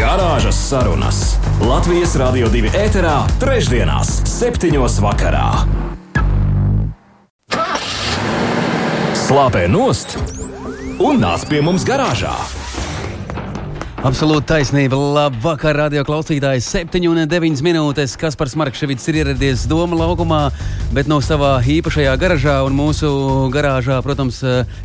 Garāžas 0.00 0.56
sarunas 0.56 1.16
Latvijas 1.60 2.14
Rādio 2.16 2.46
2 2.48 2.70
ēterā, 2.72 3.18
trešdienās, 3.42 4.14
septiņos 4.30 4.96
vakarā. 5.04 5.44
Slāpē 9.26 9.66
nost 9.68 10.16
un 11.04 11.20
nāc 11.20 11.44
pie 11.52 11.60
mums 11.60 11.84
garāžā! 11.84 12.32
Absolūti 14.00 14.46
taisnība. 14.48 14.96
Labvakar, 14.96 15.76
radio 15.76 16.00
klausītāji. 16.08 16.62
7,9 16.64 17.60
minūtes. 17.60 18.14
Kaspars 18.16 18.54
Markevits 18.56 19.04
ir 19.12 19.18
ieradies 19.20 19.66
Doma 19.68 19.98
laukumā, 19.98 20.38
bet 20.96 21.04
no 21.10 21.18
savā 21.20 21.58
īpašajā 21.60 22.14
garažā. 22.22 22.54
Un 22.64 22.78
mūsu 22.78 23.10
garāžā, 23.52 23.98
protams, 24.00 24.38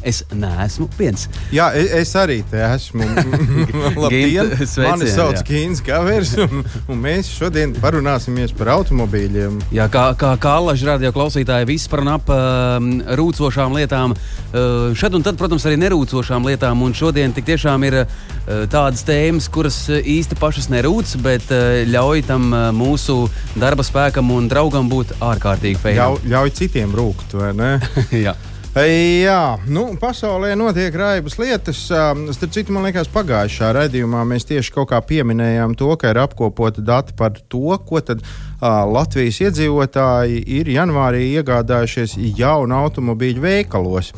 es 0.03 0.19
neesmu 0.35 0.89
viens. 0.99 1.29
Jā, 1.55 1.69
es, 1.79 1.93
es 2.01 2.11
arī 2.19 2.41
te 2.51 2.59
esmu. 2.59 3.07
Labdien! 4.03 4.51
Mani 4.83 5.07
sauc 5.07 5.39
Kīns 5.47 5.79
Kavers, 5.87 6.33
un, 6.43 6.67
un 6.91 6.99
mēs 7.07 7.31
šodien 7.37 7.71
parunāsimies 7.79 8.51
par 8.59 8.73
automobīļiem. 8.75 9.61
Jā, 9.79 9.87
kā, 9.95 10.09
kā, 10.19 10.33
kā 10.43 10.57
Allaža 10.59 10.91
radio 10.91 11.13
klausītāji, 11.15 11.69
viss 11.71 11.87
par 11.87 12.03
un 12.03 12.11
ap 12.17 12.27
uh, 12.35 12.83
rūcošām 13.15 13.79
lietām. 13.79 14.19
Uh, 14.51 14.91
šad 14.91 15.15
un 15.15 15.23
tad, 15.23 15.39
protams, 15.39 15.63
arī 15.71 15.79
nerūcošām 15.85 16.51
lietām. 16.51 16.83
Un 16.83 16.91
šodien 16.91 17.31
tik 17.31 17.47
tiešām 17.53 17.87
ir 17.87 18.01
uh, 18.03 18.67
tādas 18.67 19.04
tēmas, 19.05 19.47
kuras 19.51 19.77
eh, 19.93 20.01
īsti 20.15 20.37
pašas 20.39 20.69
nerūc, 20.73 21.15
bet 21.25 21.51
eh, 21.53 21.83
ļauj 21.89 22.25
tam 22.29 22.49
eh, 22.53 22.65
mūsu 22.75 23.25
darba 23.59 23.85
spēkam 23.85 24.33
un 24.35 24.49
draugam 24.51 24.89
būt 24.91 25.15
ārkārtīgi 25.23 25.79
fejam. 25.81 26.01
Ļauj, 26.01 26.33
ļauj 26.33 26.53
citiem 26.59 26.97
rūkt, 26.97 27.37
vai 27.39 27.53
ne? 27.57 27.71
Jā. 28.25 28.35
Jā, 28.75 29.55
nu, 29.71 29.85
pasaulē 29.95 30.49
notiek 30.59 30.91
raibas 30.99 31.37
lietas. 31.39 31.85
Starp 31.87 32.51
citu, 32.51 32.73
man 32.75 32.83
liekas, 32.83 33.07
pagājušā 33.07 33.69
raidījumā 33.77 34.25
mēs 34.27 34.43
tieši 34.49 34.73
kaut 34.75 34.89
kā 34.89 34.99
pieminējām 34.99 35.77
to, 35.79 35.93
ka 35.95 36.11
ir 36.11 36.19
apkopota 36.19 36.83
dati 36.83 37.15
par 37.15 37.39
to, 37.39 37.77
ko 37.87 38.03
tad 38.03 38.25
Latvijas 38.89 39.39
iedzīvotāji 39.43 40.41
ir 40.57 40.69
janvārī 40.73 41.25
iegādājušies 41.35 42.15
jaunu 42.37 42.77
automobīļu 42.77 43.43
veikalos. 43.43 44.11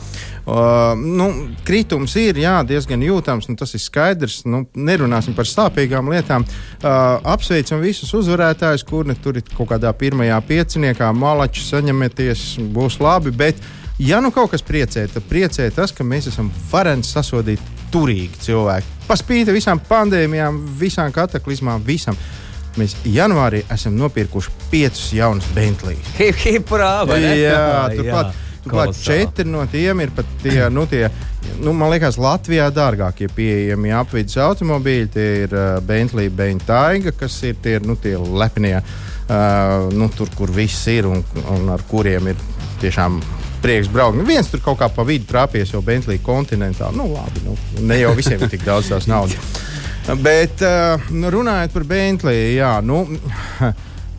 Uh, 0.48 0.94
nu, 0.96 1.28
kritums 1.68 2.14
ir 2.22 2.40
jā, 2.40 2.56
diezgan 2.68 3.02
jūtams, 3.04 3.50
nu, 3.50 3.58
tas 3.60 3.74
ir 3.76 3.84
skaidrs. 3.84 4.40
Nu, 4.48 4.64
nerunāsim 4.78 5.36
par 5.36 5.50
sāpīgām 5.50 6.08
lietām. 6.14 6.46
Uh, 6.48 7.18
apsveicam 7.34 7.84
visus 7.84 8.14
uzvarētājus, 8.16 8.86
kurni 8.88 9.18
tur 9.20 9.42
ir 9.42 9.48
kaut 9.52 9.74
kādā 9.74 9.92
pirmajā 9.98 10.40
pieciniekā, 10.48 11.12
malači 11.12 11.66
saņemieties, 11.68 12.46
būs 12.76 13.02
labi. 13.04 13.36
Bet, 13.36 13.60
ja 14.00 14.22
nu 14.24 14.32
kaut 14.32 14.54
kas 14.54 14.64
priecē, 14.64 15.08
tad 15.12 15.28
priecē 15.28 15.68
tas, 15.76 15.92
ka 15.92 16.08
mēs 16.08 16.32
esam 16.32 16.54
vareni 16.72 17.04
sasodīti 17.04 17.76
turīgi 17.92 18.44
cilvēki. 18.48 18.96
Paspīti 19.08 19.56
visām 19.56 19.80
pandēmijām, 19.90 20.64
visām 20.80 21.12
kataklizmām, 21.16 21.84
visam. 21.88 22.16
Mēs 22.78 22.94
janvārī 23.10 23.64
esam 23.74 23.96
nopirkuši 23.98 24.52
piecus 24.72 25.08
jaunus 25.18 25.48
Bentley. 25.56 25.98
Hip, 26.20 26.38
hip, 26.44 26.68
brāva! 26.70 27.18
Jā, 27.18 27.88
turpat. 27.96 28.36
Turklāt 28.68 28.98
četri 29.00 29.48
no 29.48 29.62
tiem 29.72 30.02
ir 30.04 30.12
pat 30.12 30.28
tie, 30.44 30.60
nu, 30.74 30.84
tie 30.92 31.08
nu, 31.64 31.72
man 31.78 31.92
liekas, 31.94 32.18
Latvijā 32.20 32.68
dārgākie 32.76 33.30
pieejami 33.34 33.94
apvidus 33.96 34.38
automobīļi. 34.44 35.10
Tie 35.14 35.28
ir 35.46 35.56
uh, 35.56 35.78
Bentley, 35.88 36.30
Bentayga, 36.34 37.14
kas 37.16 37.38
ir 37.48 37.58
tie, 37.64 37.78
nu, 37.86 37.96
tie 38.02 38.18
lepnie, 38.18 38.76
uh, 38.82 39.88
nu, 39.96 40.10
tur, 40.14 40.32
kur 40.38 40.52
viss 40.54 40.88
ir 40.92 41.08
un, 41.10 41.24
un 41.56 41.72
ar 41.74 41.86
kuriem 41.90 42.34
ir 42.34 42.44
tiešām 42.84 43.22
prieks 43.64 43.90
braukt. 43.94 44.20
Nu, 44.20 44.28
viens 44.28 44.52
tur 44.52 44.62
kaut 44.66 44.82
kā 44.82 44.92
pa 44.94 45.08
vidu 45.08 45.30
trāpījies, 45.32 45.74
jau 45.74 45.82
Bentley 45.86 46.22
kontinentā. 46.24 46.92
Nu, 46.96 47.10
labi, 47.16 47.46
nu, 47.48 47.58
ne 47.88 48.02
jau 48.04 48.14
visiem 48.18 48.44
ir 48.44 48.54
tik 48.54 48.68
daudz 48.68 48.92
tās 48.94 49.10
naudas. 49.10 49.40
Bet 50.16 50.62
uh, 50.64 51.02
runājot 51.12 51.74
par 51.76 51.84
Bentley, 51.84 52.56
jā, 52.56 52.78
nu. 52.86 53.04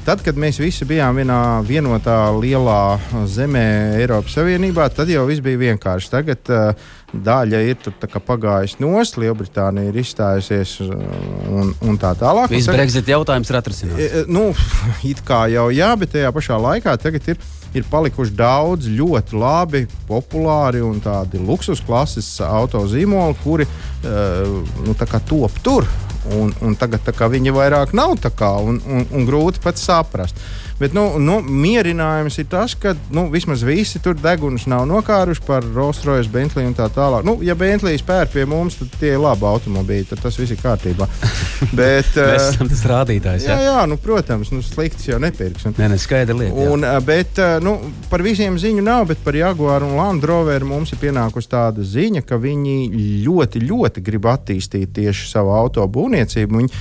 Tad, 0.09 0.23
kad 0.25 0.39
mēs 0.41 0.57
visi 0.61 0.87
bijām 0.89 1.19
vienā 1.21 1.39
vienotā 1.69 2.31
lielā 2.33 2.97
zemē, 3.29 3.65
Eiropas 3.99 4.39
Savienībā, 4.39 4.87
tad 4.97 5.11
jau 5.13 5.27
viss 5.29 5.43
bija 5.45 5.61
vienkārši. 5.61 6.09
Tagad 6.09 6.49
uh, 6.49 6.87
daļa 7.13 7.61
ir 7.69 7.91
pagājusi 8.25 8.81
nost, 8.81 9.19
Lielbritānija 9.21 9.93
ir 9.93 10.01
izstājusies 10.01 10.79
un, 10.87 11.75
un 11.85 12.01
tā 12.01 12.15
tālāk. 12.17 12.49
Viss 12.53 12.73
Brexit 12.73 13.09
jautājums 13.13 13.53
ir 13.53 13.61
atrisināts. 13.61 14.19
Nu, 14.33 14.49
it 15.13 15.21
kā 15.29 15.45
jau 15.53 15.69
jā, 15.77 15.93
bet 16.01 16.17
tajā 16.17 16.33
pašā 16.37 16.57
laikā 16.69 16.97
tagad 17.05 17.33
ir 17.35 17.45
ir 17.77 17.87
palikuši 17.91 18.35
daudz 18.37 18.89
ļoti 18.89 19.37
labi, 19.39 19.85
populāri 20.09 20.81
un 20.85 21.01
tādi 21.05 21.41
luksus 21.43 21.83
klases 21.85 22.29
autozīmoli, 22.45 23.37
kuri 23.45 23.67
uh, 23.69 24.61
nu, 24.87 24.97
top 25.29 25.59
tur. 25.65 25.89
Un, 26.37 26.51
un 26.61 26.75
tagad 26.77 27.07
viņi 27.33 27.53
vairs 27.57 27.95
nav 27.97 28.19
tā 28.21 28.29
kā 28.35 28.51
un, 28.61 28.81
un, 28.85 29.07
un 29.17 29.29
grūti 29.29 29.63
pat 29.65 29.79
saprast. 29.81 30.37
Bet 30.79 30.95
nu, 30.95 31.05
nu, 31.19 31.41
mierinājums 31.43 32.39
ir 32.39 32.47
tas, 32.51 32.77
ka 32.79 32.93
nu, 33.11 33.27
vismaz 33.33 33.65
visi 33.67 33.99
tur 34.03 34.15
degunus 34.19 34.69
nav 34.71 34.85
nokāruši 34.87 35.43
par 35.47 35.67
Rolls 35.75 36.05
Royce, 36.07 36.31
Bentley 36.31 36.69
un 36.69 36.77
tā 36.79 36.87
tālāk. 36.95 37.27
Nu, 37.27 37.35
ja 37.43 37.57
Bentley 37.59 37.99
spēr 37.99 38.31
pie 38.31 38.45
mums, 38.47 38.79
tad 38.79 38.95
tie 39.01 39.17
ir 39.17 39.23
labi 39.23 39.47
automobīļi, 39.49 40.07
tad 40.13 40.23
tas 40.23 40.39
viss 40.39 40.55
ir 40.55 40.61
kārtībā. 40.63 41.09
Bet, 41.79 42.13
Mēs 42.15 42.15
eh, 42.15 42.35
esam 42.37 42.71
tas 42.71 42.85
rādītājs. 42.87 43.49
Jā, 43.49 43.59
jā, 43.59 43.73
jā 43.73 43.83
nu, 43.91 43.99
protams, 44.03 44.53
nu, 44.55 44.63
slikts 44.63 45.11
jau 45.11 45.19
nepirks. 45.23 45.67
Un, 45.67 45.75
Nē, 45.81 45.91
ne, 45.95 45.99
skaidra 45.99 46.39
lieta. 46.39 46.55
Jā. 46.55 46.71
Un, 46.77 46.87
eh, 46.87 47.01
bet 47.11 47.43
eh, 47.43 47.59
nu, 47.65 47.75
par 48.13 48.23
visiem 48.27 48.59
ziņu 48.63 48.87
nav, 48.87 49.09
bet 49.11 49.23
par 49.27 49.39
Jaguar 49.39 49.83
un 49.87 49.99
Land 49.99 50.27
Rover 50.31 50.67
mums 50.69 50.95
ir 50.95 51.03
pienākusi 51.03 51.51
tāda 51.51 51.83
ziņa, 51.83 52.23
ka 52.29 52.39
viņi 52.39 52.79
ļoti, 53.27 53.67
ļoti 53.67 54.07
grib 54.07 54.31
attīstīt 54.31 54.95
tieši 54.95 55.31
savu 55.35 55.57
autobūvniecību. 55.59 56.63
Viņi 56.63 56.77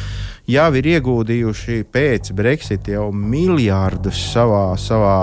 jau 0.47 0.77
ir 0.79 0.85
ieguldījuši 0.93 1.81
pēc 1.91 2.29
Brexit 2.31 2.85
jau 2.87 3.09
miljardus 3.11 4.15
savā, 4.31 4.77
savā 4.79 5.17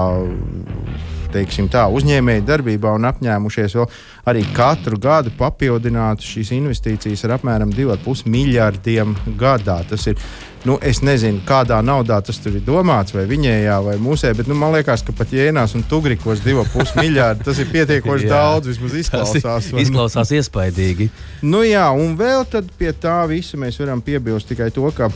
teiksim, 1.34 1.68
tā, 1.72 1.84
uzņēmēju 1.92 2.46
darbībā 2.48 2.94
un 2.96 3.10
apņēmušies 3.10 3.76
vēl 3.78 3.86
arī 4.30 4.46
katru 4.56 4.98
gadu 5.02 5.34
papildināt 5.38 6.24
šīs 6.24 6.54
investīcijas 6.56 7.26
ar 7.26 7.38
apmēram 7.38 7.74
2,5 7.74 8.28
miljardiem 8.30 9.16
gadā. 9.40 9.82
Tas 9.90 10.08
ir 10.10 10.20
Nu, 10.64 10.78
es 10.80 11.02
nezinu, 11.04 11.42
kādā 11.44 11.76
naudā 11.84 12.16
tas 12.24 12.38
tur 12.40 12.54
ir 12.56 12.62
domāts, 12.64 13.12
vai 13.12 13.26
viņējā, 13.28 13.74
vai 13.84 13.98
mūsē, 14.00 14.30
bet 14.36 14.48
nu, 14.48 14.56
man 14.56 14.72
liekas, 14.72 15.02
ka 15.04 15.12
pat 15.12 15.34
jēnās 15.36 15.74
un 15.76 15.84
tugrikos 15.90 16.40
2,5 16.40 16.94
miljardi 17.04 17.44
tas 17.44 17.60
ir 17.60 17.68
pietiekoši 17.72 18.30
daudz. 18.30 18.70
Vismaz 18.72 18.96
izklausās. 19.02 19.68
Izklausās 19.84 20.32
iespaidīgi. 20.38 21.10
Nu, 21.44 21.60
jā, 21.68 21.84
un 21.92 22.16
vēl 22.16 22.48
pie 22.80 22.94
tā 22.96 23.18
visa 23.28 23.60
mēs 23.60 23.76
varam 23.82 24.00
piebilst 24.04 24.48
tikai 24.48 24.70
to, 24.72 24.88
ka 24.96 25.10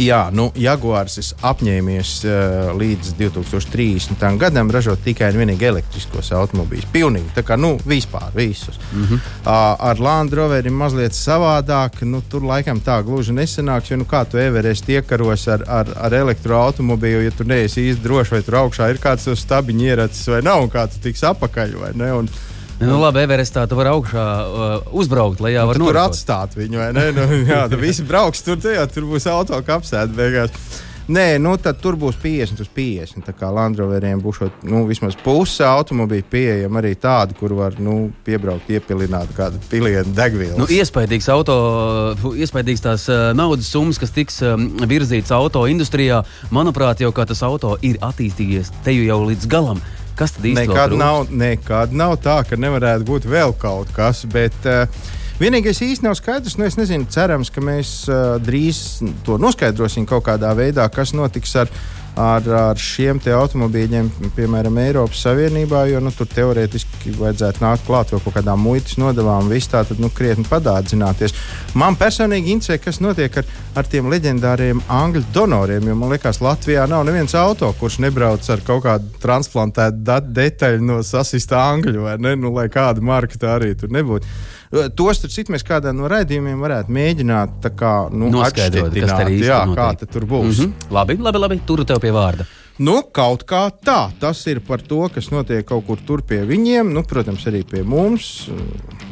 Jā, 0.00 0.26
nu, 0.34 0.48
Jaguars 0.58 1.20
ir 1.20 1.26
apņēmies 1.46 2.12
uh, 2.26 2.70
līdz 2.74 3.12
2030. 3.14 4.24
gadam 4.40 4.72
ražot 4.74 4.98
tikai 5.06 5.28
un 5.30 5.38
vienīgi 5.44 5.68
elektriskos 5.68 6.32
automobīļus. 6.34 6.88
Pilnīgi 6.90 7.30
tā 7.36 7.44
kā 7.46 7.54
nu, 7.60 7.76
vispār 7.86 8.34
visus. 8.34 8.80
Mm 8.92 9.04
-hmm. 9.04 9.20
uh, 9.44 9.76
ar 9.90 10.00
Land 10.00 10.34
Roveru 10.34 10.66
ir 10.66 10.74
mazliet 10.74 11.14
savādāk. 11.14 12.02
Nu, 12.02 12.22
tur 12.28 12.42
laikam 12.42 12.80
tā 12.80 13.02
gluži 13.04 13.32
nesanāks. 13.32 13.90
Jo 13.90 13.96
nu, 13.96 14.04
kā 14.04 14.24
tu 14.24 14.38
Everest 14.38 14.88
iekaros 14.88 15.48
ar, 15.48 15.62
ar, 15.68 15.86
ar 15.96 16.14
elektroautobīlu, 16.14 17.22
ja 17.24 17.30
tu 17.30 17.44
neesi 17.44 17.90
īsti 17.90 18.02
drošs, 18.02 18.30
vai 18.30 18.42
tur 18.42 18.54
augšā 18.54 18.90
ir 18.90 18.98
kāds 18.98 19.28
stabiņš 19.40 19.82
ieracis 19.82 20.28
vai 20.28 20.42
nav, 20.42 20.62
un 20.62 20.70
kā 20.70 20.86
tu 20.86 20.98
tiks 21.02 21.22
apakaļ 21.22 21.78
vai 21.78 21.92
ne. 21.94 22.12
Un, 22.12 22.28
Nu, 22.82 22.96
labi, 22.98 23.22
Everestā 23.22 23.68
tu 23.70 23.78
vari 23.78 23.92
augšā 23.92 24.24
uh, 24.24 24.88
uzbraukt, 24.98 25.42
lai 25.44 25.54
jau 25.54 25.68
tur 25.78 26.00
atstāt 26.02 26.56
viņu. 26.58 26.88
Nu, 26.96 27.28
jā, 27.52 27.66
tad 27.70 27.78
visi 27.80 28.06
brauks 28.06 28.42
tur, 28.46 28.58
tajā, 28.60 28.88
tur 28.90 29.06
būs 29.12 29.28
auto 29.30 29.60
kapsēta 29.66 30.10
beigās. 30.16 30.50
Nē, 31.04 31.36
nu 31.36 31.50
tad 31.60 31.82
tur 31.84 31.98
būs 32.00 32.16
50 32.16 32.62
uz 32.64 32.68
50. 32.72 33.26
Tā 33.26 33.34
kā 33.36 33.50
Landroveriem 33.52 34.22
būs 34.24 34.38
nu, 34.64 34.86
vismaz 34.88 35.12
puse 35.20 35.66
automobīļa 35.68 36.24
pieejama 36.32 36.80
arī 36.80 36.94
tāda, 36.96 37.36
kur 37.36 37.52
var 37.58 37.76
nu, 37.76 38.08
piebraukt, 38.24 38.70
iepilināt 38.72 39.34
kādu 39.36 39.60
pilienu 39.68 40.14
degvielu. 40.16 40.56
Nu, 40.62 40.68
iespaidīgs 40.72 41.28
auto, 41.34 41.56
iespaidīgs 42.32 42.86
tās 42.86 43.04
uh, 43.12 43.26
naudas 43.36 43.68
summas, 43.68 44.00
kas 44.00 44.16
tiks 44.16 44.40
um, 44.48 44.70
virzīts 44.88 45.34
auto 45.36 45.66
industrijā. 45.68 46.22
Manuprāt, 46.56 47.04
jau 47.04 47.12
kā 47.12 47.28
tas 47.28 47.44
auto 47.44 47.76
ir 47.84 48.00
attīstījies 48.00 48.72
te 48.86 48.96
jau 48.96 49.20
līdz 49.28 49.50
galam. 49.52 49.84
Kas 50.18 50.36
tad 50.36 50.46
īstenībā 50.46 50.74
nekad 50.74 50.96
nav, 50.98 51.26
nekad 51.30 51.94
nav 51.96 52.16
tā, 52.22 52.38
ka 52.46 52.58
nevarētu 52.60 53.06
būt 53.08 53.28
vēl 53.30 53.54
kaut 53.58 53.90
kas. 53.96 54.24
Bet, 54.30 54.56
uh, 54.68 54.86
Vienīgais 55.34 55.80
īsti 55.82 56.06
nav 56.06 56.14
skaidrs, 56.14 56.54
nu 56.60 56.62
es 56.62 56.76
nezinu, 56.78 57.08
cerams, 57.10 57.48
ka 57.50 57.58
mēs 57.64 58.04
uh, 58.06 58.36
drīz 58.38 59.00
to 59.26 59.34
noskaidrosim 59.42 60.06
kaut 60.06 60.22
kādā 60.28 60.52
veidā, 60.54 60.86
kas 60.94 61.10
notiks 61.10 61.56
ar, 61.58 61.72
ar, 62.20 62.46
ar 62.46 62.78
šiem 62.80 63.18
automobīļiem, 63.18 64.08
piemēram, 64.36 64.78
Eiropas 64.84 65.24
Savienībā, 65.24 65.84
jo 65.90 66.00
nu, 66.04 66.12
tur 66.14 66.28
teorētiski 66.30 67.14
vajadzētu 67.18 67.62
nākt 67.64 67.86
klāt 67.88 68.12
vēl 68.14 68.22
kaut 68.24 68.36
kādām 68.38 68.62
muitas 68.62 68.96
nodevām, 69.00 69.50
viss 69.50 69.70
tā 69.70 69.82
tad 69.86 70.00
nu, 70.02 70.10
krietni 70.14 70.46
padārdzināties. 70.48 71.34
Man 71.78 71.98
personīgi 71.98 72.54
interesē, 72.54 72.78
kas 72.82 73.00
notiek 73.02 73.40
ar, 73.42 73.50
ar 73.74 73.90
tiem 73.90 74.10
leģendāriem 74.12 74.84
angļu 74.88 75.24
donoriem, 75.34 75.90
jo 75.90 75.98
man 75.98 76.14
liekas, 76.14 76.42
Latvijā 76.44 76.86
nav 76.90 77.06
neviens 77.08 77.34
auto, 77.38 77.72
kurš 77.80 78.00
nebrauc 78.04 78.46
ar 78.50 78.62
kaut 78.66 78.84
kādu 78.86 79.10
transplantētu 79.22 80.20
detaļu 80.34 80.84
no 80.84 81.02
sasista 81.06 81.66
angļu, 81.72 82.06
vai 82.06 82.18
ne? 82.22 82.36
Nu, 82.38 82.52
lai 82.54 82.68
kāda 82.72 83.02
marka 83.04 83.38
tā 83.40 83.56
arī 83.58 83.74
tur 83.78 83.92
nebūtu. 83.94 84.28
Tos 84.96 85.22
citu 85.30 85.54
mēs 85.54 85.62
kādā 85.66 85.92
no 85.94 86.08
raidījumiem 86.10 86.58
varētu 86.64 86.94
mēģināt 86.94 87.70
kā, 87.78 87.94
nu, 88.10 88.32
noskaidrot, 88.34 88.90
kas 88.94 89.14
tur 89.14 89.30
īsti 89.30 89.48
jā, 89.48 89.62
kā 89.76 89.88
tur 90.02 90.26
būs. 90.26 90.58
Mm 90.58 90.64
-hmm. 90.64 90.92
Labi, 90.98 91.16
labi, 91.20 91.38
labi, 91.38 91.60
turu 91.66 91.84
tev 91.84 92.00
pie 92.02 92.10
vārda. 92.10 92.46
Nu, 92.78 92.96
kaut 93.14 93.44
kā 93.46 93.70
tā. 93.70 94.10
Tas 94.18 94.40
ir 94.50 94.58
par 94.66 94.82
to, 94.82 95.08
kas 95.14 95.30
notiek 95.30 95.62
kaut 95.66 95.86
kur 95.86 95.98
tur 96.06 96.22
pie 96.26 96.40
viņiem. 96.42 96.90
Nu, 96.90 97.04
protams, 97.06 97.46
arī 97.46 97.62
pie 97.62 97.84
mums. 97.86 98.48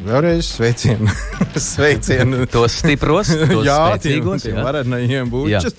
Vēlreiz 0.02 0.48
sveicienu. 0.56 1.06
sveicienu. 1.70 2.46
tos 2.50 2.80
stipros, 2.82 3.30
tos 3.30 3.66
jā, 3.66 3.78
spēcīgos. 3.86 4.42
Tiem, 4.42 4.54
tiem 4.56 4.64
varenajiem 4.66 5.30
būčus. 5.30 5.78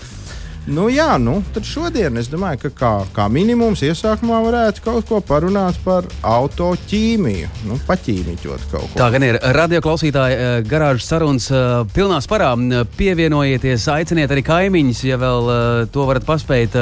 Nu, 0.64 0.86
jā, 0.88 1.18
nu, 1.20 1.42
tad 1.52 1.66
šodien 1.68 2.16
es 2.16 2.30
domāju, 2.32 2.62
ka 2.62 2.70
kā, 2.72 2.92
kā 3.12 3.24
minimums 3.28 3.82
iesākumā 3.84 4.38
varētu 4.46 4.80
kaut 4.86 5.04
ko 5.10 5.18
parunāt 5.20 5.76
par 5.84 6.08
autoķīmiju. 6.24 7.50
Nu, 7.68 7.76
paķīmiķot 7.84 8.64
kaut 8.70 8.86
ko. 8.86 8.96
Tā 8.96 9.10
gan 9.12 9.26
ir. 9.26 9.36
Radio 9.52 9.82
klausītāji, 9.84 10.38
eh, 10.38 10.54
garāžas 10.64 11.10
sarunas 11.10 11.50
eh, 11.52 11.82
pilnā 11.92 12.22
sparā. 12.24 12.54
Pievienojieties, 12.96 13.84
aiciniet 13.92 14.32
arī 14.32 14.46
kaimiņus, 14.46 15.04
ja 15.04 15.20
vēl 15.20 15.52
eh, 15.52 15.66
to 15.92 16.08
varat 16.08 16.24
paspēt. 16.24 16.80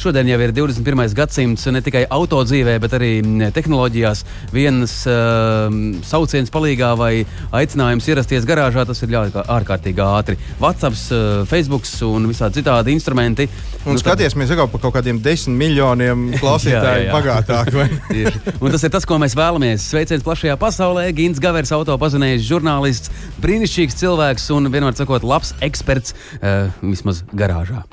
Šodien 0.00 0.30
jau 0.30 0.38
ir 0.40 0.52
21. 0.56 1.12
gadsimts 1.12 1.66
ne 1.68 1.82
tikai 1.84 2.06
auto 2.08 2.38
dzīvē, 2.40 2.78
bet 2.80 2.94
arī 2.96 3.10
tehnoloģijās. 3.52 4.22
Vienas 4.48 4.94
uh, 5.04 5.68
sauciens 6.08 6.48
palīgā 6.54 6.94
vai 6.96 7.10
aicinājums 7.58 8.08
ierasties 8.08 8.46
garāžā, 8.48 8.86
tas 8.88 9.04
ir 9.04 9.12
ļoti 9.12 9.44
ārkārtīgi 9.44 10.00
ātri. 10.06 10.38
WhatsApp, 10.62 10.96
uh, 11.12 11.44
Facebook 11.50 11.84
un 12.08 12.30
visādi 12.30 12.62
citādi 12.62 12.96
instrumenti. 12.96 13.50
Un 13.84 13.98
nu, 13.98 14.00
skaties, 14.00 14.32
tad... 14.32 14.40
mēs 14.40 14.56
jau 14.56 14.68
par 14.72 14.84
kaut 14.86 14.96
kādiem 14.96 15.20
desmit 15.20 15.60
miljoniem 15.66 16.30
klausītāju 16.40 17.12
bagātāk. 17.12 17.76
un 18.64 18.72
tas 18.72 18.88
ir 18.88 18.96
tas, 18.96 19.04
ko 19.04 19.20
mēs 19.20 19.36
vēlamies. 19.36 19.84
Sveiciens 19.92 20.24
plašajā 20.24 20.56
pasaulē. 20.64 21.10
Gins 21.12 21.44
Gavers, 21.44 21.76
auto 21.76 22.00
pazinējis 22.00 22.48
žurnālists, 22.48 23.12
brīnišķīgs 23.44 24.00
cilvēks 24.00 24.48
un 24.56 24.72
vienmēr 24.72 24.96
sakot, 24.96 25.28
labs 25.28 25.52
eksperts 25.60 26.16
uh, 26.40 26.70
vismaz 26.80 27.26
garāžā. 27.36 27.84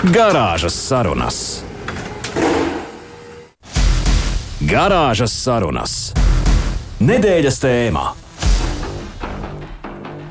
Garāžas 0.00 0.72
sarunas. 0.80 1.38
Garāžas 4.64 5.34
sarunas. 5.34 5.96
Nedēļas 7.04 7.58
tēmā. 7.60 8.06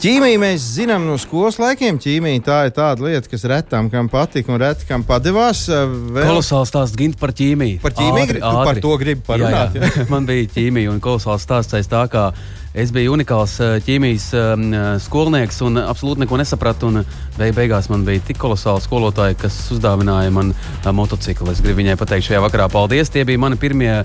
Ķīmiju 0.01 0.42
mēs 0.42 0.66
zinām 0.74 1.06
no 1.06 1.19
skolas 1.21 1.60
laikiem. 1.62 2.00
Ķīmija 2.01 2.42
tā 2.48 2.57
ir 2.66 2.74
tāda 2.80 3.06
lieta, 3.06 3.30
kas 3.30 3.45
retam 3.51 3.92
kam 3.94 4.10
patika 4.10 4.56
un 4.56 4.57
retam 4.63 4.89
kam 4.89 5.06
padevās. 5.06 5.68
Vēl... 5.69 6.24
Kolosāls 6.24 6.74
stāsts 6.74 6.98
Gint 6.98 7.19
par 7.21 7.36
ķīmiju. 7.38 7.77
Par 7.83 7.94
ķīmiju 7.94 8.25
ātri, 8.25 8.42
ātri. 8.42 8.66
par 8.71 8.81
to 8.88 8.95
gribu 9.04 9.27
parunāt. 9.30 9.77
Jā, 9.77 9.86
jā. 9.86 10.07
Man 10.16 10.25
bija 10.25 10.50
ķīmija 10.56 10.89
un 10.89 10.98
kolosāls 11.04 11.45
stāsts 11.45 11.77
aiz 11.77 11.92
tā, 11.92 12.07
kā 12.10 12.31
Es 12.77 12.92
biju 12.94 13.16
unikāls 13.16 13.56
eh, 13.66 13.77
ķīmijas 13.81 14.27
um, 14.38 14.66
skolnieks 15.01 15.57
un 15.66 15.80
absolūti 15.81 16.21
neko 16.21 16.38
nesapratu. 16.38 16.92
Beig 17.39 17.56
beigās 17.57 17.89
man 17.89 18.04
bija 18.06 18.21
tik 18.27 18.38
kolosāli 18.42 18.83
skolotāji, 18.86 19.39
kas 19.42 19.57
uzdāvināja 19.74 20.33
man 20.36 20.54
motociklu. 20.86 21.50
Es 21.54 21.63
gribu 21.66 21.81
viņai 21.81 21.98
pateikt 21.98 22.27
šajā 22.27 22.44
vakarā 22.45 22.68
paldies. 22.69 23.10
Tie 23.10 23.25
bija 23.25 23.42
mani 23.42 23.57
pirmie 23.57 24.04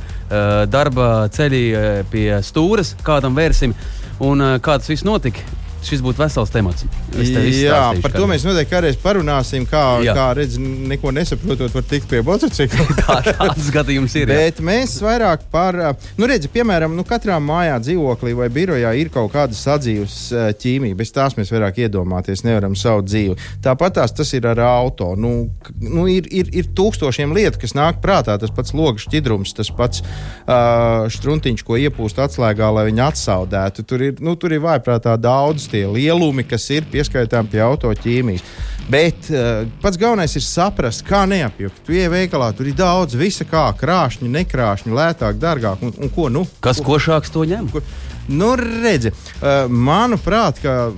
darba 0.72 1.28
ceļi 1.34 1.64
pie 2.12 2.30
stūres, 2.46 2.94
kādam 3.04 3.36
vērsim. 3.36 3.76
Un 4.24 4.46
kā 4.64 4.78
tas 4.78 4.88
viss 4.88 5.04
notika? 5.04 5.44
Šis 5.88 6.02
būtu 6.04 6.22
vesels 6.22 6.52
temats. 6.52 6.86
Jā, 7.14 7.80
par 8.02 8.14
to 8.14 8.26
mēs 8.30 8.44
noteikti 8.46 8.72
kādreiz 8.74 8.98
parunāsim. 9.00 9.66
Kā, 9.68 9.82
Jā. 10.04 10.14
kā 10.16 10.26
redz, 10.38 10.56
neko 10.60 11.12
nesaprotot, 11.14 11.72
var 11.74 11.86
tikt 11.88 12.08
pie 12.10 12.22
motocikla. 12.26 12.86
tā, 13.02 13.18
tāds 13.30 13.70
gadījums 13.74 14.14
ir. 14.20 14.30
Bet 14.30 14.60
jā. 14.60 14.66
mēs 14.66 14.96
vairāk 15.04 15.46
par, 15.52 15.78
nu, 16.18 16.28
redzi, 16.30 16.50
piemēram, 16.52 16.94
nu, 16.96 17.04
katrā 17.08 17.38
mājā, 17.42 17.78
dzīvoklī 17.84 18.34
vai 18.38 18.50
birojā 18.52 18.94
ir 19.00 19.10
kaut 19.14 19.32
kāda 19.34 19.56
sadzīves 19.58 20.18
ķīmija. 20.60 20.98
Bez 20.98 21.12
tās 21.14 21.36
mēs 21.38 21.52
vairāk 21.54 21.82
iedomāties 21.84 22.44
nevaram 22.46 22.76
savu 22.78 23.04
dzīvi. 23.06 23.36
Tāpat 23.64 23.98
tās 24.00 24.14
tas 24.16 24.32
ir 24.36 24.48
ar 24.50 24.62
auto. 24.66 25.12
Nu, 25.18 25.34
nu, 25.80 26.06
ir, 26.10 26.28
ir, 26.32 26.50
ir 26.54 26.70
tūkstošiem 26.76 27.34
lietu, 27.36 27.60
kas 27.62 27.76
nāk 27.76 28.00
prātā. 28.04 28.36
Tas 28.40 28.52
pats 28.54 28.74
logs 28.76 29.06
šķidrums, 29.08 29.54
tas 29.56 29.70
pats 29.74 30.02
uh, 30.04 31.06
struntiņš, 31.12 31.64
ko 31.66 31.78
iepūst 31.80 32.20
atslēgā, 32.24 32.70
lai 32.74 32.88
viņi 32.90 33.04
atsaudētu. 33.08 33.86
Tur 33.88 34.08
ir, 34.08 34.18
nu, 34.24 34.36
tur 34.40 34.54
ir 34.54 34.62
vaiprātā 34.64 35.16
daudz 35.20 35.68
tie 35.74 35.84
lielumi, 35.90 36.46
kas 36.46 36.68
ir 36.74 36.86
pieskaitām 36.90 37.50
pie 37.50 37.62
autoķīmijas. 37.66 38.46
Bet 38.90 39.30
uh, 39.32 39.64
pats 39.82 39.98
galvenais 40.00 40.34
ir 40.36 40.44
saprast, 40.44 41.04
kā 41.08 41.24
neapjukt. 41.28 41.82
Tu 41.86 41.96
ej 42.02 42.10
veikalā, 42.12 42.50
tur 42.56 42.68
ir 42.68 42.76
daudz, 42.78 43.16
visa 43.18 43.46
kā 43.48 43.66
krāšņi, 43.80 44.28
nekrāšņi, 44.34 44.92
lētāk, 44.94 45.38
dārgāk. 45.40 45.84
Un, 45.84 45.94
un 45.96 46.12
ko 46.12 46.28
nu? 46.32 46.44
Kas 46.64 46.82
ko, 46.82 46.94
košāks 46.94 47.32
to 47.32 47.46
ņem? 47.48 47.70
Ko, 47.72 47.80
nu, 48.28 48.52
redzi, 48.60 49.14
uh, 49.14 49.64
manuprāt, 49.72 50.60
ka 50.62 50.92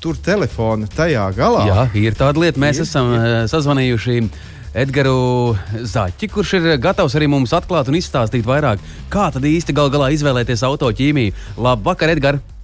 tur 0.00 0.16
telefona 0.22 0.88
tajā 0.88 1.26
galā. 1.36 1.66
Jā, 1.68 1.82
ir 1.98 2.16
tāda 2.18 2.46
lieta, 2.46 2.62
mēs 2.62 2.80
ir, 2.80 2.88
esam 2.88 3.12
ir. 3.16 3.28
sazvanījuši. 3.52 4.22
Edgars 4.70 5.58
Zaķi, 5.90 6.28
kurš 6.30 6.52
ir 6.60 6.68
gatavs 6.78 7.16
arī 7.18 7.26
mums 7.26 7.50
atklāt 7.56 7.90
un 7.90 7.98
izstāstīt 7.98 8.46
vairāk, 8.46 8.78
kā 9.10 9.26
tad 9.34 9.42
īsti 9.42 9.74
gal 9.74 9.90
galā 9.90 10.12
izvēlēties 10.14 10.62
autoķīmiju. 10.68 11.34
Labvakar, 11.58 12.14
Edgars! 12.14 12.59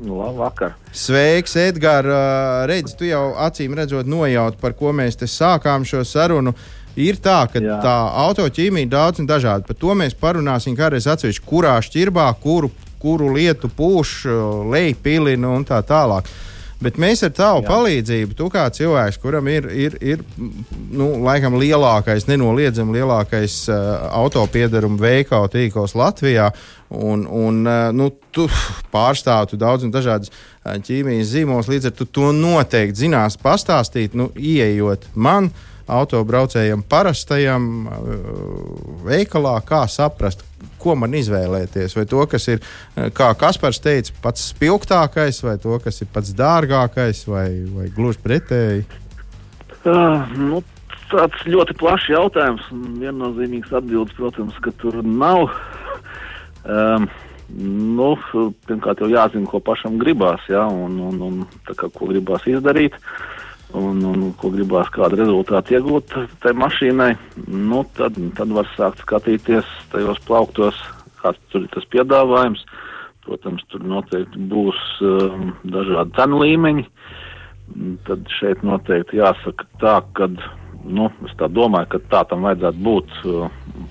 Nu, 0.00 0.18
labvakar. 0.18 0.74
Sveiks, 0.92 1.56
Edgars. 1.56 2.08
Redzi, 2.66 2.96
tu 2.98 3.06
jau 3.06 3.32
acīm 3.38 3.74
redzot, 3.76 4.06
nojaut, 4.08 4.56
par 4.60 4.74
ko 4.78 4.92
mēs 4.96 5.18
te 5.20 5.28
sākām 5.30 5.84
šo 5.88 6.04
sarunu. 6.06 6.54
Ir 6.96 7.16
tā, 7.24 7.46
ka 7.48 7.60
Jā. 7.62 7.78
tā 7.80 7.94
autoķīmija 8.26 8.84
ir 8.84 8.92
daudz 8.92 9.22
un 9.22 9.28
dažāda. 9.28 9.64
Par 9.64 9.76
to 9.80 9.94
mēs 9.96 10.16
parunāsim 10.18 10.76
kādreiz 10.76 11.06
atsevišķi, 11.08 11.44
kurā 11.48 11.78
šķirbā, 11.80 12.26
kuru, 12.42 12.68
kuru 13.00 13.30
lietu 13.32 13.70
pūš, 13.72 14.26
lejpilina 14.72 15.54
un 15.56 15.64
tā 15.64 15.80
tālāk. 15.88 16.28
Bet 16.82 16.98
mēs 16.98 17.22
ar 17.22 17.30
tavu 17.36 17.62
Jā. 17.62 17.68
palīdzību, 17.68 18.34
tu 18.38 18.48
kā 18.50 18.64
cilvēks, 18.74 19.18
kuram 19.22 19.46
ir, 19.52 19.68
ir, 19.70 19.96
ir 20.02 20.22
nu, 20.90 21.12
laikam 21.22 21.54
lielākais, 21.60 22.26
nenoliedzami 22.26 22.98
lielākais 22.98 23.58
uh, 23.70 24.08
autopiedaruma 24.18 24.98
veikalu 25.02 25.50
tīkls 25.52 25.94
Latvijā, 25.98 26.48
un, 26.90 27.26
un 27.26 27.60
uh, 27.62 27.90
nu, 27.94 28.10
tu 28.34 28.48
pārstāv 28.94 29.52
tu 29.52 29.60
daudz 29.60 29.86
un 29.86 29.94
dažādas 29.94 30.32
uh, 30.32 30.74
ķīmijas 30.82 31.30
zīmolus, 31.36 31.70
līdz 31.70 31.92
ar 31.92 31.98
to 32.00 32.08
to 32.18 32.32
noteikti 32.34 33.04
zinās 33.04 33.38
pastāstīt, 33.38 34.18
nu, 34.18 34.32
ieejot 34.34 35.06
man 35.14 35.52
autobraucējam, 35.92 36.82
parastajam 36.88 37.64
veikalā, 39.06 39.58
kā 39.66 39.84
saprast, 39.90 40.44
ko 40.82 40.96
man 40.98 41.14
izvēlēties. 41.18 41.96
Vai 41.98 42.04
to, 42.10 42.24
kas 42.30 42.48
ir, 42.52 42.62
uh, 42.62 43.08
kā 43.14 43.30
Kaspars 43.38 43.82
teica, 43.82 44.14
pats 44.24 44.50
spilgtākais, 44.52 45.42
vai 45.46 45.56
to, 45.62 45.78
kas 45.82 46.02
ir 46.04 46.10
pats 46.12 46.34
dārgākais, 46.38 47.24
vai, 47.30 47.48
vai 47.72 47.88
gluži 47.94 48.22
pretēji? 48.24 48.86
Uh, 49.82 50.22
nu, 50.38 50.62
tāds 51.10 51.42
ļoti 51.48 51.76
plašs 51.80 52.08
jautājums. 52.12 52.70
Viennozīmīgs 53.02 53.74
atbildes, 53.74 54.16
protams, 54.18 54.56
ka 54.64 54.74
tur 54.82 55.02
nav. 55.02 55.48
Um, 56.62 57.10
nu, 57.98 58.14
pirmkārt, 58.68 59.02
jau 59.02 59.10
jāzina, 59.10 59.48
ko 59.50 59.60
pašam 59.60 59.98
gribās, 60.00 60.44
ja, 60.48 60.64
un, 60.70 61.00
un, 61.10 61.22
un 61.26 61.72
kā, 61.74 61.90
ko 61.90 62.08
gribās 62.12 62.46
izdarīt. 62.48 62.96
Uh, 62.96 63.41
un, 63.78 64.02
un 64.04 64.24
ko 64.38 64.50
gribās 64.52 64.90
kādu 64.92 65.18
rezultātu 65.20 65.76
iegūt 65.76 66.14
tai 66.42 66.52
mašīnai, 66.58 67.12
nu, 67.48 67.82
tad, 67.96 68.18
tad 68.36 68.54
var 68.54 68.68
sākt 68.76 69.02
skatīties 69.04 69.68
tajos 69.92 70.20
plauktos, 70.28 70.78
kāds 71.22 71.40
tur 71.52 71.64
ir 71.66 71.70
tas 71.74 71.86
piedāvājums. 71.92 72.64
Protams, 73.22 73.62
tur 73.70 73.84
noteikti 73.86 74.40
būs 74.50 74.78
um, 75.06 75.52
dažādi 75.70 76.16
cenu 76.16 76.40
līmeņi. 76.42 76.88
Tad 78.08 78.32
šeit 78.40 78.64
noteikti 78.66 79.20
jāsaka 79.20 79.68
tā, 79.78 79.92
ka, 80.18 80.26
nu, 80.82 81.06
es 81.28 81.36
tā 81.38 81.46
domāju, 81.46 81.92
ka 81.92 82.00
tā 82.10 82.24
tam 82.32 82.42
vajadzētu 82.48 82.82
būt. 82.88 83.14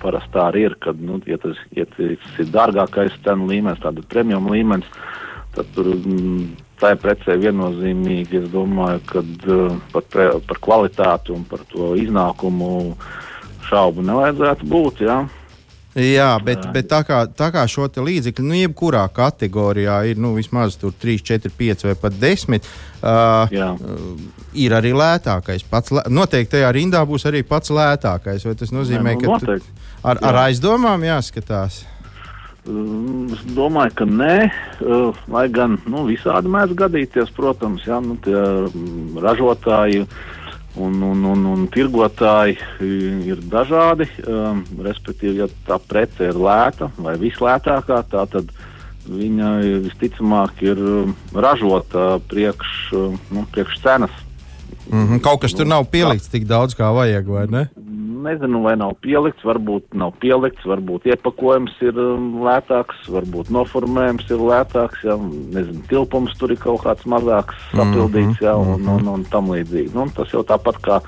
Parasti 0.02 0.34
tā 0.36 0.44
arī 0.50 0.66
ir, 0.68 0.76
kad, 0.84 1.00
nu, 1.00 1.16
ja 1.26 1.40
tas, 1.40 1.56
ja 1.72 1.88
tas 1.94 2.42
ir 2.44 2.52
dārgākais 2.52 3.16
cenu 3.24 3.48
līmenis, 3.48 3.80
tāda 3.80 4.04
premium 4.12 4.52
līmenis, 4.52 4.92
tad 5.56 5.72
tur 5.72 5.88
mm, 5.96 6.44
tai 6.82 6.96
precē 6.98 7.36
viennozīmīgi 7.40 8.42
es 8.42 8.48
domāju, 8.52 9.02
ka 9.08 9.22
uh, 9.22 9.76
par, 9.94 10.08
pre, 10.10 10.30
par 10.48 10.62
kvalitāti 10.64 11.34
un 11.34 11.46
par 11.48 11.62
to 11.70 11.92
iznākumu 12.00 12.72
šaubu 13.68 14.04
nevajadzētu 14.08 14.68
būt. 14.68 15.06
Jā. 15.06 15.22
Jā, 15.92 16.38
bet, 16.40 16.62
bet 16.72 16.86
tā, 16.88 17.02
kā, 17.04 17.18
tā 17.36 17.50
kā 17.52 17.66
šo 17.68 17.84
līdzekļu, 17.84 18.44
nu, 18.48 18.56
jebkurā 18.56 19.02
kategorijā 19.12 19.98
ir 20.08 20.20
nu, 20.20 20.30
vismaz 20.38 20.78
3, 20.80 21.18
4, 21.20 21.52
5 21.58 21.84
vai 21.90 21.94
pat 22.00 22.16
10, 22.16 22.56
uh, 22.56 23.52
Jā. 23.52 23.68
ir 24.56 24.72
arī 24.72 24.94
lētākais. 24.96 25.66
Pats, 25.68 25.92
noteikti 26.08 26.56
tajā 26.56 26.72
rindā 26.72 27.04
būs 27.04 27.28
arī 27.28 27.44
pats 27.44 27.74
lētākais. 27.76 28.48
Vai 28.48 28.56
tas 28.56 28.72
nozīmē, 28.72 29.18
Nē, 29.18 29.20
nu, 29.20 29.36
ka 29.36 29.58
ar, 30.14 30.22
ar 30.32 30.44
aizdomām 30.46 31.04
jāskatās? 31.04 31.82
Es 32.62 33.40
domāju, 33.56 33.90
ka 33.98 34.04
nē, 34.06 34.34
uh, 34.86 35.16
lai 35.34 35.48
gan 35.50 35.80
nu, 35.90 36.04
visādi 36.06 36.46
mēdz 36.52 36.76
gadīties, 36.78 37.32
protams, 37.34 37.82
jā, 37.88 37.98
nu, 37.98 38.14
tie 38.22 38.36
mm, 38.38 39.16
ražotāji 39.18 40.04
un, 40.78 40.94
un, 41.02 41.24
un, 41.26 41.42
un 41.56 41.64
tirgotāji 41.74 42.54
i- 42.80 43.32
ir 43.32 43.42
dažādi. 43.50 44.06
Um, 44.30 44.62
respektīvi, 44.78 45.40
ja 45.42 45.48
tā 45.66 45.80
prece 45.82 46.30
ir 46.30 46.38
lēta 46.38 46.92
vai 47.02 47.16
vislētākā, 47.18 47.98
tā 48.14 48.22
tad 48.30 48.54
viņa 49.10 49.48
visticamāk 49.88 50.62
ir 50.62 50.78
ražota 51.34 52.20
priekš, 52.30 52.92
nu, 53.34 53.42
priekš 53.50 53.80
cenas. 53.82 54.14
Mm 54.86 55.08
-hmm. 55.08 55.20
Kaut 55.20 55.40
kas 55.40 55.52
tur 55.54 55.66
nav 55.66 55.84
pielikts 55.90 56.28
tik 56.28 56.44
daudz, 56.46 56.74
kā 56.78 56.94
vajag, 56.94 57.26
vai 57.26 57.46
ne? 57.46 57.68
Nezinu, 58.22 58.60
vai 58.62 58.74
nav 58.78 58.94
pielikts, 59.02 59.42
varbūt 59.46 59.96
nav 59.98 60.12
pielikts, 60.22 60.62
varbūt 60.68 61.08
iepakojums 61.10 61.74
ir 61.82 61.96
um, 61.98 62.28
lētāks, 62.44 63.00
varbūt 63.10 63.50
noformējums 63.54 64.28
ir 64.30 64.42
lētāks, 64.42 65.02
ja 65.08 65.16
nezinu, 65.18 65.82
tilpums 65.90 66.36
tur 66.38 66.54
ir 66.54 66.60
kaut 66.62 66.84
kāds 66.84 67.08
mazāks 67.08 67.58
sapildīts, 67.72 68.42
ja, 68.44 68.54
un, 68.58 68.86
un, 68.86 69.08
un 69.16 69.24
tam 69.32 69.50
līdzīgi. 69.50 69.90
Nu, 69.96 70.06
tas 70.14 70.30
jau 70.34 70.44
tāpat 70.46 70.78
kā 70.84 71.00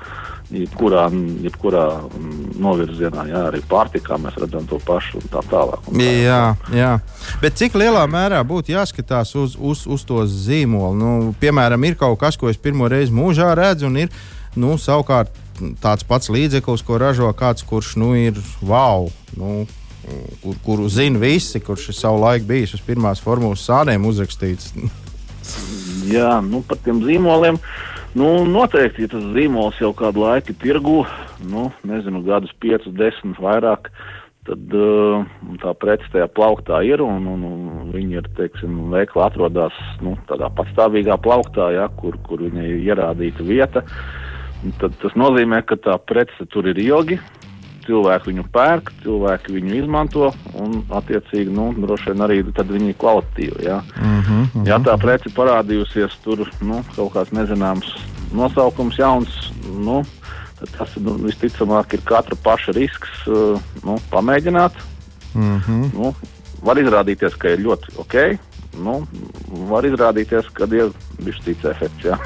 jebkurā, 0.51 1.05
jebkurā 1.45 1.85
mm, 2.09 2.57
novirzienā, 2.61 3.25
ja 3.31 3.45
arī 3.49 3.61
pārtikā 3.69 4.19
mēs 4.21 4.35
redzam 4.41 4.67
to 4.69 4.79
pašu 4.85 5.21
un 5.21 5.31
tā 5.31 5.45
tālāk. 5.49 5.87
Un 5.89 6.01
tā. 6.01 6.11
Jā, 6.25 6.41
jā. 6.75 6.91
Bet 7.41 7.57
cik 7.61 7.77
lielā 7.79 8.03
mērā 8.11 8.43
būtu 8.47 8.75
jāskatās 8.75 9.35
uz, 9.39 9.55
uz, 9.55 9.85
uz 9.87 10.05
to 10.07 10.25
zīmolu? 10.29 10.93
Nu, 10.99 11.15
piemēram, 11.41 11.87
ir 11.87 11.97
kaut 11.99 12.19
kas, 12.21 12.37
ko 12.37 12.51
es 12.51 12.61
pirmo 12.61 12.89
reizi 12.91 13.15
mūžā 13.15 13.53
redzu, 13.57 13.89
un 13.89 14.05
ir 14.05 14.13
nu, 14.59 14.75
savukārt 14.81 15.44
tāds 15.81 16.05
pats 16.07 16.31
līdzeklis, 16.33 16.83
ko 16.85 16.99
ražo 17.01 17.31
kāds, 17.37 17.65
kurš 17.67 17.95
nu, 18.01 18.13
ir 18.19 18.39
wow. 18.61 19.09
Nu, 19.37 19.65
Kur, 20.43 20.53
kuru 20.61 20.83
zina 20.85 21.17
visi, 21.17 21.57
kurš 21.57 21.87
ir 21.89 21.95
savu 21.97 22.19
laiku 22.21 22.45
bijis 22.51 22.75
uz 22.77 22.81
pirmās 22.85 23.17
formulas 23.23 23.63
sāniem 23.65 24.03
uzrakstīts. 24.05 24.75
Jā, 26.15 26.37
nu 26.45 26.61
par 26.65 26.77
tiem 26.85 27.01
zīmoliem. 27.05 27.57
Nu, 28.15 28.29
noteikti, 28.47 29.05
ja 29.05 29.11
tas 29.11 29.23
zīmols 29.35 29.79
jau 29.81 29.89
kādu 29.97 30.23
laiku 30.23 30.53
ir 30.53 30.59
tirgu, 30.61 30.99
nu, 31.51 31.65
nezinu, 31.87 32.21
gadus 32.23 32.53
5, 32.63 32.85
10, 32.95 33.33
vairāk, 33.43 33.89
tad 34.47 34.77
uh, 34.77 35.25
tā 35.59 35.73
prece 35.81 36.07
tajā 36.13 36.29
plauktā 36.37 36.79
ir 36.87 37.03
un, 37.03 37.25
un, 37.33 37.43
un 37.49 37.89
viņi 37.91 38.21
ir, 38.21 38.29
teiksim, 38.37 38.77
veikli 38.93 39.23
atrodas 39.25 39.75
nu, 40.05 40.13
tādā 40.29 40.47
patstāvīgā 40.55 41.17
plauktā, 41.25 41.71
ja, 41.75 41.89
kur, 41.99 42.15
kur 42.29 42.45
viņai 42.45 42.69
ir 42.69 42.85
ierādīta 42.93 43.43
vieta. 43.43 43.83
Un 43.83 44.24
Tad 44.79 44.95
tas 45.01 45.13
nozīmē, 45.19 45.61
ka 45.65 45.77
tā 45.77 45.97
prece 46.01 46.45
tur 46.49 46.67
ir 46.67 46.79
ilgi, 46.81 47.19
cilvēki 47.85 48.31
viņu 48.31 48.45
pērk, 48.53 48.91
cilvēki 49.03 49.53
viņu 49.55 49.75
izmanto, 49.77 50.31
un, 50.57 50.79
attiecīgi, 50.97 51.53
nu, 51.53 51.69
droši 51.85 52.11
vien 52.11 52.25
arī 52.25 52.41
viņi 52.43 52.89
ir 52.93 52.99
kvalitatīvi. 53.01 53.65
Ja, 53.65 53.83
Mm 54.01 54.21
-hmm. 54.21 54.67
ja 54.67 54.79
tā 54.79 54.97
prece 54.97 55.29
parādījusies 55.29 56.17
tur, 56.23 56.49
nu, 56.61 56.83
kaut 56.95 57.13
kāds 57.13 57.31
nezināms 57.31 57.93
nosaukums, 58.33 58.97
jauns, 58.97 59.51
nu, 59.69 60.03
tad 60.59 60.69
tas 60.77 60.95
nu, 60.97 61.17
visticamāk 61.27 61.93
ir 61.93 62.01
katra 62.03 62.35
paša 62.43 62.71
risks 62.71 63.27
uh, 63.27 63.59
nu, 63.83 63.99
pamēģināt. 64.11 64.73
Mm 65.35 65.59
-hmm. 65.59 65.93
Nu, 65.93 66.15
var 66.63 66.77
izrādīties, 66.77 67.37
ka 67.37 67.49
ir 67.49 67.59
ļoti 67.59 67.97
ok. 67.97 68.15
Nu, 68.83 69.07
var 69.69 69.83
izrādīties, 69.83 70.49
ka 70.53 70.63
ir 70.63 70.91
bijis 71.23 71.43
cits 71.43 71.65
efekts. 71.65 72.03
Ja. 72.03 72.17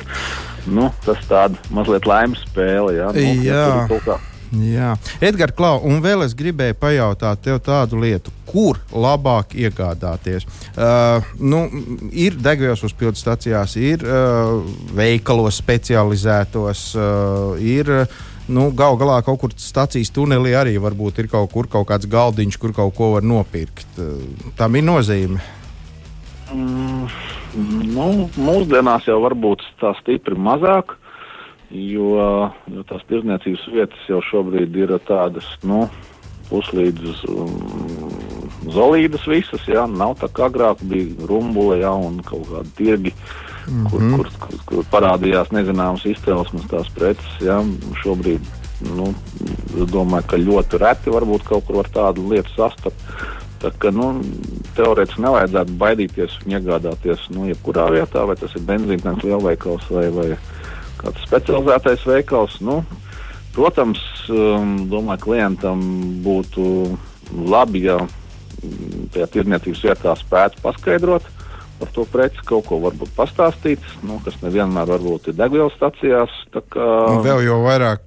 Nu, 0.67 0.89
tas 1.05 1.21
tāds 1.29 1.71
mazliet 1.73 2.09
laimes 2.09 2.43
spēle. 2.49 2.97
Ja. 2.97 3.13
Nu, 3.15 3.29
Jā. 3.45 4.19
Jā, 4.49 4.95
Edgars, 5.21 5.53
Klau, 5.53 5.75
un 5.85 5.99
vēl 6.01 6.23
es 6.25 6.33
gribēju 6.33 6.73
pajautāt 6.81 7.43
tev 7.45 7.59
tādu 7.61 7.99
lietu, 8.01 8.31
kur 8.49 8.79
labāk 8.89 9.53
iegādāties. 9.53 10.47
Uh, 10.73 11.21
nu, 11.37 11.67
ir 12.09 12.33
degvielas 12.41 12.81
uzpildu 12.87 13.19
stacijās, 13.19 13.75
ir 13.77 14.01
uh, 14.07 14.57
veikalos 14.97 15.59
specializētos, 15.61 16.81
uh, 16.97 17.61
ir 17.61 17.93
uh, 17.93 18.17
nu, 18.49 18.71
gal 18.73 18.97
galā 18.97 19.19
kaut 19.25 19.37
kur 19.43 19.53
stācijas 19.53 20.09
tunelī 20.15 20.55
arī 20.57 20.79
varbūt 20.81 21.21
ir 21.21 21.29
kaut 21.29 21.53
kur 21.53 21.69
kaut 21.69 21.85
kāds 21.91 22.09
galdiņš, 22.09 22.57
kur 22.57 22.73
kaut 22.73 22.97
ko 22.97 23.13
var 23.19 23.29
nopirkt. 23.29 24.01
Uh, 24.01 24.49
tam 24.57 24.81
ir 24.81 24.87
nozīme. 24.89 25.45
Mm, 26.49 27.05
nu, 27.55 28.29
mūsdienās 28.37 29.07
jau 29.09 29.19
varbūt 29.23 29.63
tā 29.81 29.93
stipri 30.01 30.37
mazāk, 30.37 30.95
jo, 31.69 32.49
jo 32.69 32.85
tās 32.89 33.03
tirdzniecības 33.09 33.67
vietas 33.73 34.07
jau 34.09 34.21
šobrīd 34.29 34.75
ir 34.77 34.95
tādas, 35.07 35.47
nu, 35.63 35.85
puslīdz 36.49 37.25
um, 37.29 37.57
zolīdas 38.73 39.25
visas, 39.29 39.65
jā, 39.69 39.85
nav 39.89 40.17
tā 40.21 40.29
kā 40.33 40.47
agrāk 40.49 40.81
bija 40.89 41.29
rumbula, 41.29 41.77
jā, 41.81 41.93
un 41.93 42.19
kaut 42.25 42.47
kādi 42.49 42.73
tirgi, 42.77 43.13
mm 43.67 43.85
-hmm. 43.85 43.89
kur, 43.91 44.01
kur, 44.15 44.31
kur, 44.45 44.63
kur 44.71 44.87
parādījās 44.93 45.53
nezināmas 45.53 46.05
izcelsmes 46.05 46.65
tās 46.71 46.89
preces, 46.95 47.35
jā, 47.41 47.59
šobrīd, 48.03 48.41
nu, 48.95 49.13
es 49.77 49.91
domāju, 49.91 50.27
ka 50.27 50.37
ļoti 50.37 50.81
reti 50.81 51.13
varbūt 51.13 51.43
kaut 51.43 51.65
kur 51.65 51.81
var 51.83 51.89
tādu 51.93 52.29
lietu 52.29 52.49
sastapt. 52.55 52.95
Tā 53.59 53.71
kā 53.75 53.91
nu, 53.91 54.05
teorētiski 54.77 55.23
nevajadzētu 55.25 55.73
baidīties 55.81 56.37
un 56.45 56.53
iegādāties 56.55 57.25
nu, 57.35 57.47
jebkurā 57.49 57.89
vietā, 57.91 58.23
vai 58.29 58.37
tas 58.39 58.53
ir 58.55 58.63
benzīntanks 58.69 59.25
lielveikals 59.27 59.89
vai, 59.91 60.05
vai 60.15 60.29
kāds 61.01 61.25
specializētais 61.27 62.05
veikals. 62.07 62.55
Nu, 62.63 62.77
protams, 63.55 63.99
um, 64.31 64.85
domāju, 64.91 65.25
klientam 65.27 65.83
būtu 66.23 66.69
labi, 67.51 67.83
ja 67.89 67.97
mm, 67.99 69.09
tajā 69.15 69.27
tirdzniecības 69.35 69.83
vietā 69.89 70.15
spētu 70.19 70.63
paskaidrot 70.63 71.27
par 71.79 71.91
to 71.95 72.03
preci, 72.11 72.41
kaut 72.47 72.65
ko 72.67 72.79
varbūt 72.83 73.11
pastāstīt, 73.15 73.83
nu, 74.03 74.17
kas 74.25 74.35
nevienmēr 74.43 74.87
varbūt 74.89 75.29
ir 75.31 75.37
degvielas 75.39 75.75
stacijās. 75.79 76.31
kā- 76.51 76.87
Un 77.11 77.23
vēl 77.23 77.45
jau 77.47 77.61
vairāk 77.63 78.03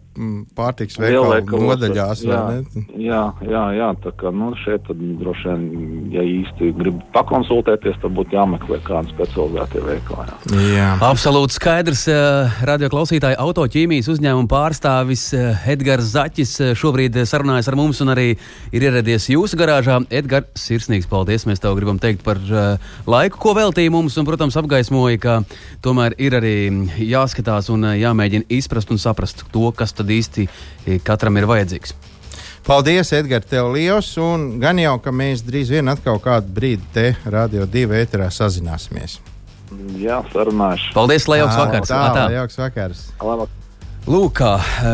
pārtiks 0.59 0.99
veikalu 1.00 1.62
nodaļās. 1.66 2.25
vai 2.26 2.35
jā, 2.35 2.42
ne? 2.50 2.85
jā, 3.00 3.23
jā, 3.49 3.64
jā, 3.78 3.90
tā 4.04 4.14
kā 4.21 4.33
nu, 4.35 4.52
šeit 4.64 4.85
tad 4.88 5.00
droši 5.23 5.49
vien, 5.49 5.64
ja 6.14 6.26
īsti 6.26 6.73
grib 6.78 7.00
pakonsultēties, 7.14 8.00
tad 8.02 8.16
būtu 8.16 8.37
jāmeklē 8.37 8.83
kāda 8.87 9.12
specializēta 9.14 9.87
veikala. 9.87 10.28
Jā. 10.52 10.83
Jā. 10.83 10.88
Absolūti 11.04 11.57
skaidrs. 11.57 12.07
eh, 12.11 12.62
Radioklausītāji, 12.66 13.38
autoķīmijas 13.40 14.09
uzņēmuma 14.12 14.49
pārstāvis 14.50 15.28
eh, 15.37 15.66
Edgars 15.73 16.12
Zaķis 16.14 16.52
eh, 16.61 16.73
šobrīd 16.78 17.16
sarunājas 17.28 17.69
ar 17.71 17.76
mums 17.78 18.00
un 18.04 18.12
arī 18.12 18.26
ir 18.73 18.87
ieradies 18.88 19.28
jūsu 19.33 19.59
garāžā. 19.61 20.00
Edgars, 20.11 20.50
sirsnīgs 20.59 21.09
paldies! 21.11 21.47
Mēs 21.49 21.62
tev 21.62 21.76
gribam 21.78 22.00
teikt 22.02 22.25
par 22.26 22.40
laiku, 23.07 23.38
ko 23.42 23.54
veltīji 23.57 23.92
mums, 23.92 24.16
un, 24.19 24.26
protams, 24.28 24.57
apgaismoja, 24.59 25.21
ka 25.23 25.37
tomēr 25.85 26.16
ir 26.23 26.37
arī 26.38 26.54
jāskatās 26.99 27.71
un 27.73 27.87
jāmēģina 27.99 28.49
izprast 28.52 28.92
un 28.92 29.00
saprast 29.02 29.45
to, 29.52 29.69
kas 29.76 29.95
tad 30.03 30.13
īsti 30.13 30.47
eh, 30.51 30.99
katram 31.07 31.39
ir 31.41 31.49
vajadzīgs. 31.51 31.95
Paldies, 32.63 33.09
Edgars, 33.17 33.49
tev 33.51 33.73
liels. 33.75 34.13
Un 34.23 34.61
gan 34.63 34.79
jau, 34.79 34.95
ka 35.03 35.11
mēs 35.15 35.41
drīz 35.43 35.73
vien 35.75 35.89
atkal 35.91 36.21
kādu 36.23 36.53
brīdi 36.55 36.85
te 36.95 37.09
radio 37.27 37.65
divu 37.67 37.97
ēterā 37.99 38.29
sazināsimies. 38.31 39.17
jā, 39.99 40.21
sarunāšu. 40.35 40.93
Paldies, 40.95 41.27
lai 41.33 41.41
jauks 41.41 41.57
vakars! 41.59 41.89
Tā, 41.91 41.99
Atā. 42.13 42.29
lai 42.29 42.37
jauks 42.37 42.61
vakars. 42.61 43.03
Labāk. 43.19 43.59
Lūk, 44.07 44.33
kā, 44.39 44.53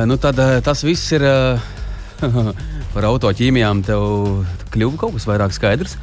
nu 0.09 0.17
tad 0.21 0.37
tas 0.65 0.85
viss 0.85 1.13
ir 1.17 1.25
par 2.95 3.07
autoķīmijām. 3.09 3.83
Tev 3.87 4.05
kļuva 4.75 5.01
kaut 5.01 5.17
kas 5.17 5.29
vairāk 5.29 5.55
skaidrs. 5.57 5.97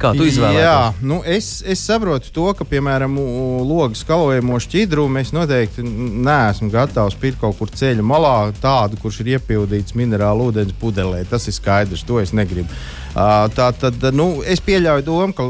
Kā 0.00 0.10
tu 0.16 0.24
izvēlējies? 0.26 0.62
Jā, 0.64 0.92
nu 1.06 1.20
es, 1.28 1.48
es 1.68 1.82
saprotu 1.86 2.32
to, 2.34 2.48
ka, 2.58 2.64
piemēram, 2.66 3.14
logu 3.68 3.94
skalojamo 3.98 4.56
šķidru 4.62 5.04
mēs 5.12 5.30
noteikti 5.36 5.84
n- 5.84 6.22
neesam 6.26 6.70
gatavi 6.72 7.18
pirkt 7.22 7.40
kaut 7.42 7.58
kur 7.60 7.70
ceļa 7.70 8.02
malā, 8.06 8.32
tādu, 8.62 8.98
kurš 9.02 9.20
ir 9.22 9.34
iepildīts 9.36 9.94
minerālu 9.98 10.50
ūdens 10.50 10.74
pudelē. 10.80 11.22
Tas 11.30 11.46
ir 11.46 11.54
skaidrs, 11.54 12.02
to 12.08 12.18
es 12.22 12.34
negribu. 12.34 12.68
Uh, 13.12 13.46
tā 13.54 13.68
tad 13.76 14.02
nu, 14.16 14.40
es 14.48 14.62
pieļauju 14.64 15.04
domu, 15.06 15.36
ka 15.36 15.46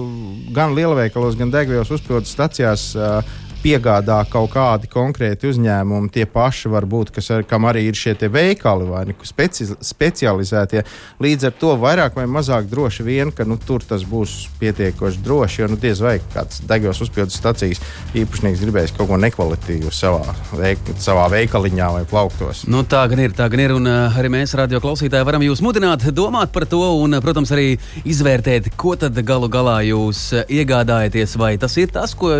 gan 0.56 0.74
lielveikalos, 0.76 1.38
gan 1.38 1.52
degvielas 1.54 1.92
uzpildes 1.94 2.32
stacijās 2.34 2.90
uh, 2.98 3.22
piegādā 3.62 4.18
kaut 4.30 4.52
kādi 4.52 4.90
konkrēti 4.90 5.48
uzņēmumi, 5.50 6.10
tie 6.12 6.26
paši 6.28 6.70
varbūt, 6.72 7.12
kas 7.14 7.30
ar, 7.34 7.44
kam 7.48 7.66
arī 7.70 7.86
ir 7.88 7.98
šie 7.98 8.16
veikali 8.22 8.88
vai 8.88 9.04
ne, 9.08 9.16
speci 9.26 9.66
specializētie. 9.72 10.82
Līdz 11.22 11.48
ar 11.48 11.54
to 11.60 11.74
vairāk 11.80 12.16
vai 12.18 12.26
mazāk 12.30 12.68
droši 12.70 13.06
vien, 13.06 13.32
ka 13.34 13.46
nu, 13.48 13.58
tur 13.60 13.84
tas 13.86 14.04
būs 14.08 14.36
pietiekoši 14.60 15.22
droši, 15.24 15.62
jo 15.62 15.70
nu, 15.72 15.78
diez 15.80 16.02
vai 16.02 16.18
kāds 16.34 16.62
degvielas 16.68 17.00
uzpildes 17.04 17.38
stacijas 17.38 17.82
īpašnieks 18.18 18.62
gribēs 18.64 18.94
kaut 18.96 19.10
ko 19.10 19.18
nekvalitīvu 19.20 19.92
savā, 19.94 20.34
veik 20.58 20.92
savā 21.02 21.28
veikaliņā 21.32 21.90
vai 21.96 22.04
plauktos. 22.08 22.66
Nu, 22.70 22.84
tā 22.88 23.04
gan 23.10 23.22
ir, 23.24 23.34
tā 23.36 23.48
gan 23.52 23.64
ir, 23.64 23.76
un 23.76 23.88
uh, 23.88 24.18
arī 24.18 24.32
mēs, 24.32 24.56
radio 24.58 24.82
klausītāji, 24.82 25.28
varam 25.28 25.46
jūs 25.46 25.62
mudināt 25.64 26.06
domāt 26.14 26.52
par 26.54 26.66
to 26.70 26.82
un, 27.02 27.18
protams, 27.24 27.54
arī 27.54 27.76
izvērtēt, 28.08 28.72
ko 28.78 28.96
tad 28.98 29.18
galu 29.26 29.50
galā 29.52 29.80
jūs 29.86 30.30
iegādājaties, 30.46 31.36
vai 31.40 31.56
tas 31.60 31.76
ir 31.80 31.92
tas, 31.94 32.16
ko 32.18 32.32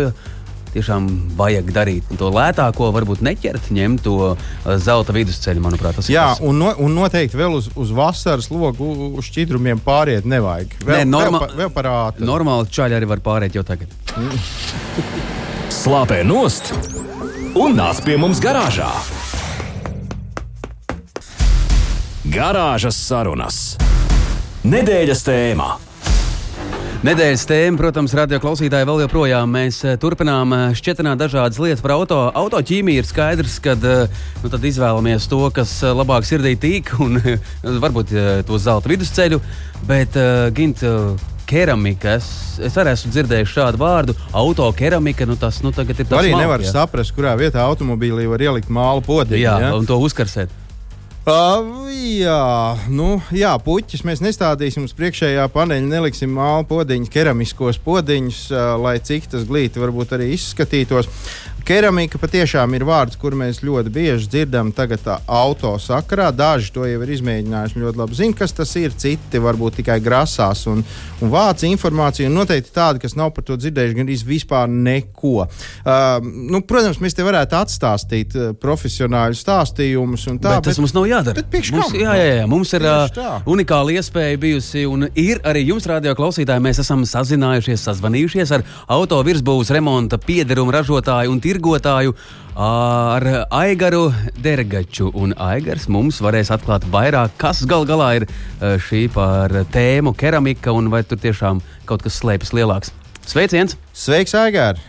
tiešām 0.73 1.07
vajag 1.37 1.71
darīt 1.75 2.11
to 2.19 2.29
lētāko, 2.33 2.89
varbūt 2.95 3.23
neķert, 3.25 3.69
ņemt 3.73 4.03
to 4.05 4.15
uh, 4.33 4.43
zelta 4.81 5.15
vidusceļu. 5.15 5.63
Manuprāt, 5.63 5.99
tas 5.99 6.09
Jā, 6.11 6.33
ir. 6.33 6.39
Tas. 6.39 6.43
Un, 6.49 6.59
no, 6.61 6.73
un 6.83 6.95
noteikti 6.97 7.39
vēl 7.39 7.57
uz, 7.59 7.69
uz 7.79 7.93
vasaras 7.95 8.49
logu 8.53 8.89
uz 9.13 9.29
šķidrumiem 9.29 9.81
pāriet 9.85 10.27
nevajag. 10.29 10.75
Vēl, 10.83 11.03
Nē, 11.03 11.09
norma- 11.09 11.43
vēl, 11.43 11.53
pa, 11.53 11.61
vēl 11.63 11.73
par 11.77 11.91
ātru. 11.93 12.27
Normāli 12.29 12.73
čaļi 12.73 12.99
arī 12.99 13.09
var 13.13 13.23
pārēt 13.25 13.57
jau 13.57 13.65
tagad. 13.67 13.91
Slāpē 15.83 16.21
nost 16.27 16.73
un 17.59 17.75
nāc 17.77 18.01
pie 18.05 18.17
mums 18.17 18.41
garāžā. 18.43 18.89
Garāžas 22.33 22.97
sarunas. 22.97 23.57
Nedēļas 24.63 25.25
tēmā. 25.27 25.73
Nedēļas 27.03 27.41
tēma, 27.43 27.75
protams, 27.81 28.13
radio 28.15 28.37
klausītāji 28.39 28.87
vēl 28.87 29.01
joprojām 29.03 29.49
mēs 29.51 29.81
eh, 29.83 29.97
turpinām 29.99 30.53
eh, 30.55 30.61
šķietināt 30.79 31.19
dažādas 31.19 31.59
lietas 31.59 31.83
par 31.83 31.97
auto. 31.97 32.19
Autoķīmiju 32.39 33.01
ir 33.01 33.09
skaidrs, 33.09 33.57
ka 33.59 33.73
nu, 33.75 34.47
tad 34.47 34.63
izvēlamies 34.63 35.27
to, 35.27 35.41
kas 35.51 35.73
eh, 35.83 35.91
labāk 35.91 36.23
sirdī 36.23 36.53
tīk, 36.55 36.93
un 37.03 37.19
varbūt 37.83 38.15
eh, 38.15 38.31
to 38.47 38.55
zelta 38.55 38.87
vidusceļu. 38.87 39.41
Bet, 39.83 40.15
Gint, 40.55 40.79
keramika, 41.43 42.15
es, 42.21 42.31
es 42.63 42.79
arī 42.79 42.95
esmu 42.95 43.11
dzirdējis 43.11 43.51
šādu 43.51 43.83
vārdu- 43.83 44.15
autokeramika. 44.45 45.27
Nu, 45.27 45.35
tas 45.35 45.59
nu, 45.59 45.75
ir 45.75 45.91
tas 46.07 46.21
arī 46.21 46.31
malki, 46.31 46.39
nevar 46.39 46.63
jā. 46.63 46.71
saprast, 46.71 47.11
kurā 47.19 47.35
vietā 47.35 47.67
automobīlī 47.67 48.31
var 48.31 48.47
ielikt 48.47 48.71
mālu 48.71 49.03
podiņu. 49.03 49.43
Jā, 49.43 49.59
ja? 49.67 49.75
un 49.75 49.83
to 49.91 49.99
uzkarsēt. 49.99 50.62
Uh, 51.23 51.87
jā, 51.95 52.75
nu, 52.91 53.13
jā, 53.31 53.53
puķis 53.63 54.01
mēs 54.03 54.19
nestādīsim 54.19 54.83
uz 54.83 54.91
priekšējā 54.97 55.45
paneļa, 55.53 55.85
neliksim 55.87 56.33
mālu 56.35 56.65
podiņus, 56.67 57.11
keramiskos 57.13 57.79
podiņus, 57.79 58.39
uh, 58.51 58.73
lai 58.75 58.97
cik 58.99 59.29
tas 59.31 59.45
glīti 59.47 59.79
varbūt 59.79 60.11
arī 60.17 60.33
izskatītos. 60.35 61.07
Keramika 61.63 62.19
patiešām 62.19 62.73
ir 62.75 62.83
vārds, 62.83 63.15
kur 63.15 63.37
mēs 63.39 63.61
ļoti 63.63 63.91
bieži 63.93 64.27
dzirdam 64.27 64.73
tagad 64.75 65.05
auto 65.31 65.69
sakarā. 65.79 66.27
Daži 66.35 66.73
to 66.75 66.83
jau 66.83 66.99
ir 67.05 67.11
izmēģinājuši 67.15 67.79
ļoti 67.79 68.01
labi 68.01 68.17
zina, 68.17 68.35
kas 68.35 68.51
tas 68.57 68.73
ir. 68.75 68.91
Citi 68.99 69.39
varbūt 69.39 69.77
tikai 69.79 69.95
grasās 70.03 70.65
un, 70.67 70.81
un 71.23 71.31
vāc 71.31 71.63
informāciju. 71.63 72.27
Un 72.27 72.35
noteikti 72.35 72.73
tādi, 72.75 72.99
kas 73.05 73.15
nav 73.15 73.31
par 73.35 73.45
to 73.47 73.55
dzirdējuši 73.55 73.95
gandrīz 73.95 74.25
vispār 74.27 74.67
neko. 74.67 75.45
Uh, 75.45 76.19
nu, 76.23 76.59
protams, 76.67 76.99
mēs 77.03 77.15
te 77.15 77.23
varētu 77.23 77.55
atstāstīt 77.61 78.35
profesionāļu 78.59 79.39
stāstījumus 79.39 80.27
un 80.33 80.41
tā. 80.43 80.57
bet 80.57 80.67
tas 80.67 80.81
mums 80.83 80.95
nav 80.97 81.07
jādara. 81.07 81.45
bet 81.47 81.71
mums, 81.71 81.95
jā, 81.95 82.17
jā, 82.19 82.27
jā, 82.41 82.49
mums 82.51 82.75
ir 82.75 82.89
uh, 82.89 83.39
unikāla 83.55 83.95
iespēja 84.01 84.41
bijusi, 84.43 84.83
un 84.89 85.07
ir 85.15 85.39
arī 85.47 85.63
jums, 85.69 85.87
radio 85.87 86.11
klausītāji, 86.19 86.65
mēs 86.67 86.83
esam 86.83 87.07
sazinājušies, 87.07 87.87
sazvanījušies 87.87 88.53
ar 88.59 88.67
auto 88.91 89.23
virsbūves 89.23 89.71
remonta 89.71 90.19
piederumu 90.19 90.75
ražotāju 90.75 91.31
un 91.31 91.39
tirgotāju 91.53 92.15
ar 92.57 93.25
Aigaru 93.53 94.07
Dergaču. 94.41 95.11
Un 95.13 95.33
Aigars 95.41 95.87
mums 95.91 96.21
varēs 96.23 96.51
atklāt 96.53 96.85
vairāk, 96.93 97.37
kas 97.41 97.63
gal 97.69 97.85
galā 97.89 98.13
ir 98.19 98.27
šī 98.61 99.05
par 99.13 99.53
tēmu 99.73 100.15
keramika 100.17 100.73
un 100.73 100.89
vai 100.93 101.03
tur 101.05 101.21
tiešām 101.21 101.61
kaut 101.89 102.05
kas 102.05 102.21
slēpjas 102.21 102.53
lielāks. 102.57 102.93
Sveiciens! 103.23 103.77
Sveiks, 103.93 104.35
Aigār! 104.37 104.81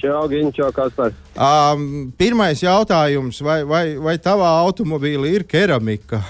Čau, 0.00 0.24
čau, 0.56 0.70
Kaspar. 0.72 1.12
Um, 1.36 2.08
pirmais 2.16 2.62
jautājums, 2.64 3.42
vai, 3.44 3.60
vai, 3.68 3.84
vai 4.00 4.16
tavā 4.16 4.54
automobīlī 4.64 5.34
ir 5.36 5.44
keramika? 5.44 6.22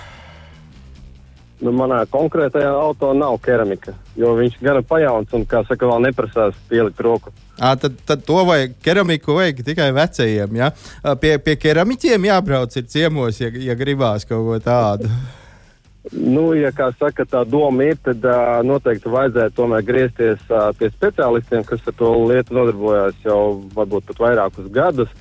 Nu, 1.60 1.72
manā 1.76 1.98
konkrētajā 2.08 2.70
auto 2.72 3.10
nav 3.12 3.34
keramika, 3.44 3.92
jo 4.16 4.32
viņš 4.38 4.54
ir 4.64 4.78
pajauns 4.88 5.34
un, 5.36 5.42
kā 5.48 5.60
saka, 5.68 5.88
vēl 5.90 6.06
neprasās 6.06 6.56
pielikt 6.70 7.02
roku. 7.04 7.34
À, 7.60 7.74
tad, 7.76 7.98
tad 8.08 8.22
to 8.24 8.38
vajag 8.48 8.78
keramiku 8.80 9.36
vajag 9.36 9.60
tikai 9.66 9.90
vecajiem. 9.92 10.56
Ja? 10.56 10.70
Pie, 11.20 11.34
pie 11.44 11.58
keramiķiem 11.60 12.30
jābrauc 12.30 12.78
ir 12.80 12.88
ciemos, 12.88 13.42
ja, 13.42 13.52
ja 13.52 13.76
gribās 13.76 14.24
kaut 14.24 14.46
ko 14.46 14.58
tādu. 14.64 15.12
Nu, 16.10 16.54
ja 16.56 16.70
kā 16.72 16.88
saka, 16.96 17.26
tā 17.28 17.42
doma 17.44 17.84
ir, 17.90 17.98
tad 18.00 18.24
uh, 18.24 18.62
noteikti 18.64 19.10
vajadzētu 19.12 19.54
tomēr 19.54 19.82
griezties 19.84 20.40
uh, 20.48 20.70
pie 20.78 20.88
speciālistiem, 20.94 21.62
kas 21.68 21.84
ar 21.86 21.94
to 21.98 22.12
lietu 22.24 22.56
nodarbojas 22.56 23.18
jau 23.22 23.60
varbūt 23.76 24.08
pat 24.08 24.22
vairākus 24.24 24.70
gadus. 24.72 25.12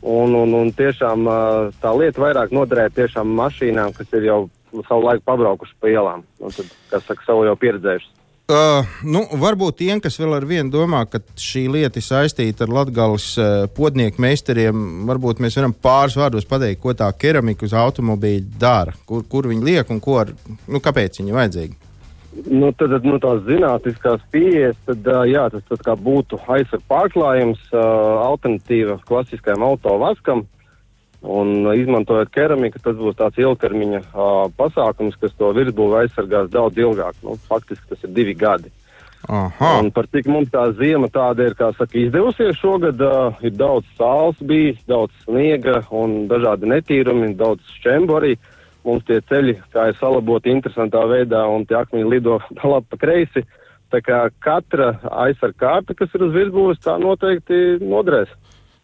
Un, 0.00 0.32
un, 0.32 0.54
un 0.56 0.72
tiešām 0.72 1.28
uh, 1.28 1.68
tā 1.82 1.92
lieta 1.92 2.22
vairāk 2.24 2.54
noderē 2.56 2.88
tiešām 2.96 3.30
mašīnām, 3.36 3.92
kas 3.94 4.16
ir 4.16 4.30
jau 4.30 4.40
savu 4.88 5.02
laiku 5.04 5.24
pabraukuši 5.28 5.76
pa 5.80 5.90
ielām. 5.92 6.24
Un 6.40 6.54
tad, 6.54 6.70
kas 6.92 7.06
saka, 7.08 7.26
savu 7.26 7.46
jau 7.48 7.56
pieredzējuši. 7.58 8.14
Uh, 8.48 8.86
nu, 9.04 9.26
varbūt 9.36 9.76
tiem, 9.76 9.98
kas 10.00 10.14
vēl 10.16 10.38
ar 10.38 10.44
vienu 10.48 10.72
domā, 10.72 11.02
ka 11.04 11.18
šī 11.36 11.66
lieta 11.68 12.00
ir 12.00 12.04
saistīta 12.06 12.64
ar 12.64 12.70
latgāles 12.78 13.26
uh, 13.36 13.66
podnieku 13.76 14.22
meistariem, 14.24 15.02
varbūt 15.10 15.42
mēs 15.44 15.58
varam 15.58 15.74
pāris 15.76 16.16
vārdos 16.16 16.48
pateikt, 16.48 16.80
ko 16.80 16.94
tā 16.96 17.10
keramika 17.12 17.66
uz 17.68 17.74
automobīļa 17.76 18.56
dara, 18.56 18.94
kur, 19.04 19.26
kur 19.28 19.50
viņi 19.50 19.68
liek 19.68 19.92
un 19.92 20.00
ko 20.00 20.16
ar, 20.22 20.32
nu, 20.64 20.80
kāpēc 20.80 21.20
viņi 21.20 21.36
vajadzīgi. 21.36 21.76
Nu, 22.46 22.70
tad, 22.72 22.94
tad 22.94 23.04
nu, 23.04 23.18
tās 23.20 23.44
zinātniskās 23.44 24.24
pieejas, 24.32 24.80
tad, 24.88 25.04
uh, 25.12 25.26
jā, 25.28 25.44
tas, 25.52 25.68
tas 25.68 25.84
kā 25.84 25.98
būtu 26.08 26.40
aizsardzības 26.40 26.88
pārklājums, 26.88 27.68
uh, 27.74 27.82
alternatīva 28.30 28.96
klasiskajam 29.12 29.68
autovaskam. 29.68 30.46
Un, 31.20 31.66
uh, 31.66 31.74
izmantojot 31.74 32.30
keramiku, 32.30 32.78
tas 32.82 32.94
būs 32.98 33.16
tāds 33.18 33.40
ilgtermiņa 33.42 34.02
uh, 34.06 34.44
pasākums, 34.54 35.16
kas 35.18 35.32
to 35.38 35.50
virsbūvi 35.56 36.04
aizsargās 36.04 36.50
daudz 36.52 36.78
ilgāk. 36.78 37.16
Nu, 37.26 37.34
faktiski 37.50 37.90
tas 37.90 38.04
ir 38.06 38.12
divi 38.14 38.36
gadi. 38.38 38.70
Aha, 39.26 39.72
Un 39.82 39.90
par 39.90 40.06
cik 40.06 40.28
mums 40.30 40.52
tā 40.52 40.62
ziema 40.78 41.08
tāda 41.10 41.48
ir, 41.48 41.56
kā 41.58 41.72
saka, 41.74 41.98
izdevusies 41.98 42.60
šogad, 42.60 43.02
uh, 43.02 43.34
ir 43.42 43.56
daudz 43.58 43.88
sāls 43.98 44.38
bijis, 44.38 44.78
daudz 44.86 45.12
sniega 45.24 45.82
un 45.90 46.28
dažādi 46.30 46.70
netīrumi, 46.70 47.34
daudz 47.36 47.66
šķembu 47.80 48.20
arī. 48.20 48.36
Mums 48.86 49.02
tie 49.08 49.18
ceļi, 49.26 49.56
kā 49.74 49.88
ir 49.90 49.98
salaboti 49.98 50.54
interesantā 50.54 51.02
veidā, 51.10 51.42
un 51.50 51.66
tie 51.66 51.80
akmeņi 51.80 52.12
lido 52.14 52.38
labi 52.72 52.86
pa 52.94 53.00
kreisi. 53.02 53.42
Tā 53.90 53.98
kā 54.04 54.20
katra 54.44 54.92
aizsarga 55.24 55.58
kārta, 55.64 55.98
kas 55.98 56.14
ir 56.14 56.28
uz 56.28 56.34
virsbūves, 56.36 56.78
tā 56.84 56.94
noteikti 57.02 57.80
noderēs. 57.82 58.30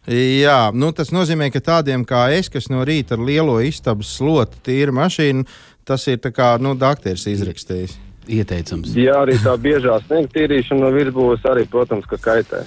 Jā, 0.05 0.69
nu, 0.73 0.91
tas 0.93 1.09
nozīmē, 1.09 1.49
ka 1.53 1.63
tādiem 1.65 2.05
kā 2.05 2.27
es, 2.35 2.49
kas 2.53 2.69
no 2.69 2.83
rīta 2.85 3.17
ar 3.17 3.23
lielo 3.25 3.57
istabas 3.65 4.11
slotu 4.17 4.59
tīra 4.65 4.93
mašīnu, 4.93 5.47
tas 5.85 6.05
ir 6.11 6.19
tā 6.21 6.29
kā 6.35 6.55
nu, 6.61 6.75
dakteris 6.77 7.25
izrakstījis. 7.31 8.01
Ieteicams. 8.25 8.89
Jā, 8.97 9.19
arī 9.21 9.35
tā 9.37 9.51
biežā 9.61 9.99
sniega 10.01 10.31
tīrīšana 10.33 10.81
no 10.81 10.87
virsbūves 10.95 11.43
arī, 11.45 11.67
protams, 11.69 12.07
ka 12.09 12.17
kaitē. 12.17 12.63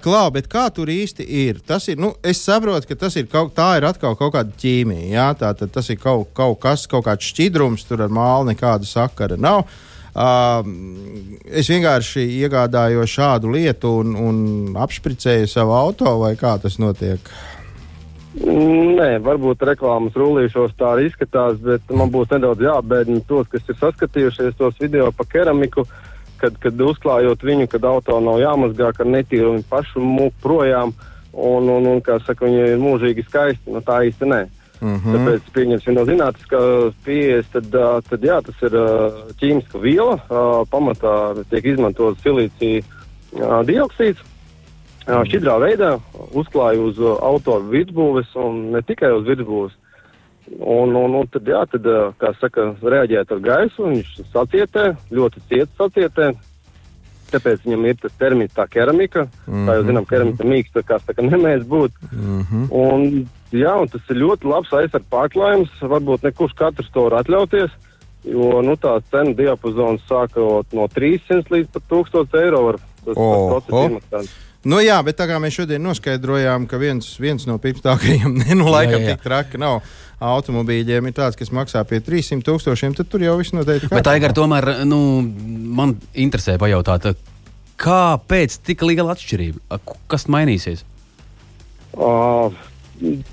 Klau, 0.00 0.30
bet 0.32 0.48
kā 0.48 0.62
tur 0.72 0.88
īsti 0.88 1.26
ir? 1.44 1.58
Tas 1.60 1.90
ir, 1.92 2.00
nu, 2.00 2.14
es 2.24 2.40
saprotu, 2.40 2.88
ka 2.88 2.96
tas 3.04 3.18
ir 3.20 3.28
kaut, 3.28 3.52
tā 3.56 3.74
ir 3.76 3.84
atkal 3.88 4.16
kaut 4.16 4.32
kāda 4.38 4.56
ķīmija. 4.56 5.10
Jā, 5.12 5.26
tā 5.36 5.52
tad 5.58 5.74
tas 5.74 5.92
ir 5.92 6.00
kaut, 6.00 6.30
kaut 6.36 6.56
kas, 6.64 6.86
kaut 6.88 7.04
kāds 7.10 7.28
šķidrums, 7.28 7.84
tur 7.84 8.06
ar 8.06 8.16
mālu 8.16 8.48
nekāda 8.54 8.88
sakara 8.88 9.36
nav. 9.36 9.66
Uh, 9.66 9.95
es 10.16 11.68
vienkārši 11.68 12.24
iegādājos 12.40 13.12
šādu 13.12 13.52
lietu 13.52 13.98
un, 14.00 14.14
un 14.16 14.38
apspricēju 14.80 15.50
savu 15.50 15.76
auto, 15.76 16.16
vai 16.22 16.32
kā 16.40 16.56
tas 16.62 16.78
notiek? 16.80 17.20
Nē, 18.36 19.16
varbūt 19.24 19.62
reklāmas 19.64 20.16
rullīšos 20.16 20.74
tā 20.76 20.90
arī 20.92 21.06
izskatās, 21.08 21.56
bet 21.60 21.84
man 21.88 22.10
būs 22.12 22.28
nedaudz 22.34 22.64
jābēdina 22.64 23.24
tos, 23.28 23.48
kas 23.48 23.64
ir 23.68 23.78
saskatījušies 23.80 24.58
tos 24.58 24.76
video 24.80 25.08
par 25.16 25.28
keramiku, 25.32 25.86
kad, 26.40 26.58
kad 26.60 26.80
uzklājot 26.80 27.44
viņu, 27.44 27.68
kad 27.72 27.84
auto 27.88 28.18
nav 28.20 28.40
jāmazgā, 28.42 28.92
ka 28.96 29.08
netīru 29.08 29.54
viņi 29.54 29.64
pašu 29.70 30.04
mūku 30.04 30.36
projām, 30.44 30.92
un, 31.32 31.68
un, 31.68 31.88
un, 31.94 32.02
kā 32.04 32.18
saka, 32.24 32.44
viņi 32.44 32.74
ir 32.74 32.82
mūžīgi 32.82 33.24
skaisti, 33.24 33.72
nu 33.72 33.80
tā 33.84 34.02
īsti 34.08 34.28
nē. 34.28 34.42
Mm. 34.80 35.14
Tāpēc, 35.14 35.50
pieņemsim 35.56 35.96
no 35.96 36.04
zinātniskās 36.04 36.96
pieejas, 37.06 37.46
tad, 37.54 37.70
tad 38.10 38.24
jā, 38.28 38.40
tas 38.44 38.64
ir 38.68 38.76
ķīmiska 39.40 39.80
viela. 39.80 40.18
Pamatā 40.72 41.12
tiek 41.50 41.72
izmantots 41.72 42.22
silīcija 42.24 42.82
dioksīds. 43.68 44.20
Ā, 45.06 45.20
Šķidrā 45.22 45.54
veidā 45.62 45.92
uzklāja 46.34 46.82
uz 46.82 46.98
ā, 46.98 47.12
auto 47.28 47.60
virsbūves 47.70 48.32
un 48.42 48.72
ne 48.74 48.82
tikai 48.82 49.12
uz 49.14 49.28
virsbūves. 49.28 49.76
Un, 50.58 50.94
un, 50.94 51.14
un 51.20 51.30
tad, 51.30 51.46
jā, 51.46 51.62
tad, 51.70 51.86
kā 52.20 52.32
saka, 52.40 52.72
reaģēt 52.82 53.32
ar 53.34 53.40
gaisu, 53.42 53.86
viņš 53.90 54.12
sacietē, 54.32 54.92
ļoti 55.14 55.42
ciet 55.50 55.72
sacietē. 55.78 56.34
tāpēc 57.26 57.64
viņam 57.64 57.86
ir 57.86 57.96
tas 58.02 58.12
termins, 58.18 58.52
tā 58.54 58.68
keramika. 58.70 59.26
Mm 59.46 59.54
-hmm. 59.54 59.66
Kā 59.66 59.74
jau 59.74 59.86
zinām, 59.86 60.04
keramika 60.06 60.44
mīksta, 60.44 60.82
kas 60.86 61.02
tā 61.06 61.14
kā 61.14 61.22
nemēdz 61.26 61.64
būt. 61.66 61.92
Mm 62.12 62.42
-hmm. 62.42 62.66
un, 62.70 63.28
jā, 63.54 63.74
un 63.82 63.90
tas 63.92 64.10
ir 64.10 64.22
ļoti 64.22 64.48
labs 64.50 64.72
aizsardz 64.74 65.10
pārklājums. 65.12 65.76
Varbūt 65.82 66.26
ne 66.26 66.32
kurš 66.36 66.56
katrs 66.58 66.90
to 66.94 67.06
var 67.08 67.20
atļauties. 67.22 67.74
Jo 68.26 68.58
nu, 68.66 68.74
tā 68.80 68.96
cena 69.12 69.36
diapazons 69.38 70.02
sākot 70.08 70.74
no 70.74 70.88
300 70.90 71.46
līdz 71.54 71.70
pat 71.76 71.86
1000 71.92 72.40
eiro. 72.42 72.64
Var, 72.70 72.80
tas, 73.04 73.14
O, 73.14 73.30
tas 73.60 73.70
o. 73.70 73.86
process 73.94 74.34
Nu, 74.66 74.80
jā, 74.82 74.96
bet 75.06 75.14
tā 75.14 75.28
kā 75.30 75.36
mēs 75.38 75.54
šodien 75.60 75.84
noskaidrojām, 75.86 76.64
ka 76.66 76.78
viens, 76.82 77.12
viens 77.22 77.44
no 77.46 77.54
pirmstākajiem, 77.62 78.32
ne, 78.42 78.56
nu, 78.58 78.66
laikam, 78.72 78.98
Jā, 78.98 79.12
jā. 79.12 79.14
tik 79.14 79.22
traki 79.28 79.60
nav. 79.62 79.78
Automobīļiem 80.16 81.06
ir 81.10 81.14
tāds, 81.14 81.36
kas 81.38 81.52
maksā 81.54 81.82
pie 81.86 82.00
300 82.02 82.42
tūkstošiem, 82.42 82.96
tad 82.96 83.10
tur 83.12 83.22
jau 83.22 83.36
viss 83.38 83.52
noteikti 83.54 83.90
Bet, 83.92 84.08
Aigar, 84.10 84.32
tomēr 84.34 84.70
nu, 84.88 84.98
man 85.76 85.92
interesē 86.16 86.56
pajautāt, 86.58 87.12
kāpēc 87.78 88.56
tik 88.64 88.82
liela 88.88 89.12
atšķirība? 89.14 89.78
Kas 90.10 90.24
mainīsies? 90.32 90.86
Uh, 91.92 92.48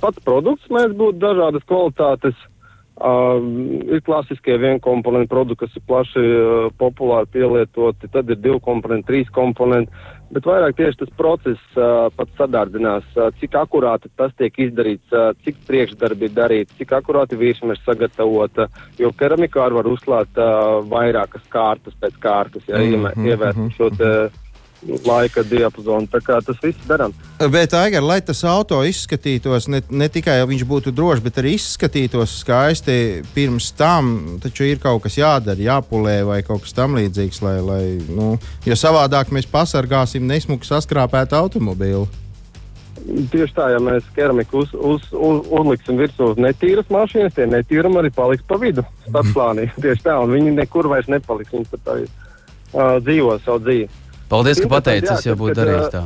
pats 0.01 0.23
produkts 0.25 0.71
mēdz 0.73 0.97
būt 0.99 1.21
dažādas 1.21 1.69
kvalitātes. 1.69 2.49
Uh, 2.93 3.41
ir 3.89 4.03
klasiskie 4.05 4.53
vienkomponentu 4.61 5.31
produkti, 5.31 5.63
kas 5.63 5.77
ir 5.79 5.83
plaši 5.89 6.21
uh, 6.21 6.67
populāri 6.77 7.25
pielietoti, 7.33 8.05
tad 8.13 8.29
ir 8.29 8.37
divi 8.37 8.59
komponenti, 8.61 9.07
trīs 9.07 9.31
komponenti, 9.33 9.89
bet 10.29 10.45
vairāk 10.45 10.77
tieši 10.77 10.99
tas 10.99 11.15
process 11.17 11.73
uh, 11.73 12.11
pats 12.13 12.37
sadārdzinās, 12.37 13.07
uh, 13.17 13.31
cik 13.41 13.57
akurāti 13.63 14.13
tas 14.13 14.29
tiek 14.37 14.61
izdarīts, 14.67 15.09
uh, 15.09 15.33
cik 15.41 15.57
priekšdarbi 15.65 16.29
ir 16.29 16.37
darīti, 16.37 16.77
cik 16.83 16.93
akurāti 16.99 17.41
virsma 17.41 17.73
ir 17.73 17.81
sagatavota, 17.81 18.69
jo 19.01 19.09
keramikā 19.17 19.71
var 19.73 19.89
uzklāt 19.89 20.37
uh, 20.37 20.77
vairākas 20.93 21.49
kārtas 21.49 21.97
pēc 21.97 22.21
kārtas, 22.21 22.69
ja 22.69 22.77
mm, 22.77 23.25
ievērst 23.25 23.73
šo 23.73 23.89
te 23.97 24.13
laika 25.05 25.43
diapazonu. 25.47 26.07
Tas 26.11 26.59
viss 26.63 26.87
darām. 26.87 27.13
Bet, 27.51 27.73
Aigar, 27.77 28.03
lai 28.05 28.19
tas 28.25 28.43
auto 28.47 28.81
izskatītos 28.87 29.67
ne, 29.71 29.81
ne 29.89 30.09
tikai 30.11 30.39
viņš 30.49 30.65
būtu 30.69 30.93
drošs, 30.95 31.23
bet 31.23 31.39
arī 31.41 31.55
izskatītos 31.57 32.39
skaisti 32.41 32.97
pirms 33.35 33.71
tam, 33.77 34.39
taču 34.43 34.67
ir 34.67 34.81
kaut 34.83 35.03
kas 35.05 35.17
jādara, 35.19 35.59
jāpulē 35.59 36.21
vai 36.27 36.41
kaut 36.47 36.65
kas 36.65 36.75
tamlīdzīgs, 36.77 37.43
lai, 37.45 37.55
lai 37.63 37.83
nu, 38.09 38.33
jo 38.67 38.79
savādāk 38.79 39.33
mēs 39.35 39.49
pasargāsim 39.49 40.27
nesmuku 40.29 40.67
saskrāpētu 40.67 41.39
automobīlu. 41.39 42.09
Tieši 43.03 43.55
tā, 43.57 43.65
ja 43.73 43.79
mēs 43.83 44.05
keramiku 44.15 44.61
uz, 44.61 44.71
uz, 44.73 45.07
uz, 45.11 45.47
uzliksim 45.51 45.97
virsū 45.99 46.29
uz 46.31 46.37
netīras 46.39 46.87
mašīnas, 46.93 47.33
tie 47.35 47.47
netīrumi 47.51 47.99
arī 47.99 48.11
paliks 48.15 48.45
pa 48.47 48.55
vidu 48.61 48.85
starpplānī. 49.09 49.67
Tieši 49.83 50.05
tā, 50.05 50.15
un 50.23 50.31
viņi 50.31 50.53
nekur 50.55 50.87
vairs 50.91 51.09
nepaliks. 51.11 51.51
Viņi 51.51 51.67
pat 51.73 51.91
arī 51.95 52.05
uh, 52.07 53.01
dzīvo 53.03 53.35
savu 53.43 53.63
dzīvi. 53.65 53.89
Paldies, 54.29 54.57
ka 54.57 54.63
Interesanti, 54.63 54.73
pateici, 54.75 55.07
jā, 55.07 55.17
es 55.19 55.25
jau 55.25 55.35
kad- 55.35 55.41
būtu 55.43 55.55
darījis 55.61 55.89
tā. 55.93 56.03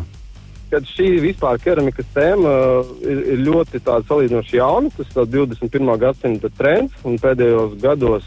Kad 0.69 0.83
šī 0.83 1.07
vispār 1.23 1.57
keramikas 1.63 2.05
tēma 2.13 2.53
ir, 3.01 3.17
ir 3.33 3.37
ļoti 3.47 3.79
salīdzinoši 3.79 4.57
jauna, 4.59 4.89
tas 4.97 5.07
ir 5.15 5.25
21. 5.25 5.97
gadsimta 5.97 6.49
trends, 6.57 6.93
un 7.05 7.15
pēdējos 7.17 7.77
gados, 7.81 8.23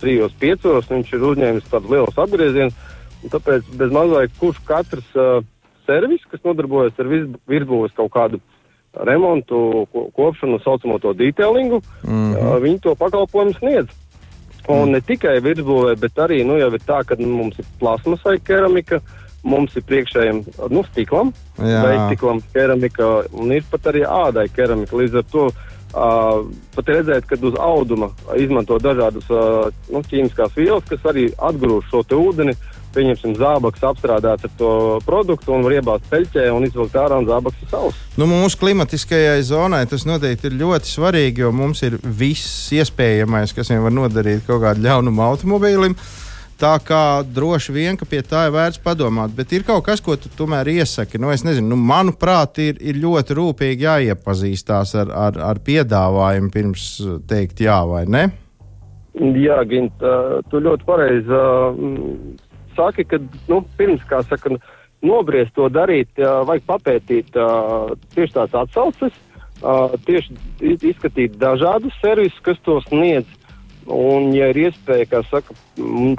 trijos, 0.00 0.32
piecos, 0.40 0.86
viņš 0.88 1.12
ir 1.12 1.20
uzņēmis 1.20 1.68
tādus 1.70 1.90
lielus 1.90 2.16
apgriezienus. 2.16 2.72
un 3.22 3.28
Tāpēc 3.30 3.62
bez 3.76 3.90
mazliet 3.92 4.30
kurš 4.40 4.58
katrs 4.64 5.04
uh, 5.16 5.42
servis, 5.86 6.20
kas 6.30 6.40
nodarbojas 6.44 6.92
ar 6.98 7.04
vis- 7.04 7.36
virsbūves 7.48 7.92
kaut 7.96 8.10
kādu 8.12 8.40
remontu, 8.94 9.86
ko, 9.92 10.08
kopšanu, 10.16 10.60
saucamo 10.64 10.98
to 10.98 11.12
detailingu, 11.12 11.82
mm 12.04 12.08
-hmm. 12.08 12.36
uh, 12.56 12.62
viņi 12.62 12.80
to 12.80 12.94
pakalpojumu 12.94 13.52
sniedz. 13.58 13.88
Un 14.72 14.94
ne 14.94 15.00
tikai 15.04 15.36
virsbūvē, 15.44 15.92
bet 16.00 16.16
arī 16.24 16.40
nu, 16.46 16.56
jau 16.56 16.70
ir 16.72 16.82
tā, 16.86 17.02
ka 17.04 17.18
mums 17.20 17.58
ir 17.60 17.66
plasmas 17.80 18.22
vai 18.24 18.38
keramika, 18.40 19.00
mums 19.44 19.74
ir 19.76 19.84
priekšējiem 19.84 20.40
nu, 20.72 20.82
stiklam, 20.88 21.34
Jā. 21.58 21.82
veidtiklam 21.84 22.40
keramika 22.54 23.10
un 23.36 23.52
ir 23.52 23.66
pat 23.70 23.90
arī 23.92 24.06
ādai 24.08 24.46
keramika. 24.48 24.96
Līdz 24.96 25.20
ar 25.20 25.26
to 25.32 25.44
uh, 25.50 26.38
pat 26.76 26.92
redzēt, 26.96 27.28
ka 27.28 27.36
uz 27.44 27.58
auduma 27.60 28.08
izmanto 28.40 28.78
dažādas 28.80 29.28
uh, 29.28 29.68
nu, 29.92 30.00
ķīmiskās 30.08 30.56
vielas, 30.56 30.88
kas 30.88 31.04
arī 31.12 31.28
atgrūž 31.36 31.92
šo 31.92 32.04
ūdeni. 32.22 32.56
Pieņemsim, 32.94 33.36
zābaks 33.38 33.82
apstrādāts 33.84 34.46
ar 34.46 34.52
to 34.58 34.72
produktu 35.06 35.54
un 35.54 35.64
var 35.66 35.78
iebāzt 35.78 36.10
peļķē 36.12 36.48
un 36.54 36.66
izvilkt 36.68 36.98
ārā 36.98 37.18
un 37.20 37.28
zābaks 37.28 37.62
ir 37.64 37.72
savs. 37.72 38.02
Nu, 38.20 38.28
mūsu 38.30 38.60
klimatiskajai 38.60 39.40
zonai 39.46 39.84
tas 39.90 40.06
noteikti 40.06 40.50
ir 40.50 40.60
ļoti 40.60 40.92
svarīgi, 40.92 41.42
jo 41.42 41.50
mums 41.54 41.82
ir 41.86 41.98
viss 42.02 42.70
iespējamais, 42.74 43.54
kas 43.56 43.72
vien 43.72 43.82
var 43.82 43.94
nodarīt 43.94 44.46
kaut 44.46 44.62
kādu 44.62 44.86
ļaunumu 44.86 45.26
automobīlim. 45.26 45.98
Tā 46.54 46.76
kā 46.86 47.24
droši 47.26 47.74
vien, 47.74 47.96
ka 47.98 48.06
pie 48.06 48.20
tā 48.22 48.44
ir 48.46 48.52
vērts 48.54 48.78
padomāt, 48.84 49.32
bet 49.34 49.50
ir 49.52 49.64
kaut 49.66 49.82
kas, 49.88 49.98
ko 50.00 50.14
tu 50.14 50.30
tomēr 50.38 50.70
iesaki. 50.70 51.18
Nu, 51.18 51.32
es 51.34 51.42
nezinu, 51.42 51.72
nu, 51.72 51.78
manuprāt, 51.90 52.60
ir, 52.62 52.78
ir 52.78 53.00
ļoti 53.02 53.34
rūpīgi 53.40 53.88
jāiepazīstās 53.88 54.94
ar, 55.02 55.10
ar, 55.26 55.40
ar 55.50 55.60
piedāvājumu 55.66 56.54
pirms 56.54 56.86
teikt 57.28 57.64
jā 57.66 57.80
vai 57.90 58.04
ne. 58.06 58.28
Jā, 59.14 59.60
Gint, 59.70 59.98
uh, 60.02 60.40
tu 60.50 60.62
ļoti 60.62 60.86
pareizi 60.86 61.34
mm, 61.34 62.38
saki, 62.76 63.04
ka 63.08 63.20
nu, 63.48 63.62
pirms, 63.78 64.02
kā 64.10 64.22
saka, 64.28 64.56
nobriest 65.04 65.54
to 65.54 65.68
darīt, 65.68 66.08
vajag 66.18 66.66
papētīt 66.68 67.38
tieši 68.14 68.36
tās 68.38 68.54
atsauces, 68.64 69.16
tieši 70.06 70.36
iz- 70.60 70.84
izskatīt 70.92 71.38
dažādus 71.40 71.96
servisus, 72.02 72.40
kas 72.44 72.60
to 72.64 72.80
sniedz. 72.88 73.26
Un, 73.84 74.30
ja 74.32 74.48
ir 74.48 74.56
iespēja, 74.56 75.04
kā 75.10 75.20
saka, 75.28 75.52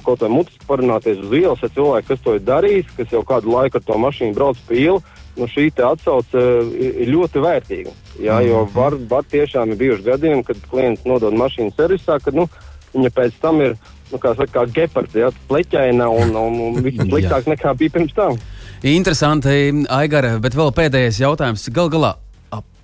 kaut 0.06 0.20
kā 0.22 0.28
mutiski 0.30 0.68
parunāties 0.70 1.18
uz 1.18 1.32
ielas 1.34 1.63
ar 1.65 1.72
cilvēku, 1.74 2.08
kas 2.12 2.20
to 2.22 2.36
ir 2.38 2.44
darījis, 2.46 2.91
kas 2.98 3.13
jau 3.15 3.24
kādu 3.26 3.50
laiku 3.56 3.80
ar 3.80 3.86
to 3.88 3.98
mašīnu 3.98 4.38
brauc 4.38 4.60
pa 4.68 4.78
ielu, 4.78 5.02
nu 5.36 5.48
šī 5.50 5.72
atsauce 5.82 6.44
ir 6.78 7.02
ir 7.02 7.10
ļoti 7.10 7.41
vērtīga. 7.41 7.96
Jā, 8.22 8.38
jo 8.46 8.68
var, 8.76 8.94
var 9.10 9.26
tiešām 9.26 9.74
ir 9.74 9.82
bijuši 9.82 10.06
gadījumi, 10.12 10.46
kad 10.46 10.62
klients 10.70 11.10
nodod 11.10 11.34
mašīnu 11.34 11.74
servisā, 11.74 12.20
kad 12.22 12.38
nu, 12.38 12.46
viņa 12.94 13.10
pēc 13.18 13.41
tam 13.41 13.62
ir 13.65 13.74
nu, 14.12 14.20
kā, 14.22 14.36
saka, 14.38 14.52
kā 14.60 14.65
gepards, 14.76 15.15
jā, 15.18 15.32
pleķaina 15.50 16.10
un, 16.12 16.36
un, 16.36 16.60
un 16.70 16.84
viss 16.86 17.02
sliktāk 17.10 17.50
nekā 17.52 17.74
bija 17.80 17.98
pirms 17.98 18.13
tam. 18.18 18.38
Interesanti, 18.86 19.58
Aigar, 19.89 20.28
bet 20.44 20.58
vēl 20.58 20.72
pēdējais 20.76 21.22
jautājums. 21.24 21.65
Gal 21.74 21.89
galā, 21.94 22.15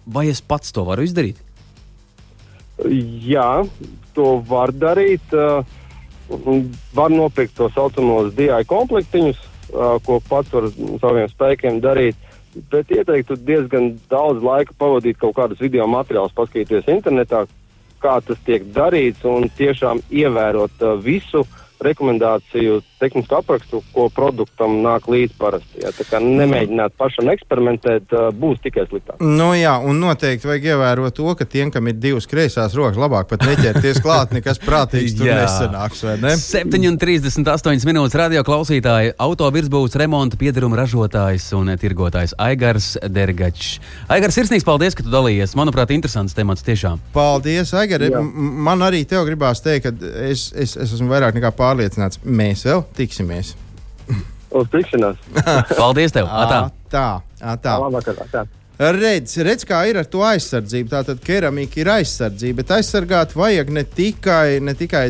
vai 0.06 0.28
es 0.32 0.42
pats 0.42 0.74
to 0.74 0.86
varu 0.88 1.06
izdarīt? 1.06 1.42
Jā, 3.22 3.62
to 4.16 4.40
var 4.48 4.74
darīt. 4.74 5.36
Uh, 5.36 5.62
var 6.96 7.12
nopirkt 7.12 7.58
to 7.58 7.68
saucamos 7.76 8.32
DI 8.38 8.64
komplektiņus, 8.68 9.40
uh, 9.74 9.98
ko 10.06 10.22
pats 10.30 10.54
var 10.56 10.70
saviem 11.02 11.28
spēkiem 11.32 11.82
darīt. 11.84 12.16
Bet 12.72 12.92
ieteiktu 12.92 13.38
diezgan 13.48 13.94
daudz 14.12 14.44
laika 14.44 14.74
pavadīt 14.80 15.20
kaut 15.20 15.38
kādus 15.38 15.62
video 15.64 15.88
materiālus, 15.88 16.34
paskatīties 16.36 16.90
internetā, 16.92 17.46
kā 18.02 18.18
tas 18.26 18.40
tiek 18.46 18.66
darīts 18.76 19.26
un 19.28 19.50
tiešām 19.58 20.02
ievērot 20.10 20.86
uh, 20.86 20.96
visu 21.02 21.46
rekomendāciju, 21.82 22.82
tehnisku 23.02 23.38
aprakstu, 23.40 23.82
ko 23.96 24.08
produktam 24.14 24.80
nāk 24.86 25.10
līdz 25.12 25.36
parasti. 25.42 25.82
Ja? 25.84 25.92
Tā 25.96 26.08
kā 26.08 26.22
nemēģināt 26.24 26.96
pašam 27.00 27.32
eksperimentēt, 27.34 28.14
būs 28.38 28.62
tikai 28.64 28.88
sliktāk. 28.90 29.20
Nu, 29.22 29.52
jā, 29.58 29.76
un 29.82 30.00
noteikti 30.02 30.50
vajag 30.50 30.70
ievērot 30.74 31.18
to, 31.18 31.28
ka 31.38 31.48
tiem, 31.50 31.74
kam 31.74 31.90
ir 31.92 31.98
divas 32.00 32.30
kreisās 32.30 32.76
rokas, 32.78 33.00
labāk 33.02 33.30
pat 33.32 33.46
neķerties 33.48 34.02
klāt, 34.04 34.36
nekas 34.38 34.62
prātīgs 34.62 35.18
tur 35.18 35.30
Jā. 35.30 35.42
nesanāks. 35.44 36.04
vai 36.06 36.18
Ne? 36.22 36.36
7,38 36.38 37.88
minūtes 37.88 38.16
radio 38.20 38.44
klausītāji, 38.46 39.16
auto 39.22 39.48
virsbūves 39.54 39.96
remonta 39.98 40.38
piedaruma 40.38 40.78
ražotājs 40.84 41.48
un 41.58 41.72
tirgotājs 41.82 42.36
Aigars 42.42 42.94
Dergačs. 43.02 43.80
Aigars, 44.12 44.38
sirsnīgs 44.38 44.68
paldies, 44.68 44.98
ka 44.98 45.06
tu 45.06 45.14
dalījies. 45.14 45.56
Manuprāt, 45.58 45.94
interesants 45.96 46.38
temats 46.38 46.66
tiešām. 46.68 47.02
Paldies, 47.16 47.74
Aigari. 47.78 48.12
Jā. 48.14 48.22
Man 48.22 48.86
arī 48.86 49.02
tev 49.10 49.26
gribās 49.30 49.64
teikt, 49.66 49.88
ka 49.88 50.12
es, 50.28 50.50
es, 50.54 50.76
es 50.78 50.94
esmu 50.98 51.10
vairāk 51.12 51.38
nekā 51.40 51.54
pārliecināts, 51.58 52.22
mēs 52.22 52.66
vēl 52.70 52.86
tiksimies. 52.98 53.56
Uz 54.52 54.72
tikšanās! 54.72 55.20
Paldies 55.80 56.16
tev! 56.16 56.28
Atā. 56.28 56.66
tā, 56.92 57.06
tā. 57.40 57.78
Tā. 58.32 58.48
Redz, 58.82 59.36
redz, 59.46 59.62
kā 59.68 59.84
ir 59.86 60.00
ar 60.00 60.08
to 60.10 60.24
aizsardzību. 60.26 60.90
Tātad 60.90 61.20
keramika 61.22 61.78
ir 61.84 61.90
aizsardzība, 62.00 62.64
bet 62.64 62.72
aizsargāt 62.80 63.36
vajag 63.38 63.70
ne 63.76 63.84
tikai, 63.86 64.58
ne 64.64 64.74
tikai 64.78 65.04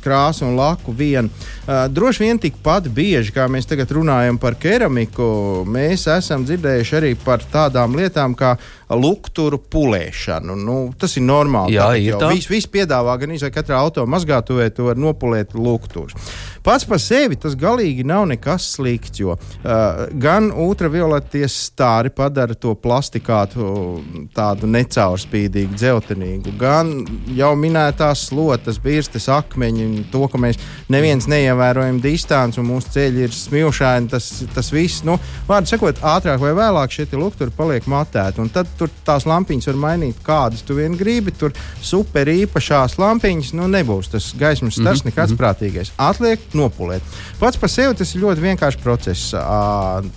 krāsu 0.00 0.46
un 0.46 0.56
laku 0.56 0.94
vien. 0.96 1.28
Uh, 1.66 1.84
droši 1.92 2.24
vien 2.24 2.40
tikpat 2.40 2.88
bieži, 2.96 3.34
kā 3.36 3.44
mēs 3.52 3.68
tagad 3.68 3.92
runājam 3.92 4.40
par 4.40 4.56
keramiku, 4.60 5.26
mēs 5.68 6.06
esam 6.14 6.46
dzirdējuši 6.48 6.96
arī 6.96 7.12
par 7.20 7.44
tādām 7.52 7.98
lietām 7.98 8.32
kā 8.38 8.54
lukturu 8.96 9.60
pulēšanu. 9.68 10.56
Nu, 10.56 10.78
tas 10.96 11.18
ir 11.20 11.26
normāli. 11.28 11.76
Jā, 11.76 11.90
ir 12.00 12.16
tā. 12.16 12.32
Viss 12.32 12.48
vis 12.48 12.70
piedāvā, 12.72 13.18
gan 13.20 13.36
izvēlēt 13.36 13.58
katrā 13.58 13.82
auto 13.84 14.06
mazgātuvē, 14.08 14.70
to 14.72 14.88
var 14.88 14.98
nopulēt 15.00 15.52
lukturus. 15.58 16.16
Pats 16.62 16.84
par 16.84 17.00
sevi 17.00 17.38
tas 17.40 17.54
galīgi 17.56 18.04
nav 18.04 18.26
nekas 18.28 18.66
slikts, 18.74 19.20
jo 19.22 19.32
uh, 19.32 20.02
gan 20.20 20.50
ultravioleties 20.52 21.54
stāri 21.70 22.12
padara 22.12 22.52
to 22.52 22.74
plastikātu 22.76 23.64
tādu 24.36 24.68
necaurspīdīgu, 24.68 25.78
dzeltenīgu, 25.78 26.52
gan 26.60 26.92
jau 27.36 27.54
minētās 27.56 28.26
slotas, 28.28 28.80
birstes, 28.82 29.30
akmeņi, 29.32 30.06
to, 30.12 30.26
ka 30.28 30.40
mēs 30.40 30.60
neviens 30.92 31.28
neievērojam 31.30 32.02
distanci 32.04 32.60
un 32.60 32.68
mūsu 32.68 32.92
ceļi 32.96 33.24
ir 33.24 33.34
smilšaini, 33.34 34.10
tas, 34.12 34.28
tas 34.54 34.68
viss, 34.74 35.04
nu, 35.08 35.16
vārdu 35.48 35.72
sakot, 35.72 36.04
ātrāk 36.12 36.42
vai 36.44 36.52
vēlāk 36.58 36.92
šie 36.92 37.08
lukturi 37.16 37.54
paliek 37.56 37.88
matēti, 37.88 38.44
un 38.44 38.52
tad 38.52 38.68
tur 38.78 38.92
tās 39.06 39.24
lampiņas 39.28 39.72
var 39.72 39.80
mainīt, 39.86 40.20
kādas 40.26 40.64
tu 40.66 40.76
vien 40.76 40.92
gribi, 40.98 41.32
tur 41.32 41.56
super 41.80 42.28
īpašās 42.28 42.98
lampiņas, 43.00 43.54
nu, 43.56 43.70
nebūs 43.72 44.12
tas 44.12 44.30
gaismas 44.36 44.76
stars, 44.76 45.00
mm 45.00 45.08
-hmm. 45.08 45.14
nekāds 45.14 45.36
prātīgais. 45.40 45.92
Atliek 45.96 46.49
nopulēt. 46.56 47.04
Pats 47.40 47.60
par 47.60 47.72
sevi 47.72 47.96
tas 47.98 48.14
ir 48.14 48.24
ļoti 48.24 48.44
vienkāršs 48.44 48.82
process. 48.82 49.34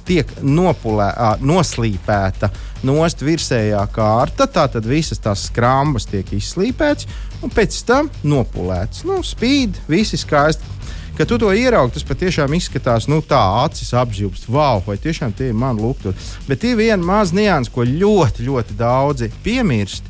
Tiek 0.07 0.29
nopulē, 0.41 1.09
noslīpēta 1.43 2.51
nost 2.83 3.23
virsējā 3.23 3.83
kārta, 3.95 4.47
tātad 4.47 4.87
visas 4.87 5.21
tās 5.23 5.47
skrāmas 5.49 6.07
tiek 6.09 6.27
izslīpētas 6.35 7.07
un 7.43 7.53
pēc 7.53 7.79
tam 7.87 8.11
nopulētas. 8.27 9.05
Nu, 9.07 9.21
spīd, 9.25 9.79
visi 9.91 10.19
skaisti. 10.19 10.71
Kad 11.13 11.29
tu 11.29 11.37
to 11.37 11.51
ieraugi, 11.53 11.93
tas 11.93 12.05
patiešām 12.09 12.55
izskatās 12.57 13.05
nu, 13.05 13.19
tā, 13.21 13.41
acis 13.61 13.91
apžilbst, 13.93 14.47
wow, 14.49 14.79
vai 14.81 14.95
tiešām 14.97 15.35
tie 15.37 15.51
ir 15.51 15.57
mani 15.57 15.83
lukturī. 15.85 16.17
Bet 16.47 16.65
ir 16.65 16.79
viena 16.79 17.05
maza 17.05 17.37
nianses, 17.37 17.69
ko 17.73 17.85
ļoti, 17.85 18.47
ļoti 18.47 18.77
daudzi 18.79 19.29
piemirst. 19.45 20.09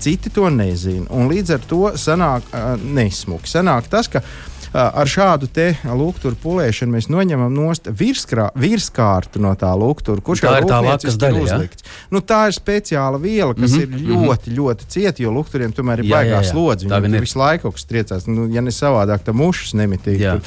Citi 0.00 0.30
to 0.32 0.46
nezina. 0.48 1.10
Līdz 1.28 1.50
ar 1.56 1.64
to 1.68 1.80
sanāk 1.98 2.46
uh, 2.54 2.78
nesmuki. 2.78 3.50
Sanāk 3.50 3.90
tas, 3.92 4.06
ka 4.08 4.22
uh, 4.22 4.55
ar 4.76 5.08
šādu 5.08 5.48
te 5.52 5.70
lūgturu 5.84 6.36
pulēšanu 6.42 6.96
mēs 6.96 7.08
noņemam 7.12 7.52
nost 7.54 7.88
virskrā, 7.88 8.50
virskārtu 8.58 9.40
no 9.42 9.54
tā 9.58 9.70
lūgtura, 9.78 10.22
kurš 10.24 10.44
tā 10.44 10.56
ir 10.60 10.68
tā 10.68 10.80
lakas 10.84 11.18
daļa. 11.20 11.42
Uzlikts. 11.46 11.86
Ja? 11.86 11.94
Nu, 12.14 12.22
tā 12.24 12.42
ir 12.50 12.56
speciāla 12.56 13.20
viela, 13.22 13.54
kas 13.54 13.72
mm 13.72 13.78
-hmm, 13.78 13.82
ir 13.82 14.08
ļoti, 14.10 14.50
mm 14.50 14.52
-hmm. 14.52 14.56
ļoti 14.58 14.88
cieta, 14.88 15.22
jo 15.22 15.32
lūgturiem 15.32 15.72
tomēr 15.72 16.04
ir 16.04 16.10
baigās 16.10 16.50
slodzi. 16.50 16.88
Viņi 16.88 17.20
visu 17.20 17.38
laiku 17.38 17.62
kaut 17.62 17.74
kas 17.74 17.84
triecās, 17.84 18.26
nu, 18.26 18.48
ja 18.52 18.60
ne 18.60 18.70
savādāk, 18.70 19.24
tad 19.24 19.34
mušas 19.34 19.74
nemitīgi. 19.74 20.40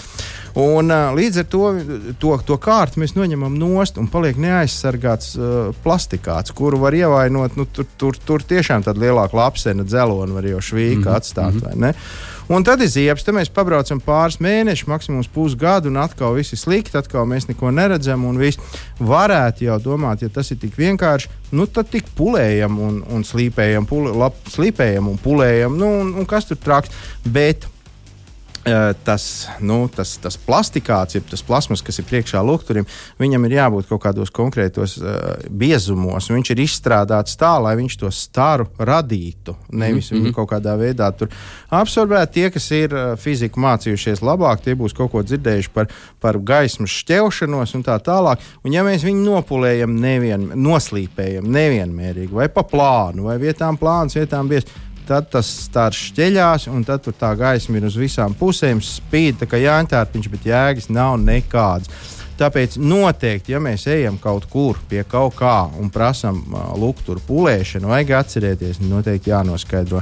Un, 0.56 0.92
līdz 1.16 1.38
ar 1.40 1.46
to, 1.46 1.66
to, 2.20 2.38
to 2.46 2.58
kārtu 2.58 3.00
mēs 3.00 3.14
noņemam 3.16 3.54
nost 3.58 3.98
un 3.98 4.08
paliek 4.08 4.38
neaizsargāts 4.38 5.38
uh, 5.38 5.76
plastikāts, 5.84 6.52
kuru 6.52 6.80
var 6.80 6.94
ievainot. 6.94 7.56
Nu, 7.56 7.66
tur, 7.66 7.86
tur, 7.98 8.18
tur 8.26 8.44
tiešām 8.44 8.84
tāda 8.84 9.00
lielāka 9.00 9.38
lapsena 9.38 9.84
dzelona 9.84 10.34
var 10.34 10.46
jau 10.46 10.62
švīka 10.62 10.98
mm 10.98 11.04
-hmm. 11.04 11.16
atstāt. 11.16 11.54
Mm 11.54 11.60
-hmm. 11.60 11.94
Un 12.50 12.64
tad 12.66 12.82
ir 12.82 12.90
ziepes, 12.90 13.22
tad 13.22 13.36
mēs 13.38 13.52
pabraucam 13.54 14.00
pāris 14.02 14.40
mēnešus, 14.42 14.88
maksimums 14.90 15.28
pusgadu, 15.30 15.92
un 15.92 16.00
atkal 16.02 16.34
viss 16.34 16.56
ir 16.56 16.58
slikti, 16.58 16.98
atkal 16.98 17.28
mēs 17.30 17.46
neko 17.46 17.70
neredzam. 17.70 18.26
Varētu 19.00 19.68
jau 19.68 19.76
domāt, 19.84 20.24
ja 20.26 20.32
tas 20.34 20.50
ir 20.50 20.58
tik 20.58 20.74
vienkārši, 20.80 21.30
nu 21.54 21.68
tad 21.70 21.92
tik 21.94 22.10
pulējam 22.18 22.80
un, 22.82 23.02
un 23.06 23.26
slīpējam, 23.28 23.86
pule, 23.90 24.16
lab, 24.18 24.38
slīpējam 24.50 25.12
un 25.12 25.22
pulējam, 25.22 25.78
nu, 25.78 25.92
un, 26.02 26.16
un 26.18 26.30
kas 26.30 26.50
tur 26.50 26.58
traks. 26.58 26.90
Bet 27.22 27.70
tas, 29.04 29.48
nu, 29.60 29.88
tas, 29.96 30.18
tas 30.22 30.36
plastikāts, 30.38 31.16
ir 31.18 31.24
tas 31.30 31.42
plasmas, 31.46 31.82
kas 31.86 32.00
ir 32.02 32.08
priekšā 32.10 32.42
lukturim, 32.46 32.88
viņam 33.20 33.46
ir 33.48 33.56
jābūt 33.56 33.88
kaut 33.90 34.04
kādos 34.04 34.32
konkrētos 34.36 34.98
uh, 35.00 35.14
biezumos. 35.50 36.30
Viņš 36.32 36.52
ir 36.54 36.64
izstrādāts 36.66 37.38
tā, 37.40 37.54
lai 37.62 37.76
viņš 37.80 37.98
to 38.02 38.12
staru 38.14 38.68
radītu. 38.78 39.56
Nevis 39.72 40.12
mm 40.12 40.18
-hmm. 40.18 40.34
kaut 40.36 40.52
kādā 40.52 40.76
veidā 40.78 41.12
tur 41.16 41.30
absorbēt. 41.70 42.32
Tie, 42.34 42.50
kas 42.52 42.72
ir 42.72 42.94
uh, 42.94 43.16
fiziku 43.18 43.60
mācījušies 43.60 44.22
labāk, 44.22 44.64
tie 44.64 44.76
būs 44.76 44.96
kaut 44.96 45.12
ko 45.12 45.24
dzirdējuši 45.24 45.70
par, 45.74 45.88
par 46.20 46.38
gaismas 46.38 46.90
šķelšanos 46.90 47.76
un 47.76 47.84
tā 47.84 48.00
tālāk. 48.00 48.40
Un 48.64 48.74
ja 48.74 48.84
mēs 48.84 49.04
viņu 49.04 49.24
nopulējam, 49.24 49.96
nevien, 50.00 50.52
noslīpējam 50.56 51.48
nevienmērīgi 51.48 52.34
vai 52.34 52.50
pa 52.50 52.64
plānu, 52.64 53.24
vai 53.24 53.38
vietām 53.38 53.78
plāns, 53.78 54.16
vietām 54.16 54.48
biezs 54.48 54.68
tad 55.10 55.30
tas 55.34 55.50
tāds 55.74 55.98
šķeļās, 56.10 56.70
un 56.70 56.86
tad 56.88 57.04
tur 57.06 57.16
tā 57.18 57.32
gaisma 57.38 57.80
ir 57.80 57.90
uz 57.90 57.98
visām 58.00 58.36
pusēm, 58.38 58.82
spīd 58.84 59.42
tā 59.42 59.50
kā 59.50 59.60
jāņķērpiņš, 59.62 60.32
bet 60.36 60.48
jēgas 60.52 60.90
nav 60.94 61.18
nekādas. 61.24 61.90
Tāpēc 62.40 62.78
noteikti, 62.80 63.52
ja 63.52 63.60
mēs 63.60 63.84
ejam 63.92 64.16
kaut 64.22 64.46
kur 64.48 64.78
pie 64.88 65.02
kaut 65.04 65.36
kā 65.42 65.58
un 65.82 65.90
prasām 65.92 66.38
uh, 66.46 66.70
lukturu 66.80 67.20
pulēšanu, 67.28 67.90
vajag 67.92 68.14
atcerēties, 68.22 68.80
noteikti 68.86 69.34
jānoskaidro, 69.34 70.00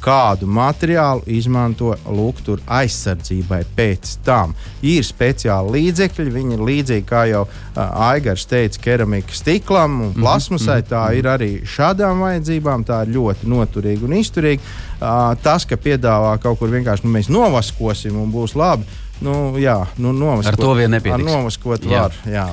kādu 0.00 0.48
materiālu 0.50 1.24
izmanto 1.30 1.92
luktura 2.08 2.62
aizsardzībai 2.80 3.60
pēc 3.76 4.16
tam. 4.26 4.54
Ir 4.86 5.04
speciāli 5.06 5.76
līdzekļi, 5.76 6.32
viņi 6.34 6.56
ir 6.56 6.64
līdzīgi 6.70 7.06
kā 7.08 7.26
jau 7.30 7.44
uh, 7.46 7.82
Aigars 8.10 8.46
teica, 8.50 8.80
keramika 8.84 9.36
stiklam 9.36 10.00
un 10.00 10.08
mhm, 10.10 10.22
plasmasai. 10.22 10.80
Tā 10.88 11.04
mhm. 11.08 11.20
ir 11.20 11.30
arī 11.34 11.50
šādām 11.68 12.24
vajadzībām, 12.26 12.86
tā 12.88 13.02
ir 13.06 13.14
ļoti 13.18 13.50
noturīga 13.50 14.08
un 14.08 14.18
izturīga. 14.20 14.74
Uh, 15.00 15.30
tas, 15.44 15.68
ka 15.68 15.80
piedāvā 15.80 16.34
kaut 16.42 16.60
kur 16.60 16.72
vienkārši 16.72 17.06
nu, 17.06 17.14
mēs 17.14 17.30
novaskosim 17.32 18.18
un 18.20 18.32
būs 18.34 18.56
labi. 18.58 18.88
Nu, 19.20 19.54
jā, 19.60 19.82
nu, 20.00 20.14
novaskot, 20.16 20.54
ar 20.54 20.60
to 20.60 20.74
vien 20.78 20.92
nepietiks. 20.96 21.28
Novaskot 21.28 21.84
jā. 21.84 22.06
var. 22.08 22.20
Jā. 22.24 22.48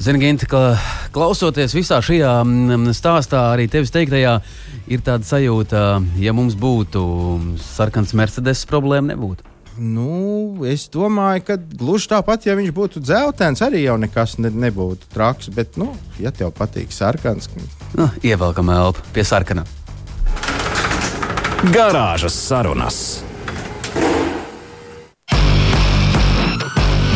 Zini, 0.00 0.16
Ginte, 0.22 0.46
ka 0.48 0.78
klausoties 1.12 1.74
visā 1.76 1.98
šajā 2.00 2.30
mm, 2.40 2.94
stāstā, 2.96 3.50
arī 3.52 3.66
tevis 3.68 3.92
teiktajā, 3.92 4.38
ir 4.90 5.04
tāda 5.06 5.26
sajūta, 5.26 5.84
ja 6.20 6.34
mums 6.36 6.56
būtu 6.58 7.02
sarkans 7.62 8.14
Mercedes, 8.18 8.66
problēma 8.68 9.14
nebūtu. 9.14 9.46
Nu, 9.80 10.58
es 10.68 10.88
domāju, 10.92 11.44
ka 11.46 11.56
gluži 11.56 12.10
tāpat, 12.10 12.44
ja 12.44 12.56
viņš 12.58 12.72
būtu 12.76 13.00
dzeltens, 13.00 13.62
arī 13.64 13.84
jau 13.86 13.94
nekas 14.02 14.36
ne, 14.42 14.50
nebūtu 14.50 15.08
traks. 15.14 15.48
Bet, 15.54 15.78
nu, 15.80 15.94
ja 16.20 16.34
tev 16.34 16.52
patīk 16.56 16.92
sarkans, 16.92 17.48
nu, 17.96 18.10
ievelkam 18.26 18.72
elpu 18.74 19.06
pie 19.14 19.24
sarkana. 19.24 19.64
Garāžas 21.70 22.36
sarunas. 22.36 23.00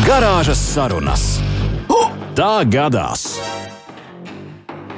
Garāžas 0.05 0.61
sarunas. 0.61 1.27
Tā 2.35 2.65
gadās! 2.67 3.54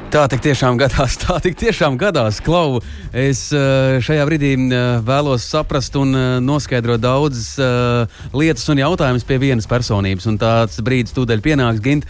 Tā 0.07 0.21
tik 0.31 0.39
tiešām 0.39 0.77
gadās, 0.79 1.17
tā 1.19 1.35
tik 1.43 1.57
tiešām 1.59 1.97
gadās. 1.99 2.37
Klau, 2.39 2.79
es 3.11 3.41
eh, 3.51 3.97
šajā 4.03 4.23
brīdī 4.29 4.53
eh, 4.55 4.85
vēlos 5.03 5.43
saprast 5.51 5.97
un 5.99 6.15
eh, 6.15 6.27
noskaidrot 6.39 7.03
daudzas 7.03 7.49
lietas 8.31 8.63
un 8.71 8.79
jautājumus 8.79 9.27
pie 9.27 9.39
vienas 9.41 9.67
personības. 9.67 10.29
Un 10.31 10.39
tāds 10.39 10.79
brīdis 10.79 11.15
tūdaļ 11.17 11.43
pienāks. 11.43 11.83
Gint, 11.83 12.07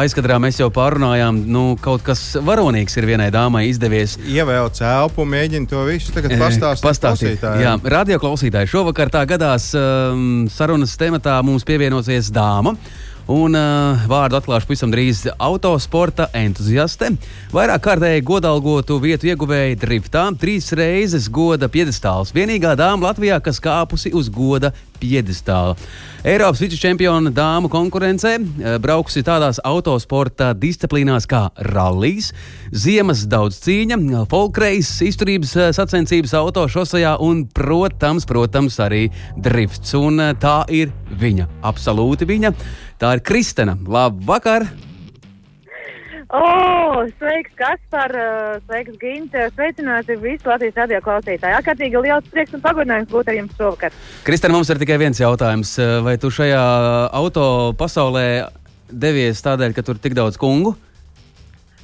aizkadrā 0.00 0.38
mēs 0.40 0.62
jau 0.62 0.70
pārunājām, 0.72 1.44
nu, 1.52 1.66
kaut 1.84 2.04
kas 2.06 2.22
varonīgs 2.40 2.96
ir 2.96 3.08
vienai 3.12 3.28
dāmai 3.34 3.66
izdevies. 3.68 4.16
Ievēlēt 4.24 4.80
elpu, 4.88 5.28
mēģina 5.28 5.70
to 5.70 5.84
visu 5.88 6.14
tagad 6.16 6.38
pastāstīt. 6.40 6.88
pastāstīt. 6.88 7.48
Jā, 7.60 7.76
radio 7.84 8.20
klausītāji, 8.22 8.72
šovakar 8.72 9.12
tā 9.12 9.26
gadās 9.28 9.70
sarunas 10.56 11.00
tematā 11.00 11.40
mums 11.44 11.68
pievienosies 11.68 12.32
dāma. 12.34 12.78
Un 13.24 13.56
uh, 13.56 14.02
vārdu 14.04 14.36
atklāšu 14.36 14.68
pavisam 14.68 14.90
drīz 14.92 15.22
autosporta 15.40 16.26
entuziaste. 16.36 17.14
Vairāk 17.54 17.80
kārtēji 17.86 18.24
godalgotu 18.28 18.98
vietu 19.00 19.30
ieguvēja 19.30 19.78
driftā, 19.80 20.26
trīs 20.36 20.68
reizes 20.76 21.30
goda 21.32 21.70
piedestāls. 21.72 22.34
Vienīgā 22.36 22.74
dāma 22.76 23.08
Latvijā, 23.08 23.40
kas 23.40 23.62
kāpusi 23.64 24.12
uz 24.12 24.28
goda 24.28 24.74
piedestāla. 25.00 25.74
Eiropas 26.24 26.62
vicečempiona 26.62 27.32
dāmu 27.34 27.68
konkurencē 27.72 28.36
uh, 28.38 28.76
braukusi 28.80 29.24
tādās 29.26 29.60
autosporta 29.64 30.52
disciplīnās 30.56 31.28
kā 31.30 31.48
rallies, 31.72 32.32
ziemas 32.72 33.26
daudz 33.30 33.60
cīņa, 33.64 34.24
folkreis, 34.32 34.94
izturības 35.04 35.52
uh, 35.58 35.68
sacensības 35.76 36.36
autošosejā 36.40 37.18
un, 37.24 37.44
protams, 37.54 38.28
protams, 38.28 38.80
arī 38.84 39.06
drifts. 39.36 39.96
Un 39.98 40.22
uh, 40.22 40.32
tā 40.38 40.62
ir 40.72 40.94
viņa, 41.20 41.50
absolūti 41.66 42.28
viņa. 42.28 42.56
Tā 43.00 43.16
ir 43.18 43.24
Kristena. 43.26 43.78
Labvakar! 43.84 44.68
Oh, 46.34 47.04
sveiks, 47.14 47.52
Kaspar, 47.54 48.10
sveiks, 48.64 48.96
Ginte, 48.98 49.44
sveicināti 49.54 50.16
visi 50.18 50.48
Latvijas 50.48 50.80
radio 50.80 50.98
klausītāji. 51.04 51.54
Ārkārtīgi 51.60 52.00
liels 52.02 52.26
prieks 52.32 52.56
un 52.56 52.64
pagodinājums 52.64 53.12
būt 53.12 53.30
ar 53.30 53.38
jums 53.38 53.54
šovakar. 53.54 53.94
Kristēna, 54.26 54.56
mums 54.56 54.72
ir 54.72 54.80
tikai 54.82 54.98
viens 54.98 55.20
jautājums. 55.22 55.76
Vai 56.02 56.16
tu 56.18 56.32
šajā 56.34 56.64
auto 57.14 57.46
pasaulē 57.78 58.26
devies 58.90 59.44
tādēļ, 59.46 59.76
ka 59.76 59.86
tur 59.86 60.00
ir 60.00 60.02
tik 60.08 60.18
daudz 60.18 60.40
kungu? 60.40 60.74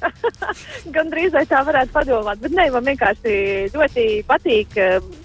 Gan 0.95 1.11
drīz 1.13 1.37
tā 1.47 1.63
varētu 1.63 1.95
padomāt, 1.95 2.43
bet 2.43 2.55
nē, 2.57 2.67
man 2.75 2.91
vienkārši 2.91 3.35
ļoti 3.71 4.07
patīk 4.27 4.79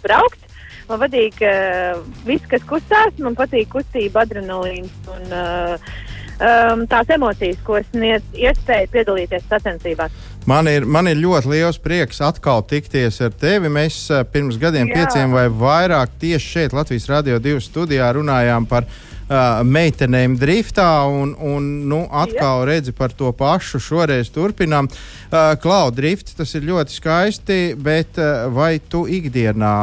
braukt. 0.07 0.43
Man 0.87 1.01
patīk 1.03 1.41
uh, 1.43 1.99
viss, 2.23 2.47
kas 2.47 2.63
kustās, 2.71 3.17
man 3.19 3.35
patīk 3.35 3.73
kustība, 3.73 4.23
adrenalīns 4.23 4.93
un 5.11 5.33
uh, 5.35 5.97
um, 6.41 6.87
tās 6.91 7.11
emocijas, 7.13 7.59
ko 7.67 7.81
sniedz 7.91 8.25
iespēja 8.37 8.91
piedalīties 8.93 9.47
sacensībās. 9.51 10.15
Man 10.47 10.69
ir, 10.71 10.85
man 10.87 11.09
ir 11.11 11.19
ļoti 11.19 11.51
liels 11.51 11.81
prieks 11.83 12.21
atkal 12.23 12.63
tikties 12.71 13.19
ar 13.25 13.35
tevi. 13.35 13.71
Mēs 13.73 14.05
uh, 14.13 14.23
pirms 14.31 14.61
gadiem, 14.63 14.93
Jā. 14.93 15.03
pieciem 15.03 15.35
vai 15.35 15.49
vairāk, 15.51 16.15
tieši 16.23 16.53
šeit, 16.53 16.77
Latvijas 16.77 17.09
Rādio 17.11 17.41
2 17.43 17.59
studijā 17.65 18.13
runājām 18.15 18.69
par 18.71 18.87
uh, 18.87 19.65
meitenēm 19.67 20.37
driftā, 20.39 20.87
un, 21.11 21.33
un 21.35 21.67
nu, 21.91 22.05
atkal 22.07 22.63
Jā. 22.63 22.69
redzi 22.71 22.95
par 22.95 23.11
to 23.11 23.33
pašu. 23.35 23.83
Šoreiz 23.83 24.31
turpinām. 24.31 24.87
Uh, 24.87 25.57
Klau, 25.59 25.91
drifts 25.91 26.39
tas 26.39 26.55
ir 26.55 26.69
ļoti 26.71 26.95
skaisti, 26.95 27.59
bet 27.75 28.23
uh, 28.23 28.47
vai 28.55 28.77
tu 28.79 29.03
ikdienā 29.11 29.75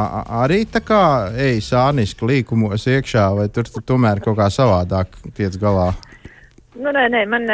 arī 0.46 0.62
tā 0.64 0.80
kā 0.80 1.04
ej 1.36 1.60
sāniski 1.68 2.24
līkumos 2.32 2.88
iekšā, 2.88 3.28
vai 3.36 3.50
tur 3.52 3.68
tu 3.68 3.84
tomēr 3.84 4.24
kaut 4.24 4.40
kā 4.40 4.48
savādāk 4.48 5.20
tiec 5.36 5.60
galā? 5.60 5.92
Nu, 6.74 6.90
nē, 6.90 7.04
nē, 7.12 7.20
man 7.30 7.44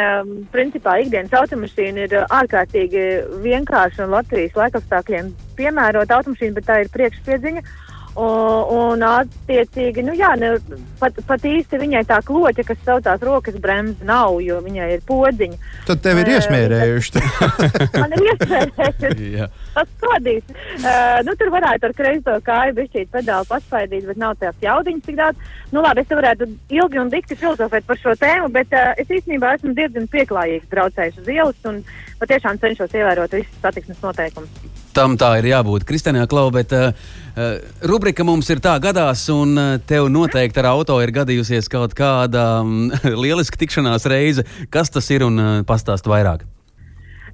principā 0.53 0.95
ikdienas 1.03 1.33
automašīna 1.37 2.07
ir 2.07 2.13
ārkārtīgi 2.23 3.03
vienkārša 3.43 4.07
un 4.07 4.15
Latvijas 4.15 4.55
laikapstākļiem 4.57 5.29
piemērota 5.59 6.17
automašīna, 6.17 6.55
bet 6.57 6.65
tā 6.65 6.79
ir 6.81 6.89
priekšpiedziņa. 6.95 7.61
Un, 8.11 8.65
un 8.75 9.03
attiecīgi, 9.07 10.03
nu 10.03 10.11
jā, 10.19 10.33
ne, 10.35 10.49
pat, 10.99 11.15
pat 11.27 11.45
īsti 11.47 11.79
viņai 11.79 12.01
tā 12.09 12.17
kloķa, 12.27 12.65
kas 12.67 12.81
saucās 12.83 13.21
rokas 13.23 13.55
bremze, 13.63 14.03
nav, 14.07 14.35
jo 14.43 14.57
viņai 14.65 14.89
ir 14.97 15.05
podziņa. 15.07 15.59
Tad 15.87 16.01
tev 16.03 16.19
ir 16.19 16.31
iesmērējuši. 16.33 17.23
man 18.01 18.15
ir 18.17 18.25
iesmērējuši. 18.33 19.47
Tas 19.77 19.95
kodīs. 20.03 20.43
Uh, 20.81 21.21
nu, 21.23 21.37
tur 21.39 21.53
varētu 21.55 21.87
ar 21.87 21.95
kreiso 21.95 22.35
kāju 22.43 22.75
bišķīt 22.81 23.13
pedāli 23.15 23.47
paspaidīt, 23.47 24.03
bet 24.11 24.19
nav 24.19 24.35
tās 24.43 24.59
jaudiņas 24.65 25.07
tik 25.07 25.19
daudz. 25.21 25.55
Nu 25.71 25.85
labi, 25.85 26.03
es 26.03 26.11
te 26.11 26.19
varētu 26.19 26.49
ilgi 26.81 26.99
un 26.99 27.13
dikti 27.13 27.39
filozofēt 27.39 27.87
par 27.87 28.01
šo 28.01 28.17
tēmu, 28.19 28.51
bet 28.51 28.75
uh, 28.75 28.91
es 28.99 29.07
īstenībā 29.07 29.55
esmu 29.55 29.71
diezgan 29.77 30.11
pieklājīgs 30.11 30.67
braucējs 30.73 31.23
uz 31.23 31.31
ielas 31.31 31.71
un 31.71 31.79
patiešām 32.19 32.59
cenšos 32.59 32.99
ievērot 32.99 33.39
visus 33.39 33.63
satiksmes 33.63 34.03
noteikumus. 34.03 34.60
Tam 34.91 35.15
tā 35.15 35.29
ir 35.39 35.47
jābūt. 35.51 35.85
Kristānā 35.87 36.25
Klau, 36.27 36.49
bet 36.51 36.73
uh, 36.75 36.91
rubrika 37.87 38.25
mums 38.27 38.49
ir 38.51 38.59
tā 38.63 38.73
gadās, 38.83 39.23
un 39.31 39.55
uh, 39.55 39.75
tev 39.87 40.09
noteikti 40.11 40.59
ar 40.59 40.71
auto 40.73 40.97
ir 40.99 41.13
gadījusies 41.15 41.71
kaut 41.71 41.95
kāda 41.95 42.61
um, 42.65 42.89
lieliska 43.23 43.59
tikšanās 43.61 44.07
reize. 44.11 44.43
Kas 44.73 44.91
tas 44.91 45.07
ir 45.15 45.23
un 45.27 45.39
uh, 45.39 45.51
pastāst 45.67 46.09
vairāk? 46.11 46.43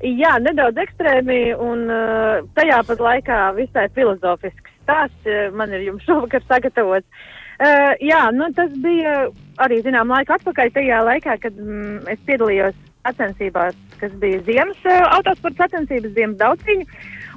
Jā, 0.05 0.35
nedaudz 0.45 0.77
ekstrēmi 0.83 1.55
un 1.57 1.87
uh, 1.89 2.45
tajā 2.57 2.83
pat 2.85 3.01
laikā 3.01 3.41
visai 3.57 3.87
filozofisks 3.95 4.75
stāsts 4.87 5.33
man 5.57 5.73
ir 5.73 5.89
jums 5.89 6.05
šovakar 6.07 6.45
sagatavots. 6.47 7.25
Uh, 7.57 7.95
jā, 8.05 8.21
nu, 8.37 8.51
tas 8.53 8.69
bija 8.83 9.31
arī 9.65 9.79
zinām 9.81 10.11
laika 10.13 10.35
atpakaļ 10.37 10.75
tajā 10.75 11.01
laikā, 11.07 11.39
kad 11.41 11.55
mm, 11.57 12.03
es 12.13 12.19
piedalījos 12.29 12.77
sacensībās, 13.01 13.73
kas 13.97 14.13
bija 14.21 14.43
ziemas 14.45 14.83
uh, 14.85 15.07
autosporta 15.15 15.65
sacensības, 15.65 16.13
ziemas 16.13 16.37
daudziņu. 16.37 16.85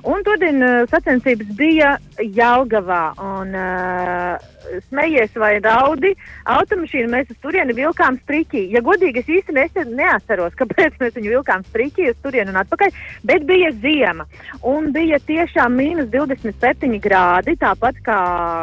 Un 0.08 0.24
todien 0.24 0.62
uh, 0.64 0.84
sacensības 0.90 1.50
bija 1.58 1.96
Jālgavā. 2.20 3.02
Un, 3.20 3.52
uh, 3.56 4.50
smejies 4.88 5.32
vai 5.38 5.54
raudi, 5.62 6.12
automašīnu 6.48 7.10
mēs 7.10 7.30
uz 7.32 7.38
turieni 7.42 7.74
vilkām 7.76 8.18
striķī. 8.22 8.66
Ja 8.74 8.82
godīgi, 8.84 9.22
es 9.22 9.30
īsti 9.38 9.54
nesen 9.56 9.94
neatceros, 9.98 10.54
kāpēc 10.58 10.98
mēs 11.00 11.16
viņu 11.16 11.34
vilkām 11.34 11.64
striķī 11.68 12.10
uz 12.12 12.18
turieni 12.24 12.52
un 12.52 12.60
atpakaļ, 12.62 13.00
bet 13.26 13.46
bija 13.48 13.72
ziema. 13.82 14.26
Un 14.66 14.90
bija 14.94 15.20
tiešām 15.26 15.76
mīnus 15.80 16.10
27 16.12 17.00
grādi, 17.02 17.56
tāpat 17.60 18.02
kā 18.06 18.20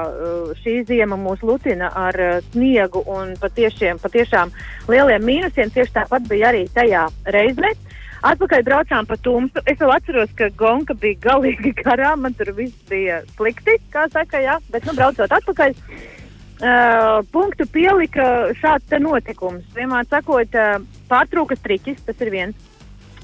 uh, 0.08 0.54
šī 0.64 0.80
ziema 0.90 1.20
mūs 1.20 1.44
lucina 1.46 1.92
ar 2.08 2.22
uh, 2.22 2.38
sniegu 2.52 3.04
un 3.12 3.36
patiešiem, 3.42 4.02
patiešām 4.04 4.54
lieliem 4.92 5.28
mīnusiem. 5.28 5.74
Tieši 5.74 6.00
tāpat 6.02 6.30
bija 6.30 6.52
arī 6.54 6.66
tajā 6.74 7.08
reizē. 7.34 7.76
Atpakaļ 8.26 8.64
braucām 8.66 9.06
pa 9.06 9.18
tumsu. 9.22 9.62
Es 9.70 9.78
vēl 9.78 9.94
atceros, 9.94 10.32
ka 10.38 10.50
gonka 10.58 10.96
bija 10.98 11.20
galīgi 11.28 11.74
garā. 11.84 12.16
Man 12.18 12.34
tur 12.38 12.52
viss 12.58 12.78
bija 12.90 13.22
slikti, 13.36 13.78
kā 13.94 14.08
saka, 14.14 14.42
jā. 14.42 14.58
Bet, 14.74 14.88
nu, 14.90 14.96
braucot 14.98 15.36
atpakaļ, 15.38 15.76
uh, 15.78 17.20
punktu 17.34 17.68
pielika 17.74 18.28
šāds 18.62 18.98
notikums. 19.04 19.68
Vienmēr 19.78 20.10
sakot, 20.10 20.58
uh, 20.58 20.82
pārtrūka 21.12 21.60
striķis, 21.60 22.02
tas 22.08 22.26
ir 22.26 22.34
viens. 22.34 22.70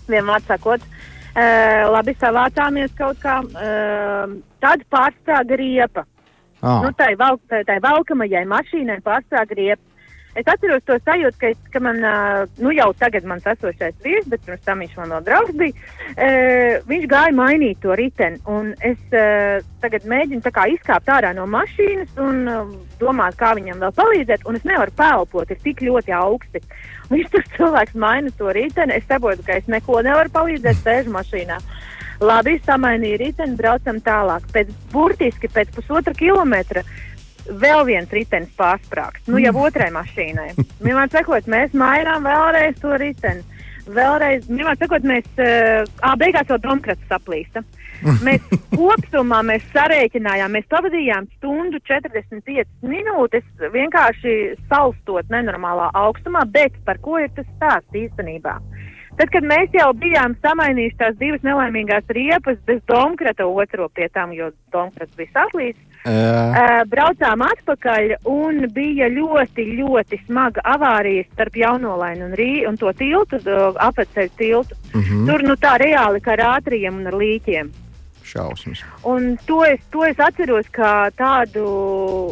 Vienmēr 0.10 0.45
sakot, 0.45 0.84
uh, 0.84 1.89
labi 1.93 2.13
savācāmies 2.19 2.93
kaut 2.99 3.21
kā. 3.23 3.39
Uh, 3.41 4.38
tad 4.63 4.86
pārstāga 4.93 5.58
riepa. 5.60 6.06
Oh. 6.63 6.79
Nu, 6.86 6.93
tai, 6.95 7.15
valk, 7.19 7.41
tai, 7.51 7.65
tai 7.67 7.82
valkamajai 7.84 8.45
mašīnai 8.47 9.01
pārstāga 9.03 9.58
riepa. 9.58 9.92
Es 10.33 10.47
atceros 10.49 10.81
to 10.87 10.95
sajūtu, 10.97 11.37
ka, 11.37 11.49
ka 11.75 11.79
man, 11.83 11.99
nu 12.57 12.71
jau 12.73 12.87
tagad 12.97 13.25
mans 13.29 13.45
esošais 13.51 13.93
vīrs, 14.01 14.25
bet 14.31 14.41
pirms 14.47 14.63
tam 14.65 14.81
viņš 14.81 14.95
man 14.97 15.13
vēl 15.13 15.27
draugs 15.27 15.57
bija, 15.59 15.91
uh, 16.15 16.79
viņš 16.89 17.05
gāja 17.11 17.35
mainīt 17.37 17.83
to 17.83 17.93
riteni. 17.99 18.41
Un 18.49 18.71
es 18.81 18.97
uh, 19.13 19.61
tagad 19.83 20.07
mēģinu 20.09 20.41
kā, 20.49 20.65
izkāpt 20.73 21.11
ārā 21.13 21.35
no 21.37 21.45
mašīnas 21.53 22.17
un 22.25 22.41
uh, 22.49 22.73
domāt, 23.01 23.37
kā 23.37 23.53
viņam 23.59 23.85
vēl 23.85 23.95
palīdzēt, 23.99 24.49
un 24.49 24.57
es 24.57 24.65
nevaru 24.65 24.97
pelpot, 24.97 25.53
ir 25.53 25.61
tik 25.61 25.85
ļoti 25.85 26.17
augsti. 26.17 26.63
Un 27.11 27.17
viņš 27.19 27.31
tur 27.35 27.47
cilvēks 27.59 27.97
maina 28.01 28.33
to 28.33 28.49
riteni, 28.57 28.97
es 28.97 29.05
saprotu, 29.05 29.45
ka 29.45 29.61
es 29.61 29.69
neko 29.69 30.01
nevaru 30.01 30.33
palīdzēt, 30.33 30.81
sēžu 30.81 31.13
mašīnā. 31.13 31.61
Labi, 32.23 32.57
samainīju 32.65 33.19
riteni, 33.19 33.57
braucam 33.59 33.99
tālāk. 34.01 34.45
Pēc 34.53 34.69
burtiski 34.93 35.49
pēc 35.51 35.73
pusotra 35.75 36.13
kilometra 36.17 36.81
vēl 37.47 37.86
viens 37.88 38.13
ritenis 38.13 38.51
pārsprāgst. 38.60 39.27
Nu, 39.27 39.39
jau 39.41 39.53
mm. 39.53 39.63
otrai 39.67 39.89
mašīnai. 39.95 40.49
Vienmēr 40.84 41.12
sakot, 41.13 41.49
mēs 41.51 41.75
mainām 41.77 42.27
vēlreiz 42.27 42.79
to 42.82 42.95
riteni. 42.99 43.43
Vēlreiz, 43.84 44.45
vienmēr 44.47 44.77
sakot, 44.79 45.03
mēs, 45.08 45.27
uh, 45.43 46.13
beigās 46.19 46.51
jau 46.51 46.60
domkrats 46.63 47.10
saplīsta. 47.10 47.65
Mēs 48.25 48.41
kopumā 48.73 49.38
mēs 49.47 49.63
sarēķinājām, 49.71 50.51
mēs 50.58 50.65
pavadījām 50.67 51.27
stundu 51.38 51.79
45 51.88 52.65
minūtes 52.84 53.45
vienkārši 53.71 54.34
salstot 54.67 55.29
nenormālā 55.32 55.88
augstumā, 56.01 56.41
bet 56.51 56.75
par 56.84 56.99
ko 57.06 57.21
ir 57.23 57.32
tas 57.38 57.47
stāsts 57.53 57.95
īstenībā? 57.95 58.58
Tad, 59.17 59.30
kad 59.30 59.45
mēs 59.45 59.73
jau 59.78 59.91
bijām 59.93 60.34
samainījuši 60.41 60.99
tās 60.99 61.17
divas 61.19 61.43
nelaimīgās 61.45 62.08
riepas 62.10 62.58
bez 62.65 62.82
domkrata 62.89 63.45
otro 63.45 63.89
pie 63.93 64.08
tām, 64.10 64.34
jo 64.34 64.52
domkrats 64.73 65.13
bija 65.17 65.30
saplīsis, 65.36 65.93
Uh, 66.04 66.82
braucām 66.91 67.45
atpakaļ 67.45 68.10
un 68.28 68.65
bija 68.76 69.08
ļoti, 69.08 69.63
ļoti 69.78 70.17
smaga 70.26 70.60
avārija 70.73 71.23
starp 71.30 71.56
Jaunolainu 71.56 72.26
un, 72.28 72.34
Rī, 72.36 72.65
un 72.67 72.76
to 72.76 72.91
tiltu, 72.99 73.39
apceļu 73.80 74.34
tiltu. 74.36 74.76
Uh 74.91 74.99
mhm. 74.99 75.21
-huh. 75.21 75.30
Tur 75.30 75.43
nu 75.47 75.56
tā 75.56 75.78
reāli 75.80 76.19
kā 76.19 76.36
ar 76.36 76.43
ātriem 76.58 76.99
un 76.99 77.08
ar 77.08 77.15
līķiem. 77.15 77.71
Šausmas. 78.23 78.84
Un 79.04 79.38
to 79.47 79.63
es, 79.63 79.80
to 79.91 80.04
es 80.04 80.19
atceros 80.19 80.67
kā 80.71 81.12
tādu 81.15 81.63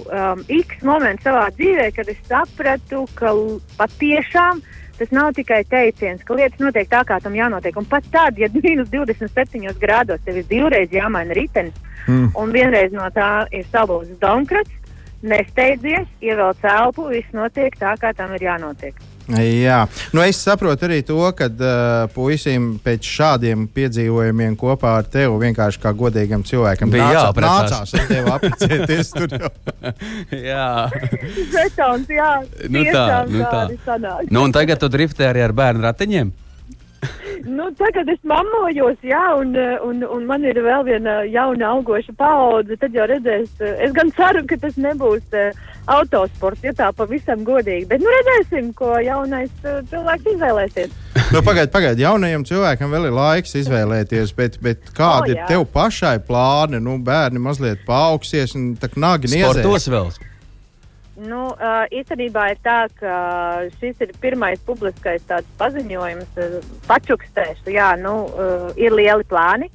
um, 0.03 0.43
X 0.49 0.83
momentu 0.83 1.23
savā 1.23 1.47
dzīvē, 1.55 1.91
kad 1.95 2.09
es 2.09 2.19
sapratu, 2.27 3.07
ka 3.15 3.31
patiešām 3.77 4.61
tas 5.01 5.13
nav 5.15 5.31
tikai 5.33 5.63
teiciens, 5.65 6.21
ka 6.25 6.35
lietas 6.37 6.61
notiek 6.61 6.89
tā, 6.91 7.01
kā 7.07 7.17
tam 7.23 7.33
jānotiek. 7.33 7.77
Un 7.79 7.87
pat 7.89 8.05
tad, 8.13 8.37
ja 8.37 8.49
minus 8.53 8.91
27 8.93 9.73
grādos 9.81 10.21
tev 10.25 10.37
ir 10.37 10.45
divreiz 10.49 10.93
jāmaina 10.93 11.33
ritenis, 11.37 11.79
mm. 12.05 12.35
un 12.37 12.53
vienreiz 12.53 12.93
no 12.93 13.07
tā 13.15 13.31
ir 13.49 13.65
salūzis 13.73 14.19
domkrats, 14.21 14.77
nesteidzies, 15.25 16.05
ievelc 16.21 16.61
elpu, 16.75 17.07
viss 17.15 17.33
notiek 17.33 17.77
tā, 17.81 17.95
kā 18.01 18.13
tam 18.17 18.35
ir 18.37 18.45
jānotiek. 18.51 19.01
Jā, 19.39 19.85
nu 20.15 20.23
es 20.25 20.39
saprotu 20.41 20.87
arī 20.87 21.01
to, 21.07 21.19
ka 21.37 21.47
uh, 21.47 22.09
puisim 22.15 22.73
pēc 22.83 23.07
šādiem 23.07 23.67
piedzīvojumiem 23.71 24.57
kopā 24.59 24.97
ar 24.99 25.07
tevi 25.11 25.39
vienkārši 25.45 25.81
kā 25.83 25.93
godīgam 25.97 26.43
cilvēkam 26.47 26.91
bija 26.91 27.09
jāprecās. 27.15 27.71
Nācās 27.71 27.95
ar 27.95 28.09
tevi 28.09 28.35
apprecēties 28.35 29.13
tur 29.15 29.37
jau. 29.37 29.51
jā. 30.51 30.67
Žetons, 31.55 32.11
jā. 32.11 32.31
Nu 32.67 32.85
tā, 32.89 33.07
nu 33.31 33.47
tā. 33.47 34.15
Nu 34.29 34.45
un 34.47 34.55
tagad 34.55 34.81
tu 34.81 34.91
driftē 34.91 35.31
arī 35.31 35.45
ar 35.47 35.55
bērnu 35.55 35.85
ratiņiem? 35.87 36.33
nu, 37.57 37.67
tagad 37.79 38.09
es 38.11 38.19
mamojos, 38.27 38.99
jā, 39.05 39.23
un, 39.39 39.55
un, 39.87 40.03
un 40.05 40.25
man 40.29 40.45
ir 40.45 40.59
vēl 40.61 40.85
viena 40.87 41.21
jauna 41.25 41.73
augoša 41.75 42.15
paudze. 42.17 42.77
Tad 42.81 42.95
jau 42.97 43.07
redzēs, 43.09 43.51
es 43.87 43.93
gan 43.95 44.13
ceru, 44.17 44.43
ka 44.49 44.57
tas 44.61 44.77
nebūs 44.81 45.37
uh, 45.37 45.51
autosports, 45.89 46.63
ja 46.65 46.73
tā 46.77 46.89
pavisam 46.95 47.45
godīgi. 47.47 47.87
Bet 47.89 48.03
nu 48.03 48.13
redzēsim, 48.13 48.71
ko 48.77 48.93
jaunais 49.01 49.51
cilvēks 49.63 50.33
izvēlēsies. 50.35 50.97
nu, 51.33 51.41
pagaid, 51.45 51.71
pagaid, 51.73 52.01
jaunajam 52.01 52.45
cilvēkam 52.47 52.93
vēl 52.93 53.09
ir 53.09 53.15
laiks 53.17 53.57
izvēlēties, 53.63 54.35
bet, 54.37 54.59
bet 54.63 54.91
kādi 54.95 55.33
oh, 55.33 55.35
jā. 55.35 55.37
ir 55.37 55.47
tev 55.49 55.65
pašai 55.73 56.17
plāni? 56.27 56.81
Nu, 56.83 56.99
bērni 57.03 57.41
mazliet 57.41 57.85
paaugsies 57.87 58.55
un 58.59 58.73
tā 58.79 58.91
nāgi 58.95 59.33
niezēs. 59.33 59.61
Sportos 59.61 59.89
vēl. 59.91 60.11
Nu, 61.21 61.51
uh, 61.53 61.83
īstenībā 61.93 62.47
ir 62.53 62.61
tā, 62.65 62.79
ka 62.97 63.15
šis 63.77 63.99
ir 64.01 64.13
pirmais 64.23 64.61
publiskais 64.65 65.21
paziņojums, 65.59 66.39
uh, 66.41 66.71
pačukstēšu. 66.87 67.69
Jā, 67.75 67.91
nu, 68.01 68.15
uh, 68.25 68.71
ir 68.79 68.95
lieli 68.97 69.27
plāni. 69.29 69.69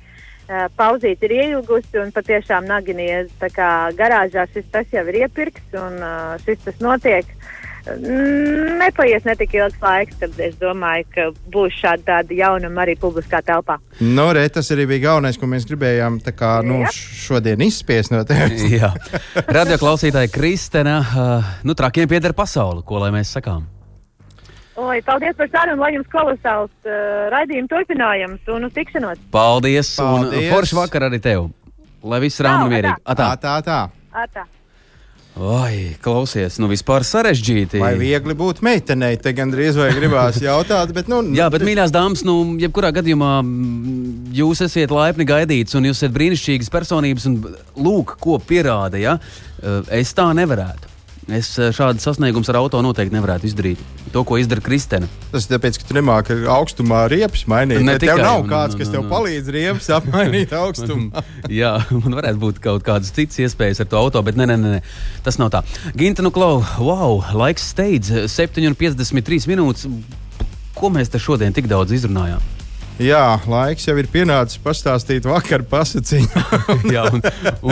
Uh, 0.47 0.67
pauzīte 0.79 1.29
ir 1.29 1.37
ielgusi 1.37 2.01
un 2.03 2.11
patiešām 2.15 2.67
naginies. 2.67 3.31
Tā 3.39 3.51
kā 3.55 3.71
garāžā 3.99 4.49
šis 4.55 4.67
tas 4.75 4.91
jau 4.95 5.07
ir 5.13 5.23
iepirkts 5.23 5.79
un 5.79 6.01
uh, 6.03 6.35
šis 6.43 6.67
tas 6.67 6.83
notiek. 6.83 7.31
Mm, 7.31 7.56
Nepaies 7.87 9.23
netik 9.27 9.53
ilgs 9.55 9.79
laiks, 9.83 10.17
tad 10.19 10.35
es 10.43 10.57
domāju, 10.59 11.07
ka 11.15 11.27
būs 11.55 11.77
šāda 11.79 12.03
tāda 12.09 12.35
jaunuma 12.35 12.83
arī 12.83 12.97
publiskā 12.99 13.39
telpā. 13.47 13.79
Nu, 14.03 14.27
re, 14.35 14.43
tas 14.53 14.71
arī 14.75 14.89
bija 14.91 15.05
galvenais, 15.09 15.39
ko 15.39 15.47
mēs 15.51 15.67
gribējām 15.69 16.19
kā, 16.37 16.57
nu, 16.67 16.81
šodien 16.91 17.63
izspiest 17.67 18.11
no 18.15 18.25
tevis. 18.27 18.65
Jā, 18.81 18.91
radio 19.47 19.79
klausītāja 19.83 20.33
Kristēna, 20.35 20.99
uh, 21.07 21.55
nu, 21.67 21.77
trakiem 21.79 22.11
pieder 22.11 22.35
pasaule, 22.37 22.83
ko 22.87 23.03
lai 23.05 23.13
mēs 23.15 23.37
sakām. 23.39 23.69
Oi, 24.77 24.99
paldies 25.07 25.39
par 25.39 25.49
sarunu, 25.49 25.81
lai 25.81 25.95
jums 25.95 26.11
kolosāls 26.13 26.75
uh, 26.85 27.31
raidījuma 27.33 27.71
turpinājums 27.71 28.51
un 28.53 28.69
uz 28.69 28.75
tikšanos. 28.77 29.23
Paldies, 29.33 29.95
Paldies. 29.97 30.35
un 30.43 30.51
forši 30.53 30.77
vakar 30.83 31.07
arī 31.09 31.23
tev. 31.25 31.47
Lai 32.07 32.21
viss 32.23 32.43
Tā, 32.43 32.59
mierīgi. 32.69 32.93
Tā, 33.01 33.15
Atā. 33.15 33.31
tā, 33.41 33.55
tā. 33.65 33.79
Atā. 34.27 34.45
Oi, 35.37 35.93
klausies, 36.01 36.55
nu 36.57 36.65
vispār 36.71 37.05
sarežģīti. 37.05 37.77
Vai 37.83 37.93
viegli 38.01 38.33
būt 38.33 38.63
meitenei, 38.65 39.19
te 39.21 39.35
gandrīz 39.37 39.77
vai 39.77 39.91
gribās 39.93 40.39
jautāt, 40.41 40.95
bet, 40.97 41.11
nu, 41.13 41.21
Jā, 41.37 41.51
bet, 41.53 41.61
mīļās 41.67 41.93
dāmas, 41.93 42.23
nu, 42.25 42.39
jebkurā 42.63 42.89
gadījumā 42.97 43.35
jūs 44.39 44.65
esat 44.65 44.95
laipni 44.97 45.29
gaidīts, 45.29 45.77
un 45.77 45.91
jūs 45.91 46.01
esat 46.01 46.17
brīnišķīgas 46.17 46.73
personības, 46.73 47.29
un 47.29 47.37
lūk, 47.77 48.17
ko 48.17 48.41
pierāda. 48.41 48.97
Ja? 48.97 49.19
Eh, 49.61 49.83
Es 50.01 50.17
tā 50.17 50.31
nevarētu. 50.33 50.96
Es 51.27 51.49
eh, 51.59 51.73
šādu 51.75 51.99
sasniegumu 51.99 52.47
ar 52.53 52.57
auto 52.61 52.79
noteikti 52.87 53.11
nevarētu 53.17 53.49
izdarīt. 53.49 53.81
To, 54.15 54.23
ko 54.25 54.37
izdara 54.39 54.63
Kristēna. 54.63 55.09
tas 55.33 55.49
ir 55.49 55.57
tāpēc, 55.57 55.81
ka 55.83 55.89
tu 55.89 55.95
nemāki 55.99 56.37
augstumā 56.47 57.01
riepas 57.11 57.43
mainīt. 57.51 57.81
Ne 57.83 57.93
Ne 57.93 57.99
tev 57.99 58.13
tikai, 58.15 58.23
nav 58.23 58.45
un- 58.45 58.49
kāds, 58.49 58.77
kas 58.79 58.87
un- 58.87 58.93
tev 58.95 59.01
un- 59.03 59.11
palīdz 59.11 59.51
riepas 59.51 59.89
apmainīt 59.99 60.55
augstumu. 60.55 61.11
Jā, 61.61 61.73
man 61.91 62.15
varētu 62.21 62.39
būt 62.39 62.61
kaut 62.63 62.85
kādas 62.87 63.11
citas 63.11 63.37
iespējas 63.43 63.81
ar 63.83 63.91
to 63.91 63.99
auto, 63.99 64.23
bet 64.23 64.39
nē, 64.39 64.47
nē, 64.53 64.57
nē, 64.63 64.75
nē, 64.77 64.83
tas 65.27 65.39
nav 65.43 65.51
tā. 65.51 65.65
Ginta, 65.99 66.23
nu, 66.23 66.31
klau, 66.31 66.63
wow, 66.79 67.19
laiks 67.35 67.73
steidz 67.75 68.13
7,53 68.31 69.51
minūtes. 69.51 69.91
Ko 70.79 70.91
mēs 70.95 71.11
te 71.11 71.19
šodien 71.19 71.53
tik 71.57 71.67
daudz 71.67 71.91
izrunājām? 71.91 72.39
Jā, 72.97 73.37
laiks 73.45 73.85
jau 73.85 73.93
ir 74.01 74.07
pienācis 74.09 74.57
pastāstīt 74.65 75.27
vakar 75.29 75.61
pasaciņu. 75.69 76.45
Jā, 76.95 77.03
un, 77.13 77.21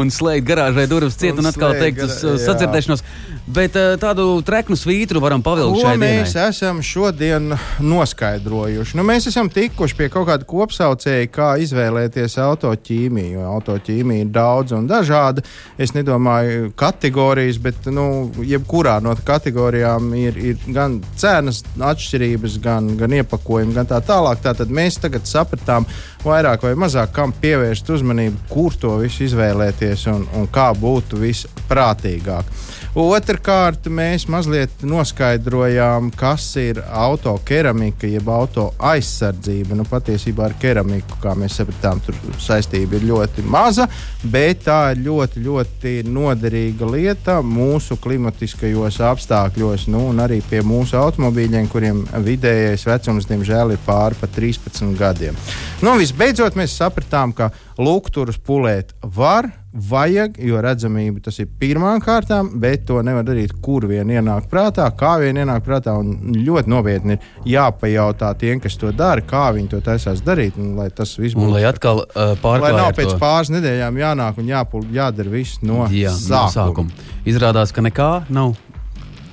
un 0.02 0.10
slēgt 0.12 0.44
garāžai 0.50 0.84
durvis 0.90 1.16
ciet, 1.16 1.38
un 1.38 1.44
Un 1.44 1.50
atkal 1.52 1.76
teikt 1.80 2.02
uz 2.04 2.18
sadzirdēšanos. 2.44 3.04
Bet 3.44 3.74
uh, 3.76 3.94
tādu 4.00 4.38
treknu 4.44 4.76
svītru 4.76 5.20
varam 5.20 5.42
pavilkt 5.44 5.82
šai 5.84 5.98
mēs 6.00 6.32
dienai. 6.32 6.48
esam 6.48 6.78
šodien 6.84 7.52
noskaidrojuši? 7.84 8.96
Nu, 8.96 9.04
mēs 9.04 9.28
esam 9.28 9.50
tikuši 9.52 9.98
pie 9.98 10.08
kaut 10.12 10.30
kāda 10.30 10.48
kopsaucēja, 10.48 11.28
kā 11.32 11.50
izvēlēties 11.60 12.38
autoķīmiju. 12.40 13.44
Autoķīmija 13.44 14.24
ir 14.24 14.32
daudz 14.32 14.72
un 14.76 14.88
dažāda. 14.88 15.44
Es 15.76 15.92
nedomāju 15.92 16.70
kategorijas, 16.80 17.60
bet 17.60 17.88
nu, 17.92 18.06
jebkurā 18.44 18.96
no 19.04 19.12
kategorijām 19.28 20.08
ir, 20.20 20.40
ir 20.52 20.64
gan 20.72 21.02
cenas 21.20 21.60
atšķirības, 21.76 22.56
gan, 22.64 22.94
gan 23.00 23.18
iepakojumi, 23.20 23.76
gan 23.76 23.92
tā 23.92 24.00
tālāk. 24.04 24.40
Tātad 24.44 24.72
mēs 24.72 24.96
tagad 25.04 25.13
sapratām 25.22 25.86
vairāk 26.24 26.64
vai 26.66 26.74
mazāk, 26.78 27.12
kam 27.14 27.32
pievērst 27.40 27.90
uzmanību, 27.94 28.46
kur 28.50 28.74
to 28.80 28.96
visu 29.02 29.24
izvēlēties 29.28 30.06
un, 30.12 30.26
un 30.34 30.48
kā 30.52 30.70
būtu 30.74 31.20
visprātīgāk. 31.22 32.50
Otrakārt, 32.94 33.88
mēs 33.90 34.28
mazliet 34.30 34.84
noskaidrojām, 34.86 36.12
kas 36.14 36.44
ir 36.62 36.78
autokeramika, 36.78 38.06
jeb 38.06 38.28
auto 38.30 38.68
aizsardzība. 38.78 39.74
Nu, 39.74 39.82
patiesībā 39.90 40.44
ar 40.46 40.54
keramiku, 40.62 41.18
kā 41.18 41.32
mēs 41.34 41.56
sapratām, 41.58 41.98
tur 42.06 42.14
saistība 42.38 42.94
ir 42.94 43.08
ļoti 43.08 43.42
maza, 43.50 43.88
bet 44.30 44.62
tā 44.68 44.92
ir 44.92 45.02
ļoti, 45.08 45.42
ļoti 45.42 45.94
noderīga 46.06 46.92
lieta 46.92 47.40
mūsu 47.42 47.98
klimatiskajos 47.98 49.00
apstākļos, 49.10 49.88
nu, 49.90 50.04
un 50.12 50.22
arī 50.22 50.38
pie 50.46 50.62
mūsu 50.62 50.94
automobīļiem, 51.00 51.66
kuriem 51.74 52.06
vidējais 52.22 52.86
vecums, 52.92 53.26
diemžēl, 53.26 53.74
ir 53.74 53.82
pāri 53.88 54.22
pa 54.22 54.30
13 54.38 54.94
gadiem. 55.02 55.42
Nu, 55.82 55.98
visbeidzot, 55.98 56.54
mēs 56.54 56.78
sapratām, 56.78 57.34
ka 57.34 57.50
lukturus 57.74 58.38
pulēt 58.38 58.94
var. 59.02 59.50
Vajag, 59.74 60.36
jo 60.38 60.60
redzamība 60.62 61.18
tas 61.24 61.40
ir 61.42 61.48
pirmām 61.58 61.98
kārtām, 61.98 62.52
bet 62.62 62.84
to 62.86 63.00
nevar 63.02 63.24
darīt, 63.26 63.56
kur 63.64 63.82
vien 63.90 64.06
ienāk 64.14 64.44
prātā, 64.50 64.84
kā 64.94 65.16
vien 65.18 65.34
ienāk 65.42 65.64
prātā. 65.66 65.96
Un 65.98 66.36
ļoti 66.46 66.70
nopietni 66.70 67.16
ir 67.16 67.56
jāpajautā 67.56 68.28
tiem, 68.38 68.60
kas 68.62 68.76
to 68.78 68.92
dara, 68.94 69.24
kā 69.26 69.48
viņi 69.56 69.72
to 69.72 69.80
taisās 69.82 70.22
darīt. 70.22 70.54
Un, 70.62 70.76
lai 70.78 70.90
tas 70.94 71.16
viss 71.18 71.34
būtu 71.34 71.56
lai 71.56 71.64
atkal 71.66 72.04
uh, 72.04 72.12
Lai 72.14 72.36
pārklājot 72.44 72.78
nav 72.78 72.92
pēc 72.94 73.10
to- 73.16 73.18
pāris 73.18 73.50
nedēļām 73.50 73.98
jānāk 73.98 74.38
un 74.38 74.52
jāpul, 74.52 74.84
jādara 74.94 75.32
viss 75.32 75.58
no 75.66 75.88
Jā, 75.90 76.12
no 76.12 76.20
sākuma. 76.22 76.52
sākuma. 76.54 77.10
Izrādās, 77.26 77.72
ka 77.74 77.82
nekā 77.82 78.10
nav 78.30 78.54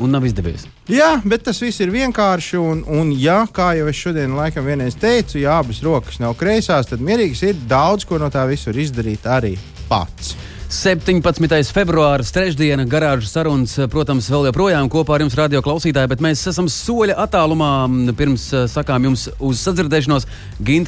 un 0.01 0.09
nav 0.15 0.25
izdevies. 0.25 0.65
Jā, 0.89 1.19
bet 1.21 1.43
tas 1.45 1.59
viss 1.61 1.79
ir 1.85 1.91
vienkārši. 1.93 2.57
Un, 2.57 2.81
un 2.89 3.11
ja, 3.13 3.43
kā 3.45 3.75
jau 3.77 3.85
es 3.91 3.95
šodien 4.01 4.33
laikam 4.33 4.65
vienreiz 4.65 4.97
teicu, 4.97 5.37
ja 5.43 5.59
abas 5.61 5.83
rokas 5.85 6.17
nav 6.19 6.33
kreisās, 6.39 6.89
tad 6.89 6.99
mierīgs 7.05 7.43
ir 7.45 7.61
daudz 7.69 8.09
ko 8.09 8.17
no 8.17 8.31
tā 8.33 8.47
visu 8.49 8.71
var 8.73 8.81
izdarīt 8.81 9.29
arī 9.29 9.53
pats. 9.91 10.35
17. 10.71 11.35
februāris, 11.75 12.29
trešdiena, 12.31 12.85
garāžas 12.87 13.33
sarunas, 13.35 13.73
protams, 13.91 14.29
vēl 14.31 14.47
joprojām 14.47 14.87
kopā 14.91 15.17
ar 15.17 15.25
jums, 15.25 15.35
radio 15.35 15.59
klausītāji, 15.65 16.07
bet 16.13 16.23
mēs 16.23 16.45
esam 16.47 16.69
soļa 16.71 17.17
attālumā. 17.25 17.71
Pirms 18.15 18.47
eh, 18.55 18.67
sakām 18.71 19.09
jums 19.09 19.27
uz 19.43 19.59
sadzirdēšanos, 19.67 20.29
Gint, 20.63 20.87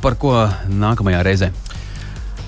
par 0.00 0.16
ko 0.20 0.32
nākamajā 0.72 1.20
reizē. 1.26 1.52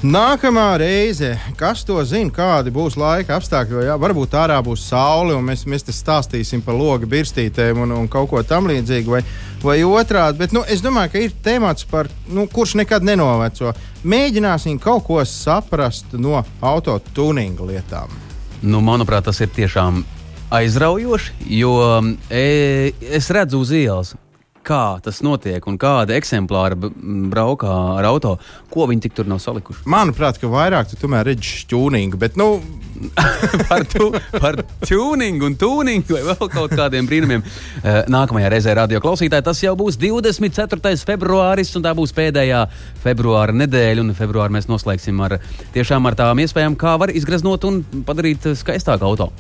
Nākamā 0.05 0.75
reize, 0.77 1.31
kas 1.57 1.81
to 1.89 1.97
zina, 2.05 2.29
kādi 2.29 2.69
būs 2.69 2.99
laika 3.01 3.39
apstākļi, 3.39 3.87
jā, 3.87 3.95
varbūt 3.97 4.35
ārā 4.37 4.59
būs 4.61 4.83
saule, 4.91 5.33
un 5.33 5.47
mēs, 5.49 5.63
mēs 5.65 5.87
te 5.87 5.95
stāstīsim 5.97 6.61
par 6.61 6.77
logu 6.77 7.09
birstītēm 7.09 7.81
un, 7.81 7.95
un 7.97 8.11
kaut 8.13 8.29
ko 8.29 8.43
tamlīdzīgu, 8.45 9.15
vai, 9.15 9.23
vai 9.63 9.79
otrādi. 9.89 10.43
Bet 10.43 10.53
nu, 10.53 10.61
es 10.69 10.85
domāju, 10.85 11.15
ka 11.15 11.23
ir 11.25 11.33
temats, 11.43 11.89
par, 11.89 12.11
nu, 12.29 12.45
kurš 12.45 12.77
nekad 12.83 13.09
nenoveco. 13.09 13.73
Mēģināsim 14.05 14.77
kaut 14.85 15.07
ko 15.09 15.25
saprast 15.25 16.13
no 16.21 16.45
auto 16.61 16.99
tuninga 17.17 17.65
lietām. 17.65 18.13
Nu, 18.61 18.85
manuprāt, 18.85 19.25
tas 19.31 19.41
ir 19.41 19.49
tiešām 19.57 20.05
aizraujoši, 20.53 21.41
jo 21.57 21.73
e, 22.29 22.93
es 23.17 23.33
redzu 23.33 23.65
uz 23.65 23.73
ielas, 23.73 24.13
kā 24.67 24.99
tas 25.05 25.23
notiek 25.25 25.67
un 25.71 25.79
kāda 25.81 26.17
eksemplāra 26.19 26.77
braukā 26.79 27.75
ar 28.01 28.09
auto, 28.09 28.37
ko 28.73 28.89
viņi 28.91 29.07
tik 29.07 29.15
tur 29.17 29.31
nav 29.31 29.41
salikuši. 29.45 29.87
Manuprāt, 29.91 30.41
ka 30.43 30.51
vairāk 30.51 30.91
tu 30.91 30.99
tomēr 31.01 31.31
redzi 31.31 31.63
šķūningu, 31.63 32.19
bet 32.21 32.37
nu, 32.41 32.49
par, 33.69 33.85
tu, 33.93 34.09
par 34.37 34.59
tuningu 34.87 35.51
un 35.51 35.57
tuningu 35.61 36.17
vai 36.17 36.23
vēl 36.31 36.53
kaut 36.53 36.77
kādiem 36.77 37.09
brīnumiem. 37.09 37.45
Eh, 37.83 37.99
Nākamajā 38.13 38.51
reizē 38.53 38.75
radio 38.79 39.01
klausītāji 39.05 39.47
tas 39.47 39.63
jau 39.63 39.75
būs 39.79 39.99
24. 40.01 40.95
februāris, 41.07 41.75
un 41.77 41.85
tā 41.85 41.93
būs 41.97 42.15
pēdējā 42.17 42.63
februāra 43.05 43.55
nedēļa. 43.57 44.07
Un 44.07 44.17
februāri 44.17 44.57
mēs 44.57 44.71
noslēgsim 44.71 45.21
ar 45.27 45.39
tiešām 45.77 46.09
ar 46.09 46.17
tām 46.19 46.41
iespējām, 46.45 46.79
kā 46.81 46.97
var 47.01 47.13
izgraznot 47.15 47.69
un 47.69 47.83
padarīt 48.09 48.49
skaistāku 48.57 49.07
auto. 49.09 49.31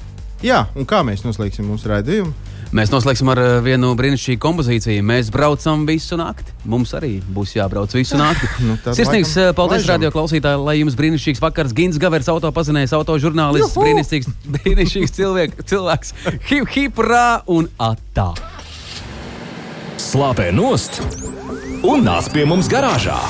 jā, 0.44 0.66
un 0.76 0.84
kā 0.88 1.00
mēs 1.06 1.24
noslēgsim 1.24 1.66
mūsu 1.70 1.88
raidījumu? 1.94 2.55
Mēs 2.74 2.90
noslēgsim 2.90 3.28
ar 3.30 3.38
eh, 3.38 3.50
vienu 3.62 3.92
brīnišķīgu 3.98 4.40
kompozīciju. 4.42 5.04
Mēs 5.06 5.30
braucam 5.34 5.84
visu 5.86 6.18
nakti. 6.18 6.54
Mums 6.66 6.94
arī 6.98 7.12
būs 7.22 7.54
jābrauc 7.54 7.94
visu 7.94 8.18
nakti. 8.22 8.48
Nu, 8.66 8.74
tad 8.82 8.98
Sirsnīgs 8.98 9.36
laikam 9.36 9.52
eh, 9.52 9.56
paldies, 9.60 9.84
laižam. 9.84 9.92
radio 9.94 10.10
klausītāji, 10.14 10.62
lai 10.66 10.76
jums 10.80 10.98
brīnišķīgs 10.98 11.42
vakars. 11.44 11.76
Gins 11.76 12.00
Gavers, 12.02 12.30
auto 12.32 12.50
pazinējs, 12.56 12.96
auto 12.98 13.18
žurnālists, 13.22 13.78
brīnišķīgs, 13.78 14.32
brīnišķīgs 14.56 15.16
cilvēks, 15.20 15.68
cilvēks. 15.70 16.14
Hip, 16.50 16.66
hip, 16.74 17.02
rā 17.06 17.28
un 17.46 17.70
atā. 17.78 18.32
Slāpē 20.06 20.50
nost 20.54 21.00
un 21.86 22.06
nāc 22.06 22.30
pie 22.34 22.46
mums 22.48 22.70
garāžā! 22.70 23.20